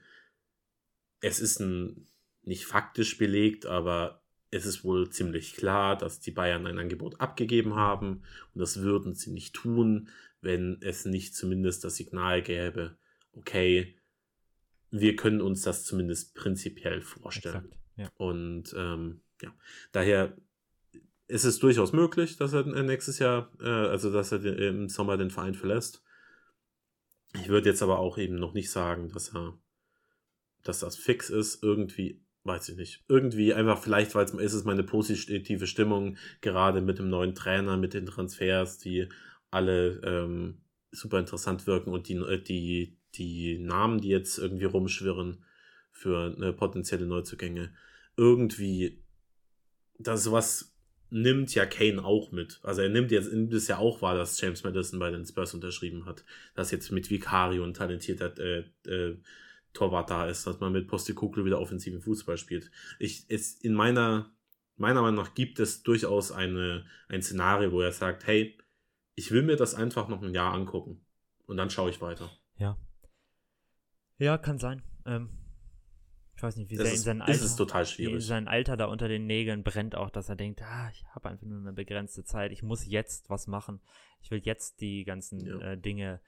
[1.19, 2.07] es ist ein,
[2.43, 7.75] nicht faktisch belegt, aber es ist wohl ziemlich klar, dass die Bayern ein Angebot abgegeben
[7.75, 8.23] haben
[8.53, 10.09] und das würden sie nicht tun,
[10.41, 12.97] wenn es nicht zumindest das Signal gäbe,
[13.31, 13.95] okay,
[14.91, 17.65] wir können uns das zumindest prinzipiell vorstellen.
[17.65, 18.09] Exakt, ja.
[18.17, 19.53] Und ähm, ja,
[19.91, 20.35] daher
[21.27, 25.31] ist es durchaus möglich, dass er nächstes Jahr, äh, also dass er im Sommer den
[25.31, 26.03] Verein verlässt.
[27.35, 29.57] Ich würde jetzt aber auch eben noch nicht sagen, dass er,
[30.63, 31.63] dass das fix ist.
[31.63, 33.03] Irgendwie, weiß ich nicht.
[33.07, 37.77] Irgendwie einfach vielleicht, weil es ist es meine positive Stimmung, gerade mit dem neuen Trainer,
[37.77, 39.09] mit den Transfers, die
[39.49, 40.61] alle ähm,
[40.91, 45.43] super interessant wirken und die, äh, die, die Namen, die jetzt irgendwie rumschwirren
[45.93, 47.73] für äh, potenzielle Neuzugänge,
[48.17, 49.01] irgendwie,
[49.97, 50.75] das sowas
[51.09, 52.59] nimmt ja Kane auch mit.
[52.63, 55.53] Also er nimmt jetzt nimmt es ja auch wahr, dass James Madison bei den Spurs
[55.53, 56.25] unterschrieben hat,
[56.55, 59.17] dass jetzt mit Vicario ein talentierter äh, äh,
[59.73, 62.71] Torwart da ist, dass man mit Postecoglou wieder offensiven Fußball spielt.
[62.99, 64.31] Ich es in meiner
[64.75, 68.57] meiner Meinung nach gibt es durchaus eine ein Szenario, wo er sagt, hey,
[69.13, 71.05] ich will mir das einfach noch ein Jahr angucken
[71.45, 72.31] und dann schaue ich weiter.
[72.57, 72.75] Ja.
[74.17, 74.81] Ja, kann sein.
[75.05, 75.29] Ähm,
[76.43, 78.25] ich weiß nicht, wie sehr in ist, sein ist Alter, es total wie schwierig.
[78.25, 81.45] sein Alter da unter den Nägeln brennt auch, dass er denkt, ah, ich habe einfach
[81.45, 83.79] nur eine begrenzte Zeit, ich muss jetzt was machen.
[84.21, 85.71] Ich will jetzt die ganzen Ja.
[85.71, 86.19] äh, Dinge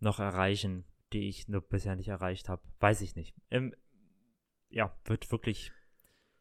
[0.00, 2.62] noch erreichen, die ich nur bisher nicht erreicht habe.
[2.80, 3.34] Weiß ich nicht.
[3.50, 3.74] Ähm,
[4.70, 5.70] ja, wird wirklich,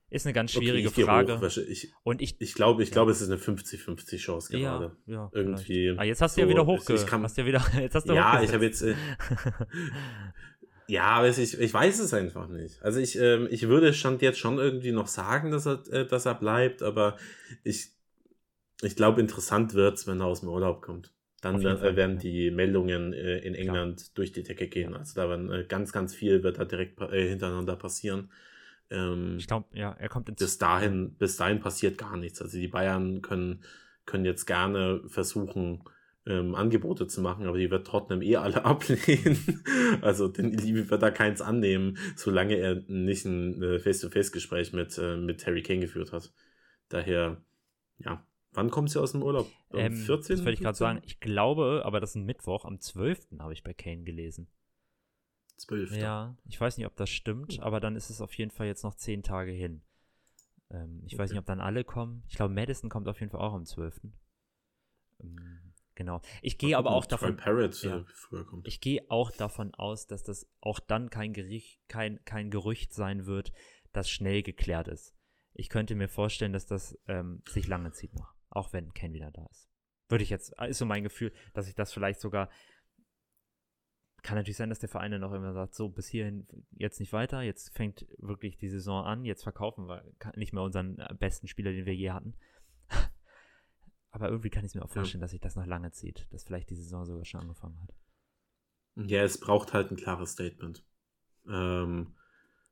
[0.09, 1.39] ist eine ganz schwierige ich gehe Frage.
[1.39, 1.57] Hoch.
[1.57, 2.93] Ich, Und ich, ich glaube, ich Ja.
[2.93, 4.97] glaube, es ist eine 50-50 Chance gerade.
[5.05, 5.93] ja, ja, Irgendwie.
[5.97, 6.93] Ah, jetzt hast du ja so, wieder es- hochge...
[6.95, 8.81] ich kann- hast du ja wieder, jetzt hast du Ja, ich habe jetzt.
[8.81, 8.95] Äh,
[10.87, 12.81] ja, aber es- ich, ich weiß es einfach nicht.
[12.81, 16.25] Also ich, ähm, ich würde stand jetzt schon irgendwie noch sagen, dass er, äh, dass
[16.25, 17.17] er bleibt, aber
[17.63, 17.91] ich,
[18.81, 21.13] ich glaube, interessant wird's, wenn er aus dem Urlaub kommt.
[21.41, 22.21] Dann äh, Fall, werden ja.
[22.21, 24.95] die Meldungen äh, in England durch die Decke gehen.
[24.95, 28.31] Also da werden äh, ganz, ganz viel wird da direkt äh, hintereinander passieren.
[28.89, 30.39] Ähm, Ich glaube, ja, er kommt ins...
[30.39, 32.41] bis dahin, bis dahin passiert gar nichts.
[32.41, 33.63] Also die Bayern können,
[34.05, 35.83] können jetzt gerne versuchen,
[36.27, 39.63] ähm, Angebote zu machen, aber die wird Tottenham eh alle ablehnen.
[40.01, 45.15] also den Liebe wird da keins annehmen, solange er nicht ein äh, Face-to-Face-Gespräch mit, äh,
[45.17, 46.31] mit Harry Kane geführt hat.
[46.89, 47.41] Daher,
[47.97, 48.23] ja.
[48.53, 49.47] Wann kommt sie aus dem Urlaub?
[49.71, 50.35] Am Ähm, 14.
[50.37, 50.77] Das wollte ich gerade 15.?
[50.77, 51.01] sagen.
[51.05, 53.27] Ich glaube, aber das ist ein Mittwoch, am 12.
[53.39, 54.47] habe ich bei Kane gelesen.
[55.57, 55.97] 12.
[55.97, 58.83] Ja, ich weiß nicht, ob das stimmt, aber dann ist es auf jeden Fall jetzt
[58.83, 59.81] noch zehn Tage hin.
[60.71, 61.33] Ähm, ich weiß Okay.
[61.33, 62.23] nicht, ob dann alle kommen.
[62.27, 64.01] Ich glaube, Madison kommt auf jeden Fall auch am 12.
[65.19, 65.66] Ähm,
[65.97, 66.21] genau.
[66.41, 67.97] Ich gehe aber auch davon, Parrott ja.
[67.97, 68.05] äh,
[68.63, 73.25] ich gehe auch davon aus, dass das auch dann kein, Gericht, kein, kein Gerücht sein
[73.25, 73.51] wird,
[73.91, 75.13] das schnell geklärt ist.
[75.53, 79.31] Ich könnte mir vorstellen, dass das ähm, sich lange zieht noch, auch wenn Ken wieder
[79.31, 79.69] da ist.
[80.07, 82.49] Würde ich jetzt, ist so mein Gefühl, dass ich das vielleicht sogar,
[84.21, 87.11] kann natürlich sein, dass der Verein dann auch immer sagt, so bis hierhin jetzt nicht
[87.11, 90.05] weiter, jetzt fängt wirklich die Saison an, jetzt verkaufen wir
[90.35, 92.35] nicht mehr unseren äh, besten Spieler, den wir je hatten.
[94.17, 94.93] Aber irgendwie kann ich mir auch Ja.
[94.95, 97.93] vorstellen, dass sich das noch lange zieht, dass vielleicht die Saison sogar schon angefangen hat.
[98.95, 100.83] Ja, es braucht halt ein klares Statement.
[101.47, 102.15] Ähm,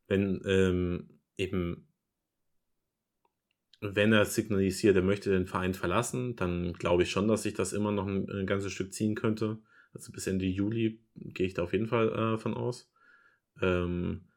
[0.08, 1.88] wenn ähm, eben,
[3.80, 7.74] wenn er signalisiert, er möchte den Verein verlassen, dann glaube ich schon, dass sich das
[7.74, 9.60] immer noch ein, ein ganzes Stück ziehen könnte.
[9.94, 12.92] Also bis Ende Juli gehe ich da auf jeden Fall äh, von aus.
[13.62, 14.30] Ähm,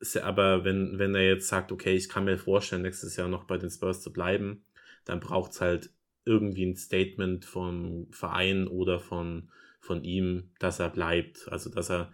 [0.00, 3.44] ja aber wenn, wenn er jetzt sagt, okay, ich kann mir vorstellen, nächstes Jahr noch
[3.44, 4.64] bei den Spurs zu bleiben,
[5.04, 5.92] dann braucht es halt
[6.28, 9.50] irgendwie ein Statement vom Verein oder von,
[9.80, 11.48] von ihm, dass er bleibt.
[11.50, 12.12] Also dass er,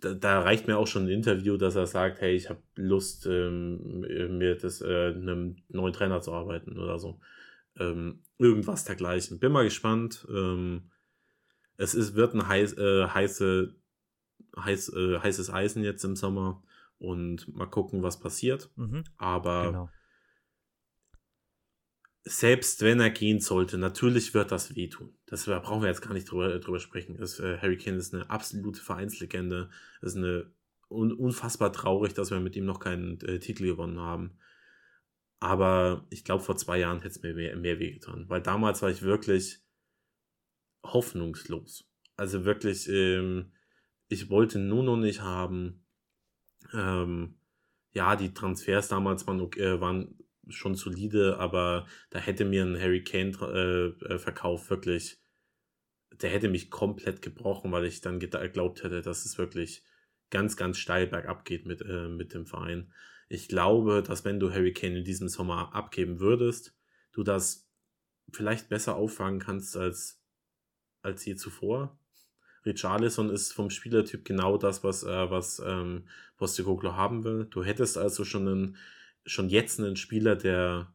[0.00, 3.26] da, da reicht mir auch schon ein Interview, dass er sagt, hey, ich habe Lust,
[3.26, 4.00] ähm,
[4.38, 7.20] mir das äh, einem neuen Trainer zu arbeiten oder so.
[7.78, 9.38] Ähm, irgendwas dergleichen.
[9.38, 10.26] Bin mal gespannt.
[10.30, 10.90] Ähm,
[11.76, 13.74] es ist, wird ein heiß, äh, heiße,
[14.56, 16.62] heiß, äh, heißes Eisen jetzt im Sommer
[16.98, 18.70] und mal gucken, was passiert.
[18.76, 19.90] Mhm, Aber genau.
[22.28, 25.14] Selbst wenn er gehen sollte, natürlich wird das wehtun.
[25.26, 27.16] Das da brauchen wir jetzt gar nicht drüber, drüber sprechen.
[27.16, 29.70] Das, äh, Harry Kane ist eine absolute Vereinslegende.
[30.02, 30.52] Es ist eine
[30.90, 34.38] un, unfassbar traurig, dass wir mit ihm noch keinen äh, Titel gewonnen haben.
[35.40, 38.28] Aber ich glaube, vor zwei Jahren hätte es mir mehr, mehr wehgetan.
[38.28, 39.60] Weil damals war ich wirklich
[40.84, 41.88] hoffnungslos.
[42.16, 43.52] Also wirklich, ähm,
[44.08, 45.84] ich wollte Nuno nicht haben.
[46.74, 47.38] Ähm,
[47.92, 50.18] ja, die Transfers damals waren, okay, äh, waren
[50.48, 55.18] schon solide, aber da hätte mir ein Harry Kane äh, äh, wirklich,
[56.20, 59.82] der hätte mich komplett gebrochen, weil ich dann geglaubt hätte, dass es wirklich
[60.30, 62.92] ganz, ganz steil bergab geht mit, äh, mit dem Verein.
[63.28, 66.74] Ich glaube, dass wenn du Harry Kane in diesem Sommer abgeben würdest,
[67.12, 67.68] du das
[68.32, 70.22] vielleicht besser auffangen kannst als,
[71.02, 71.98] als je zuvor.
[72.66, 76.06] Richarlison ist vom Spielertyp genau das, was, äh, was ähm,
[76.36, 77.46] Postecoglou haben will.
[77.50, 78.76] Du hättest also schon einen,
[79.28, 80.92] schon jetzt einen Spieler, der,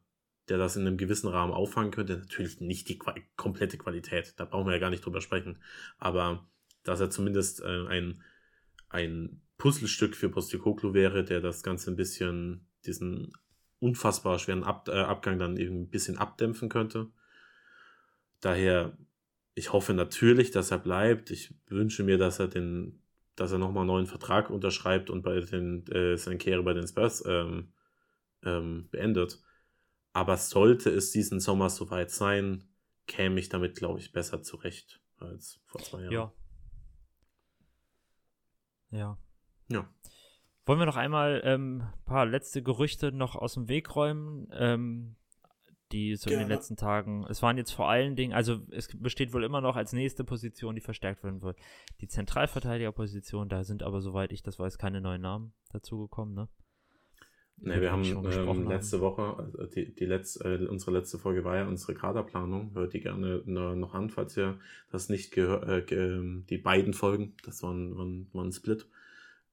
[0.48, 2.18] der das in einem gewissen Rahmen auffangen könnte.
[2.18, 5.58] Natürlich nicht die Qua komplette Qualität, da brauchen wir ja gar nicht drüber sprechen.
[5.98, 6.46] Aber
[6.82, 8.22] dass er zumindest äh, ein,
[8.88, 13.32] ein Puzzlestück für Postecoglou wäre, der das Ganze ein bisschen, diesen
[13.78, 17.08] unfassbar schweren Ab äh, Abgang dann eben ein bisschen abdämpfen könnte.
[18.40, 18.96] Daher,
[19.54, 21.30] ich hoffe natürlich, dass er bleibt.
[21.30, 23.00] Ich wünsche mir, dass er den,
[23.36, 27.24] dass er nochmal einen neuen Vertrag unterschreibt und bei den, äh, Karriere bei den Spurs
[27.26, 27.72] ähm,
[28.44, 29.42] ähm, beendet.
[30.12, 32.68] Aber sollte es diesen Sommer soweit sein,
[33.06, 36.12] käme ich damit, glaube ich, besser zurecht als vor zwei Jahren.
[36.12, 36.32] Ja.
[38.90, 39.18] Ja.
[39.68, 39.88] Ja.
[40.66, 45.16] Wollen wir noch einmal ein ähm, paar letzte Gerüchte noch aus dem Weg räumen, ähm,
[45.92, 49.32] die so in den letzten Tagen, es waren jetzt vor allen Dingen, also es besteht
[49.32, 51.58] wohl immer noch als nächste Position, die verstärkt werden wird,
[52.00, 56.48] die Zentralverteidigerposition, da sind aber, soweit ich das weiß, keine neuen Namen dazugekommen, ne?
[57.56, 61.56] Ne, wir haben ähm, letzte Woche, also die, die letzte, äh, unsere letzte Folge war
[61.56, 62.74] ja unsere Kaderplanung.
[62.74, 64.58] Hört die gerne noch an, falls ihr
[64.90, 68.86] das nicht gehört, äh, ge ähm, die beiden Folgen, das waren, waren, waren Split,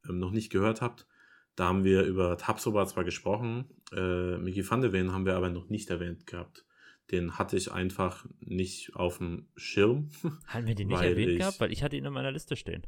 [0.09, 1.07] ähm, noch nicht gehört habt.
[1.55, 5.49] Da haben wir über Tabsoba zwar gesprochen, äh, Mickey van de Ven haben wir aber
[5.49, 6.65] noch nicht erwähnt gehabt.
[7.11, 10.09] Den hatte ich einfach nicht auf dem Schirm.
[10.47, 11.59] Haben wir den nicht erwähnt ich, gehabt?
[11.59, 12.87] Weil ich hatte ihn in meiner Liste stehen.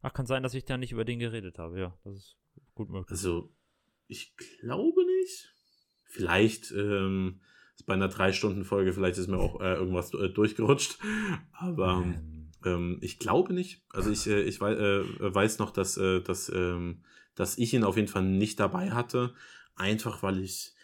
[0.00, 1.80] Ach, kann sein, dass ich da nicht über den geredet habe.
[1.80, 2.36] Ja, das ist
[2.74, 3.10] gut möglich.
[3.10, 3.52] Also,
[4.08, 5.54] ich glaube nicht.
[6.04, 7.40] Vielleicht ähm,
[7.76, 10.98] ist bei einer drei Stunden Folge vielleicht ist mir auch äh, irgendwas äh, durchgerutscht,
[11.52, 12.04] aber
[12.64, 12.98] ähm.
[13.00, 13.82] ich glaube nicht.
[13.90, 17.04] Also ich äh, ich weiß, äh, weiß noch, dass äh, dass ähm,
[17.34, 19.34] dass ich ihn auf jeden Fall nicht dabei hatte,
[19.76, 20.74] einfach weil ich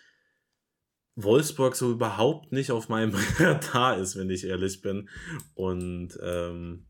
[1.17, 5.09] Wolfsburg so überhaupt nicht auf meinem Radar ist, wenn ich ehrlich bin
[5.55, 6.87] und ähm,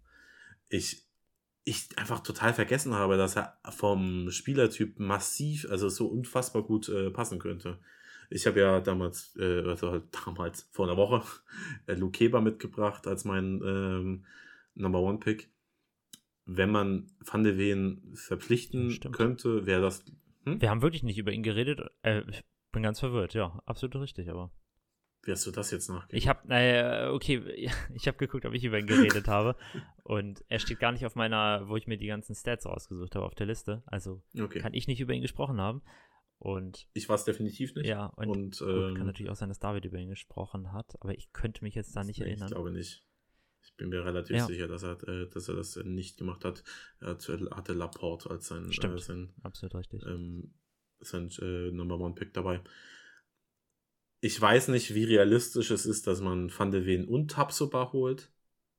[0.68, 1.03] ich
[1.64, 7.10] ich einfach total vergessen habe, dass er vom Spielertyp massiv, also so unfassbar gut äh,
[7.10, 7.78] passen könnte.
[8.30, 11.22] Ich habe ja damals, äh, also halt damals vor einer Woche,
[11.86, 14.24] äh, Luke Keber mitgebracht als mein ähm,
[14.74, 15.50] Number One Pick.
[16.46, 19.16] Wenn man Van de Ven verpflichten Stimmt.
[19.16, 20.04] könnte, wäre das.
[20.44, 20.60] Hm?
[20.60, 21.80] Wir haben wirklich nicht über ihn geredet.
[22.02, 24.50] Äh, ich bin ganz verwirrt, ja, absolut richtig, aber.
[25.26, 26.14] Wie hast du das jetzt nachgeguckt?
[26.14, 29.56] Ich habe, naja, okay, ich habe geguckt, ob ich über ihn geredet habe.
[30.02, 33.24] Und er steht gar nicht auf meiner, wo ich mir die ganzen Stats rausgesucht habe,
[33.24, 33.82] auf der Liste.
[33.86, 34.58] Also okay.
[34.58, 35.82] kann ich nicht über ihn gesprochen haben.
[36.38, 37.86] Und ich war es definitiv nicht.
[37.86, 40.94] Ja, und, und gut, ähm, kann natürlich auch sein, dass David über ihn gesprochen hat,
[41.00, 42.48] aber ich könnte mich jetzt da nicht erinnern.
[42.48, 43.06] Ich glaube nicht.
[43.62, 44.44] Ich bin mir relativ ja.
[44.44, 46.62] sicher, dass er, äh, dass er das nicht gemacht hat.
[47.00, 50.04] Er hatte Laporte als sein, Stimmt, äh, sein, absolut richtig.
[50.04, 50.52] Ähm,
[51.00, 52.60] sein äh, Number One Pick dabei.
[54.24, 58.32] Ich weiß nicht, wie realistisch es ist, dass man Van de Ven und Tapsoba holt,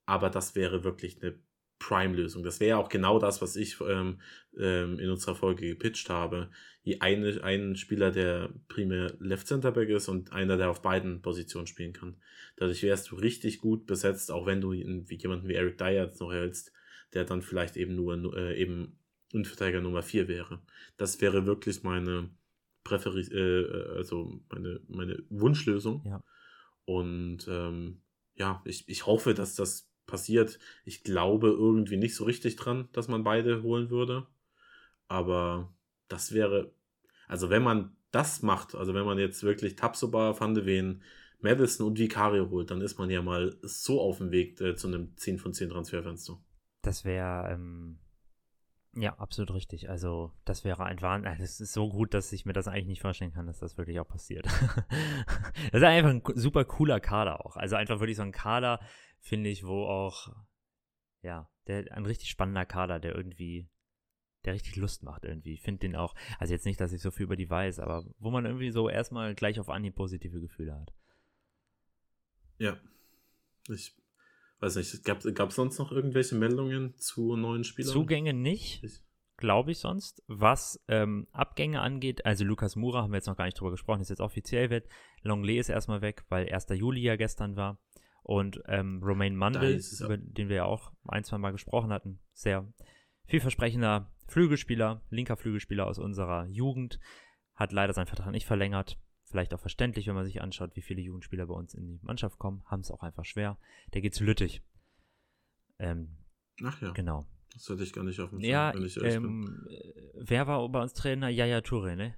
[0.08, 1.38] aber das wäre wirklich eine
[1.78, 2.44] Prime-Lösung.
[2.44, 4.20] Das wäre auch genau das, was ich ähm,
[4.58, 6.50] ähm, in unserer Folge gepitcht habe.
[6.86, 11.22] Die eine, einen Spieler, der primär Left Center Back ist und einer, der auf beiden
[11.22, 12.18] Positionen spielen kann.
[12.56, 16.34] Dadurch wärst du richtig gut besetzt, auch wenn du wie jemanden wie Eric Dyer noch
[16.34, 16.72] hältst,
[17.14, 18.98] der dann vielleicht eben nur äh, eben
[19.32, 20.60] Innenverteidiger Nummer 4 wäre.
[20.98, 22.32] Das wäre wirklich meine
[22.86, 26.02] Präferi äh, äh, also meine, meine Wunschlösung.
[26.06, 26.24] Ja.
[26.86, 28.02] Und ähm,
[28.36, 30.60] ja, ich, ich hoffe, dass das passiert.
[30.86, 34.28] Ich glaube irgendwie nicht so richtig dran, dass man beide holen würde.
[35.08, 35.74] Aber
[36.08, 36.72] das wäre,
[37.28, 41.02] also wenn man das macht, also wenn man jetzt wirklich Tapsoba, Van de Ven,
[41.42, 44.88] Madison und Vicario holt, dann ist man ja mal so auf dem Weg äh, zu
[44.88, 46.40] einem 10 von 10 Transferfenster.
[46.82, 47.98] Das wäre ähm,
[48.96, 49.90] ja, absolut richtig.
[49.90, 51.36] Also, das wäre ein Wahnsinn.
[51.40, 54.00] Es ist so gut, dass ich mir das eigentlich nicht vorstellen kann, dass das wirklich
[54.00, 54.46] auch passiert.
[55.72, 57.58] das ist einfach ein super cooler Kader auch.
[57.58, 58.80] Also, einfach wirklich so ein Kader,
[59.20, 60.34] finde ich, wo auch,
[61.22, 63.70] ja, der, ein richtig spannender Kader, der irgendwie,
[64.46, 65.54] der richtig Lust macht irgendwie.
[65.54, 68.06] Ich finde den auch, also jetzt nicht, dass ich so viel über die weiß, aber
[68.20, 70.94] wo man irgendwie so erstmal gleich auf Anhieb positive Gefühle hat.
[72.60, 72.78] Ja.
[73.68, 73.96] Ich
[74.66, 77.92] weiß nicht, gab es sonst noch irgendwelche Meldungen zu neuen Spielern?
[77.92, 78.84] Zugänge nicht,
[79.38, 80.24] glaube ich sonst.
[80.28, 84.02] Was ähm, Abgänge angeht, also Lukas Mura haben wir jetzt noch gar nicht drüber gesprochen,
[84.02, 84.88] ist jetzt offiziell wird.
[85.22, 86.68] Longley ist erstmal weg, weil 1.
[86.70, 87.80] Juli ja gestern war.
[88.24, 92.68] Und ähm, Romain Mandel, über den wir ja auch ein, zwei Mal gesprochen hatten, sehr
[93.28, 97.00] vielversprechender Flügelspieler, linker Flügelspieler aus unserer Jugend,
[97.54, 98.98] hat leider seinen Vertrag nicht verlängert.
[99.36, 102.40] Vielleicht auch verständlich, wenn man sich anschaut, wie viele Jugendspieler bei uns in die Mannschaft
[102.40, 102.64] kommen.
[102.68, 103.60] Haben es auch einfach schwer.
[103.94, 104.64] Der geht zu Lüttich.
[105.78, 106.16] Ähm,
[106.64, 106.94] Ach ja.
[106.94, 107.28] Genau.
[107.52, 109.68] Das hatte ich gar nicht auf dem Schirm, ja, wenn ich ähm,
[110.14, 111.28] Wer war bei uns Trainer?
[111.28, 112.16] Yaya Touré, ne?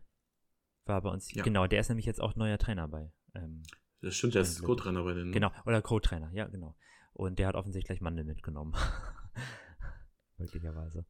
[0.86, 1.34] War bei uns.
[1.34, 1.42] Ja.
[1.42, 3.12] Genau, der ist nämlich jetzt auch neuer Trainer bei.
[3.34, 3.64] Ähm,
[4.02, 5.30] das stimmt, der ist Co-Trainer bei denen.
[5.30, 5.34] Ne?
[5.34, 6.78] Genau, oder Co-Trainer, ja, genau.
[7.14, 8.76] Und der hat offensichtlich Mandel mitgenommen.
[10.38, 11.08] Möglicherweise.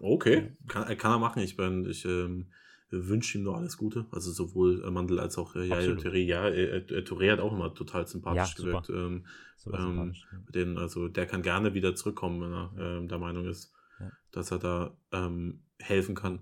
[0.00, 1.42] Okay, kann, kann er machen.
[1.42, 2.50] Ich bin, ich ähm,
[2.90, 4.06] wünsche ihm nur alles Gute.
[4.10, 6.24] Also sowohl Mandel als auch äh, Yaya Touré.
[6.24, 8.90] Ja, äh, äh, Touré hat auch immer total sympathisch ja, gewirkt.
[8.90, 9.26] Ähm,
[9.72, 10.14] ähm,
[10.54, 13.74] den, also der kann gerne wieder zurückkommen, wenn er äh, der Meinung ist.
[14.00, 14.10] Ja.
[14.32, 16.40] dass er da ähm, helfen kann.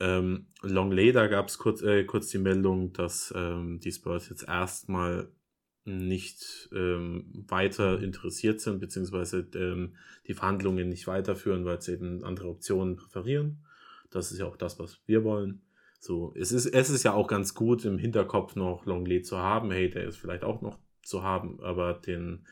[0.00, 4.46] Ähm, Longley, da gab es kurz, äh, kurz die Meldung, dass ähm, die Spurs jetzt
[4.46, 5.28] erstmal
[5.84, 9.96] nicht ähm, weiter interessiert sind, beziehungsweise ähm,
[10.26, 13.64] die Verhandlungen nicht weiterführen, weil sie eben andere Optionen präferieren.
[14.10, 15.62] Das ist ja auch das, was wir wollen.
[16.00, 19.70] So, es ist, es ist ja auch ganz gut, im Hinterkopf noch Longley zu haben.
[19.70, 22.46] Hey, der ist vielleicht auch noch zu haben, aber den,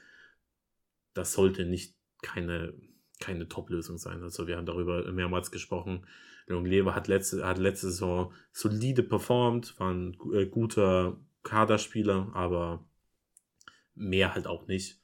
[1.14, 2.74] das sollte nicht keine,
[3.20, 4.22] keine Top-Lösung sein.
[4.22, 6.06] Also wir haben darüber mehrmals gesprochen.
[6.46, 12.84] Longley hat letzte, hat letzte Saison solide performt, war ein äh, guter Kaderspieler, aber
[13.94, 15.00] mehr halt auch nicht.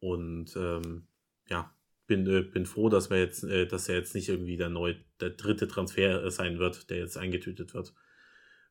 [0.00, 1.06] Und ähm,
[1.48, 1.74] ja,
[2.06, 4.94] bin, äh, bin froh, dass wir jetzt, äh, dass er jetzt nicht irgendwie der neu,
[5.20, 7.94] der dritte Transfer sein wird, der jetzt eingetütet wird.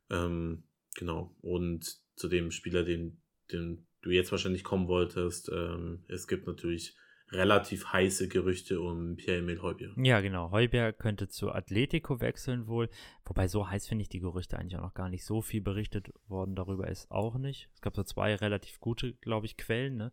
[0.10, 0.64] Ähm,
[0.96, 1.36] genau.
[1.42, 3.22] Und zu dem Spieler, den,
[3.52, 6.96] den du jetzt wahrscheinlich kommen wolltest, ähm, es gibt natürlich
[7.32, 9.94] relativ heiße Gerüchte um Pierre-Emil Heubier.
[9.98, 10.52] Ja, genau.
[10.52, 12.90] Heubier könnte zu Atletico wechseln wohl.
[13.26, 15.24] Wobei so heiß finde ich die Gerüchte eigentlich auch noch gar nicht.
[15.24, 17.70] So viel berichtet worden darüber ist auch nicht.
[17.74, 20.12] Es gab so zwei relativ gute, glaube ich, Quellen, ne?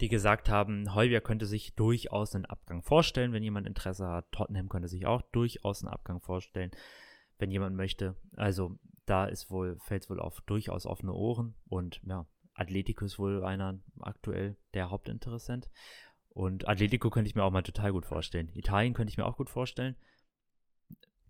[0.00, 4.30] Die gesagt haben, Heubier könnte sich durchaus einen Abgang vorstellen, wenn jemand Interesse hat.
[4.32, 6.72] Tottenham könnte sich auch durchaus einen Abgang vorstellen,
[7.38, 8.16] wenn jemand möchte.
[8.36, 13.18] Also da ist wohl, fällt es wohl auf durchaus offene Ohren und ja, Atletico ist
[13.18, 15.68] wohl einer aktuell der Hauptinteressent.
[16.28, 18.50] Und Atletico könnte ich mir auch mal total gut vorstellen.
[18.54, 19.96] Italien könnte ich mir auch gut vorstellen.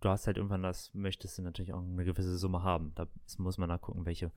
[0.00, 2.92] Du hast halt irgendwann das, möchtest du natürlich auch eine gewisse Summe haben.
[2.94, 3.06] Da
[3.38, 4.32] muss man gucken, welche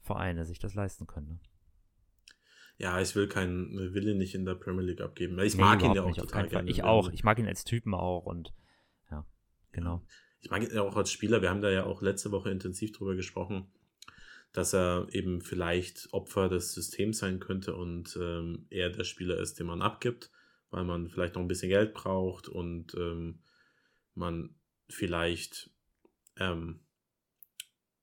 [0.00, 1.28] Vereine sich das leisten können.
[1.28, 1.40] Ne?
[2.78, 5.38] Ja, ich will keinen Wille nicht in der Premier League abgeben.
[5.40, 6.70] Ich nee, mag ihn ja auch nicht, total gerne.
[6.70, 7.12] Ich auch.
[7.12, 8.54] Ich mag ihn als Typen auch und
[9.10, 9.26] ja,
[9.72, 9.96] genau.
[9.96, 10.02] Ja.
[10.40, 11.42] Ich mag ihn auch als Spieler.
[11.42, 13.66] Wir haben da ja auch letzte Woche intensiv drüber gesprochen
[14.52, 19.58] dass er eben vielleicht Opfer des Systems sein könnte und ähm, er der Spieler ist,
[19.58, 20.30] den man abgibt,
[20.70, 23.40] weil man vielleicht noch ein bisschen Geld braucht und ähm,
[24.14, 24.54] man
[24.88, 25.70] vielleicht
[26.36, 26.80] ähm,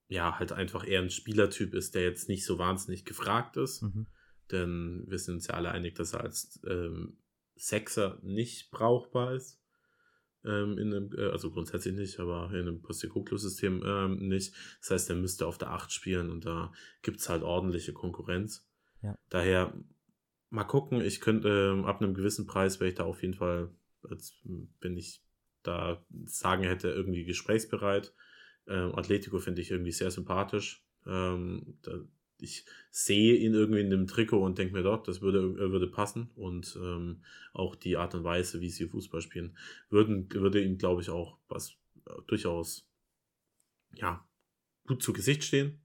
[0.07, 3.81] ja halt einfach eher ein Spielertyp ist, der jetzt nicht so wahnsinnig gefragt ist.
[3.81, 4.05] Mhm.
[4.51, 7.17] Denn wir sind uns ja alle einig, dass er als ähm,
[7.55, 9.59] Sechser nicht brauchbar ist
[10.45, 14.53] ähm, in einem, äh, also grundsätzlich nicht, aber in einem Postecoglou-System ähm, nicht.
[14.81, 18.67] Das heißt, er müsste auf der 8 spielen und da gibt es halt ordentliche Konkurrenz.
[19.01, 19.17] Ja.
[19.29, 19.73] Daher
[20.49, 23.71] mal gucken, ich könnte ähm, ab einem gewissen Preis wäre ich da auf jeden Fall,
[24.03, 24.35] als
[24.81, 25.21] wenn ich
[25.63, 28.13] da sagen hätte, irgendwie gesprächsbereit.
[28.67, 30.85] Ähm, Atletico finde ich irgendwie sehr sympathisch.
[31.07, 31.99] Ähm, da
[32.45, 35.87] ich sehe ihn irgendwie in dem Trikot und denke mir doch, das würde, äh, würde
[35.87, 36.29] passen.
[36.35, 37.23] Und ähm,
[37.53, 39.57] auch die Art und Weise, wie sie Fußball spielen,
[39.89, 41.71] würden, würde ihm, glaube ich, auch was
[42.05, 42.87] äh, durchaus
[43.95, 44.25] ja,
[44.87, 45.81] gut zu Gesicht stehen.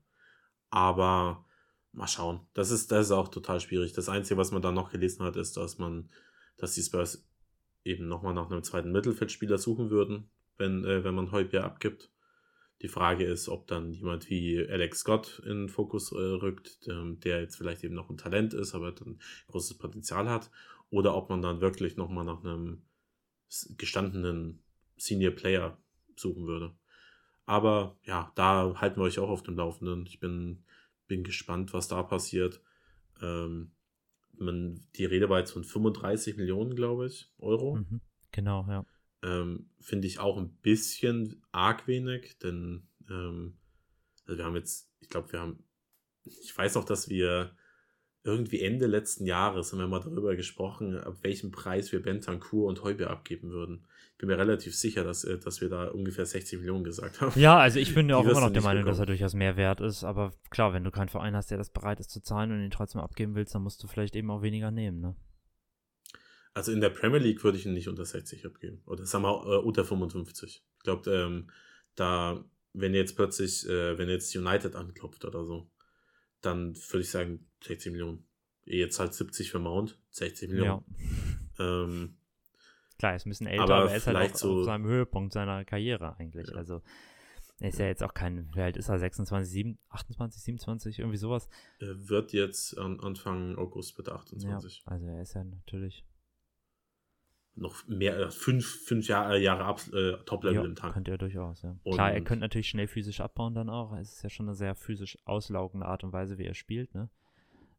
[0.71, 1.45] Aber
[1.93, 2.41] mal schauen.
[2.55, 3.93] Das ist, das ist auch total schwierig.
[3.93, 6.09] Das Einzige, was man da noch gelesen hat, ist, dass man,
[6.57, 7.27] dass die Spurs
[7.85, 12.11] eben nochmal nach einem zweiten Mittelfeldspieler suchen würden, wenn, äh, wenn man Heubier abgibt.
[12.83, 17.21] Die Frage ist, ob dann jemand wie Alex Scott in den Fokus äh, rückt, ähm,
[17.21, 20.51] der jetzt vielleicht eben noch ein Talent ist, aber dann großes Potenzial hat,
[20.89, 22.83] oder ob man dann wirklich nochmal nach einem
[23.77, 24.63] gestandenen
[24.97, 25.77] Senior Player
[26.17, 26.75] suchen würde.
[27.47, 30.07] Aber ja, da halten wir euch auch auf dem Laufenden.
[30.07, 30.63] Ich bin,
[31.07, 32.61] bin gespannt, was da passiert.
[33.21, 33.73] Ähm,
[34.39, 37.77] man, die Rede war jetzt von 35 Millionen, glaube ich, Euro.
[37.77, 38.01] Mhm,
[38.31, 38.85] genau, ja.
[39.23, 43.55] Ähm, Finde ich auch ein bisschen arg wenig, denn ähm,
[44.27, 45.65] also wir haben jetzt, ich glaube, wir haben,
[46.25, 47.53] ich weiß auch, dass wir
[48.23, 52.83] irgendwie Ende letzten Jahres haben wir mal darüber gesprochen, ab welchem Preis wir Bentancur und
[52.83, 53.87] Heuber abgeben würden.
[54.13, 57.39] Ich bin mir relativ sicher, dass, äh, dass wir da ungefähr 60 Millionen gesagt haben.
[57.41, 58.93] Ja, also ich bin ja auch immer noch der Meinung, bekommen.
[58.93, 60.05] dass er durchaus mehr wert ist.
[60.05, 62.71] Aber klar, wenn du keinen Verein hast, der das bereit ist zu zahlen und ihn
[62.71, 65.17] trotzdem abgeben willst, dann musst du vielleicht eben auch weniger nehmen, ne?
[66.53, 68.83] Also in der Premier League würde ich ihn nicht unter 60 abgeben.
[68.87, 70.65] Oder sagen wir äh, unter 55.
[70.77, 71.51] Ich glaube, ähm,
[71.95, 75.71] da, wenn jetzt plötzlich, äh, wenn jetzt United anklopft oder so,
[76.41, 78.27] dann würde ich sagen 60 Millionen.
[78.65, 80.85] Jetzt halt 70 für Mount, 60 Millionen.
[81.59, 81.85] Ja.
[81.85, 82.17] Ähm,
[82.99, 84.87] Klar, er ist ein bisschen älter, aber, aber er ist halt auch so, auf seinem
[84.87, 86.49] Höhepunkt seiner Karriere eigentlich.
[86.49, 86.57] Ja.
[86.57, 86.83] Also
[87.59, 91.19] er ist ja jetzt auch kein, wie alt ist er, 26, 7, 28, 27, irgendwie
[91.19, 91.49] sowas.
[91.79, 94.83] Er wird jetzt an Anfang August bitte 28.
[94.85, 96.05] Ja, also er ist ja natürlich
[97.61, 100.95] noch mehr, äh, fünf, fünf Jahre, Jahre ab, äh, Top-Level ja, im Tank.
[100.95, 101.77] Könnte er durchaus, ja.
[101.83, 103.97] Und Klar, er könnte natürlich schnell physisch abbauen dann auch.
[103.97, 107.11] Es ist ja schon eine sehr physisch auslaugende Art und Weise, wie er spielt, ne?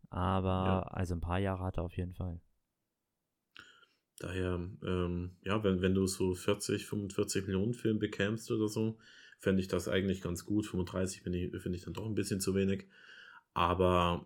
[0.09, 0.81] Aber ja.
[0.83, 2.39] also ein paar Jahre hat er auf jeden Fall.
[4.19, 8.99] Daher, ähm, ja, wenn, wenn du so 40, 45 Millionen Film bekämst oder so,
[9.39, 10.67] fände ich das eigentlich ganz gut.
[10.67, 12.87] 35 finde ich, find ich dann doch ein bisschen zu wenig.
[13.53, 14.25] Aber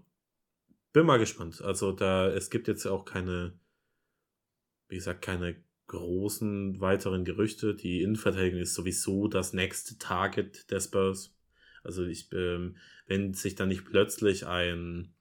[0.91, 1.61] bin mal gespannt.
[1.61, 3.53] Also da, es gibt jetzt auch keine
[4.87, 5.55] wie gesagt, keine
[5.87, 7.75] großen weiteren Gerüchte.
[7.75, 11.35] Die Innenverteidigung ist sowieso das nächste Target der Spurs.
[11.83, 15.13] Also ich, ähm, wenn sich da nicht plötzlich ein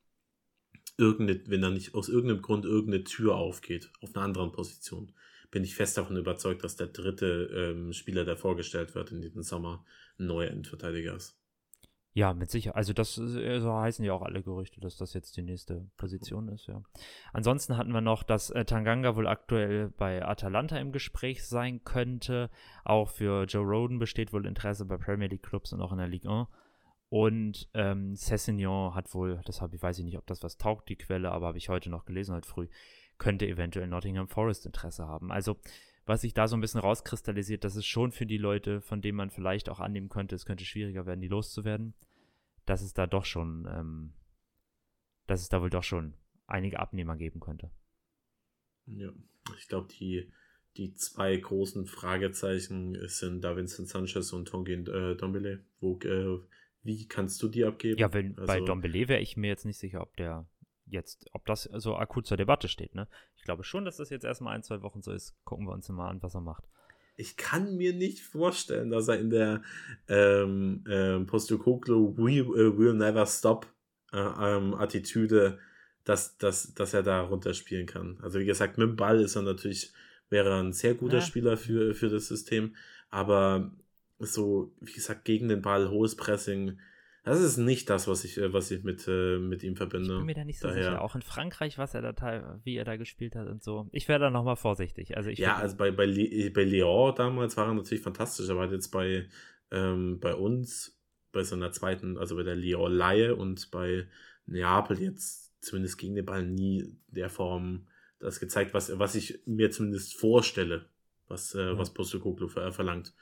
[0.97, 5.12] irgendeine, wenn da nicht aus irgendeinem Grund irgendeine Tür aufgeht auf einer anderen Position,
[5.51, 9.43] bin ich fest davon überzeugt, dass der dritte ähm, Spieler, der vorgestellt wird in diesem
[9.43, 9.85] Sommer,
[10.19, 11.39] ein neuer Innenverteidiger ist.
[12.16, 12.77] Ja, mit Sicherheit.
[12.77, 16.49] Also das äh, so heißen ja auch alle Gerüchte, dass das jetzt die nächste Position
[16.49, 16.81] ist, ja.
[17.32, 22.51] Ansonsten hatten wir noch, dass äh, Tanganga wohl aktuell bei Atalanta im Gespräch sein könnte.
[22.85, 26.07] Auch für Joe Roden besteht wohl Interesse bei Premier League Clubs und auch in der
[26.07, 26.49] Ligue 1.
[27.09, 30.89] Und ähm, Cessignon hat wohl, das habe ich weiß ich nicht, ob das was taugt,
[30.89, 32.69] die Quelle, aber habe ich heute noch gelesen, heute früh,
[33.19, 35.32] könnte eventuell Nottingham Forest Interesse haben.
[35.32, 35.57] Also
[36.06, 39.16] was sich da so ein bisschen rauskristallisiert, das ist schon für die Leute, von denen
[39.16, 41.94] man vielleicht auch annehmen könnte, es könnte schwieriger werden, die loszuwerden,
[42.66, 44.12] dass es da doch schon, ähm,
[45.26, 46.14] dass es da wohl doch schon
[46.47, 47.70] einige Abnehmer geben könnte.
[48.86, 49.10] Ja,
[49.59, 50.31] ich glaube, die,
[50.76, 55.64] die zwei großen Fragezeichen sind da Vincent Sanchez und Tongi äh, Dombele.
[55.81, 56.39] Wo, äh,
[56.82, 57.98] wie kannst du die abgeben?
[57.98, 60.47] Ja, wenn, also, bei Dombele wäre ich mir jetzt nicht sicher, ob der
[60.86, 62.94] jetzt, ob das so akut zur Debatte steht.
[62.94, 63.09] Ne?
[63.36, 65.35] Ich glaube schon, dass das jetzt erstmal ein, zwei Wochen so ist.
[65.44, 66.65] Gucken wir uns mal an, was er macht.
[67.16, 69.62] Ich kann mir nicht vorstellen, dass er in der
[70.09, 73.66] ähm, ähm, Postokoglu We uh, Will Never Stop
[74.12, 75.59] äh, ähm, Attitüde,
[76.05, 78.19] dass, dass, dass er da runterspielen kann.
[78.20, 79.93] Also wie gesagt, mit dem Ball ist er natürlich,
[80.28, 81.23] wäre er ein sehr guter ja.
[81.23, 82.74] Spieler für, für das System,
[83.11, 83.73] aber
[84.19, 86.78] so, wie gesagt, gegen den Ball, hohes Pressing,
[87.24, 90.12] das ist nicht das, was ich, äh, was ich mit, äh, mit ihm verbinde.
[90.12, 90.82] Ich bin mir da nicht so Daher.
[90.82, 91.02] sicher.
[91.02, 93.88] Auch in Frankreich, was er da wie er da gespielt hat und so.
[93.92, 95.16] Ich wäre da nochmal vorsichtig.
[95.16, 98.88] Also ich ja, also bei, bei, bei Lyon damals war er natürlich fantastisch, aber jetzt
[98.88, 99.26] bei,
[99.70, 101.01] ähm, bei uns,
[101.32, 104.06] bei seiner zweiten, also bei der Lyon-Leihe und bei
[104.44, 107.86] Neapel jetzt zumindest gegen den Ball nie der Form
[108.20, 110.90] das gezeigt, was, was ich mir zumindest vorstelle,
[111.26, 111.78] was, äh, ja.
[111.78, 113.14] was Postecoglou verlangt.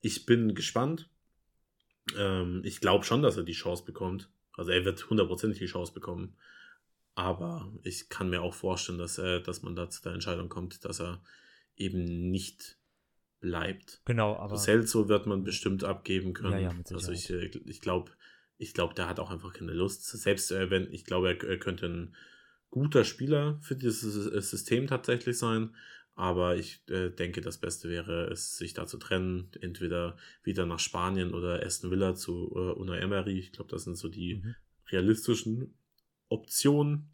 [0.00, 1.08] Ich bin gespannt
[2.16, 4.30] ähm, ich glaube schon, dass er die Chance bekommt.
[4.54, 6.36] Also er wird hundertprozentig die Chance bekommen.
[7.14, 10.84] Aber ich kann mir auch vorstellen, dass er, dass man da zu der Entscheidung kommt,
[10.84, 11.22] dass er
[11.76, 12.78] eben nicht
[13.40, 14.00] bleibt.
[14.04, 14.56] Genau, aber.
[14.56, 16.52] Celso wird man bestimmt abgeben können.
[16.52, 18.12] Ja, ja, mit also ich, äh, ich glaube,
[18.56, 20.04] ich glaube, der hat auch einfach keine Lust.
[20.04, 22.16] Selbst äh, wenn, ich glaube, er könnte ein
[22.70, 25.74] guter Spieler für dieses System tatsächlich sein.
[26.14, 29.50] Aber ich äh, denke, das Beste wäre es, sich da zu trennen.
[29.60, 33.38] Entweder wieder nach Spanien oder Aston Villa zu äh, Una Emery.
[33.38, 34.54] Ich glaube, das sind so die mhm.
[34.90, 35.74] realistischen
[36.28, 37.10] Optionen.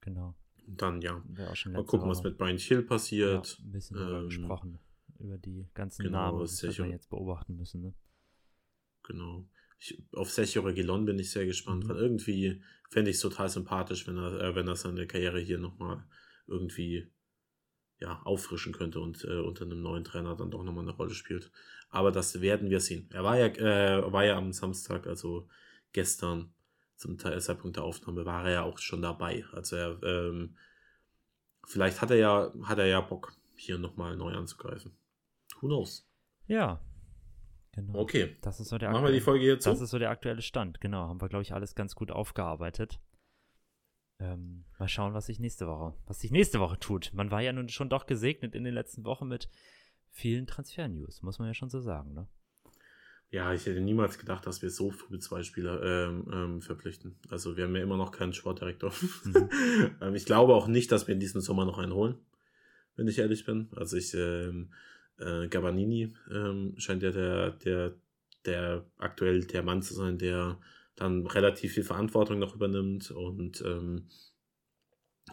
[0.00, 0.34] Genau.
[0.66, 1.22] Und dann, ja,
[1.66, 3.58] mal gucken, was mit Brian Hill passiert.
[3.58, 4.78] Ja, ein bisschen ähm, gesprochen.
[5.18, 7.82] Über die ganzen genau, Namen, die wir jetzt beobachten müssen.
[7.82, 7.94] Ne?
[9.04, 9.46] Genau.
[9.78, 11.88] Ich, auf Sergio Reguilon bin ich sehr gespannt, mhm.
[11.88, 15.58] weil irgendwie fände ich es total sympathisch, wenn er, äh, wenn er seine Karriere hier
[15.58, 16.04] nochmal
[16.46, 17.10] irgendwie
[18.00, 21.50] ja, auffrischen könnte und äh, unter einem neuen Trainer dann doch nochmal eine Rolle spielt.
[21.90, 23.08] Aber das werden wir sehen.
[23.12, 25.48] Er war ja, äh, war ja am Samstag, also
[25.92, 26.52] gestern
[26.96, 29.44] zum Zeitpunkt der Aufnahme, war er ja auch schon dabei.
[29.52, 30.56] Also er, ähm,
[31.66, 34.92] vielleicht hat er ja, hat er ja Bock, hier nochmal neu anzugreifen.
[35.60, 36.08] Who knows?
[36.46, 36.80] Ja.
[37.72, 38.00] Genau.
[38.00, 38.36] Okay.
[38.40, 40.80] Das ist so der Machen wir die Folge jetzt Das ist so der aktuelle Stand,
[40.80, 41.08] genau.
[41.08, 42.98] Haben wir, glaube ich, alles ganz gut aufgearbeitet.
[44.20, 47.10] Ähm, mal schauen, was sich nächste Woche, was sich nächste Woche tut.
[47.14, 49.48] Man war ja nun schon doch gesegnet in den letzten Wochen mit
[50.10, 52.28] vielen Transfer-News, muss man ja schon so sagen, ne?
[53.32, 57.16] Ja, ich hätte niemals gedacht, dass wir so früh zwei Spieler ähm, ähm, verpflichten.
[57.28, 58.92] Also wir haben ja immer noch keinen Sportdirektor.
[59.24, 59.48] Mhm.
[60.00, 62.16] ähm, ich glaube auch nicht, dass wir in diesem Sommer noch einen holen,
[62.96, 63.68] wenn ich ehrlich bin.
[63.76, 64.72] Also ich, ähm,
[65.18, 67.94] äh, Gabanini ähm, scheint ja der, der,
[68.46, 70.58] der aktuell der Mann zu sein, der
[71.00, 74.08] dann relativ viel Verantwortung noch übernimmt und ähm,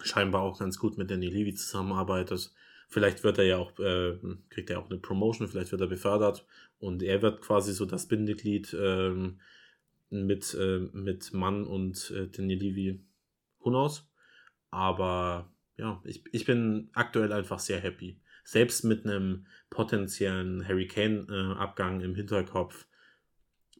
[0.01, 2.53] scheinbar auch ganz gut mit Danny Levy zusammenarbeitet.
[2.89, 4.17] Vielleicht wird er ja auch, äh,
[4.49, 6.45] kriegt er auch eine Promotion, vielleicht wird er befördert
[6.79, 9.41] und er wird quasi so das Bindeglied ähm,
[10.09, 13.01] mit, äh, mit Mann und äh, Danny Levy.
[13.59, 13.89] Who?
[14.71, 18.21] Aber ja, ich, ich bin aktuell einfach sehr happy.
[18.45, 22.87] Selbst mit einem potenziellen äh, im Hinterkopf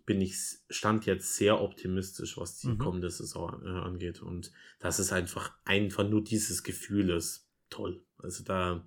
[0.08, 0.38] bin ich
[0.70, 2.78] stand jetzt sehr optimistisch, was die mhm.
[2.78, 4.22] kommende Saison äh, angeht.
[4.22, 8.02] Und das ist einfach, einfach nur dieses Gefühl ist toll.
[8.18, 8.86] Also da,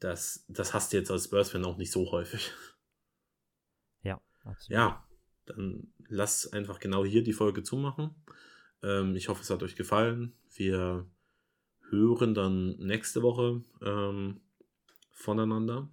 [0.00, 2.52] das, das hast du jetzt als Spurs-Fan auch nicht so häufig.
[4.02, 4.70] Ja, absolut.
[4.70, 5.08] Ja,
[5.46, 8.14] dann lass einfach genau hier die Folge zumachen.
[8.82, 10.34] Ähm, ich hoffe, es hat euch gefallen.
[10.54, 11.06] Wir
[11.88, 14.42] hören dann nächste Woche ähm,
[15.10, 15.88] voneinander.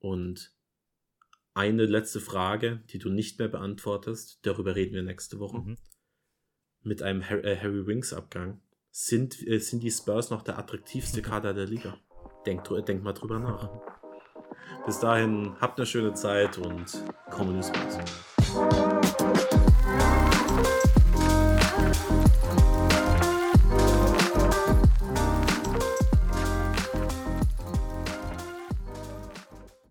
[0.00, 0.53] Und
[1.54, 4.40] eine letzte Frage, die du nicht mehr beantwortest.
[4.42, 5.58] Darüber reden wir nächste Woche.
[5.58, 5.78] Mhm.
[6.82, 8.60] Mit einem Harry, äh, Harry Winks Abgang.
[8.90, 11.98] Sind, äh, sind die Spurs noch der attraktivste Kader der Liga?
[12.46, 13.68] denkt, denkt mal drüber nach.
[14.86, 16.86] Bis dahin, habt eine schöne Zeit und
[17.30, 18.83] kommen Spaß.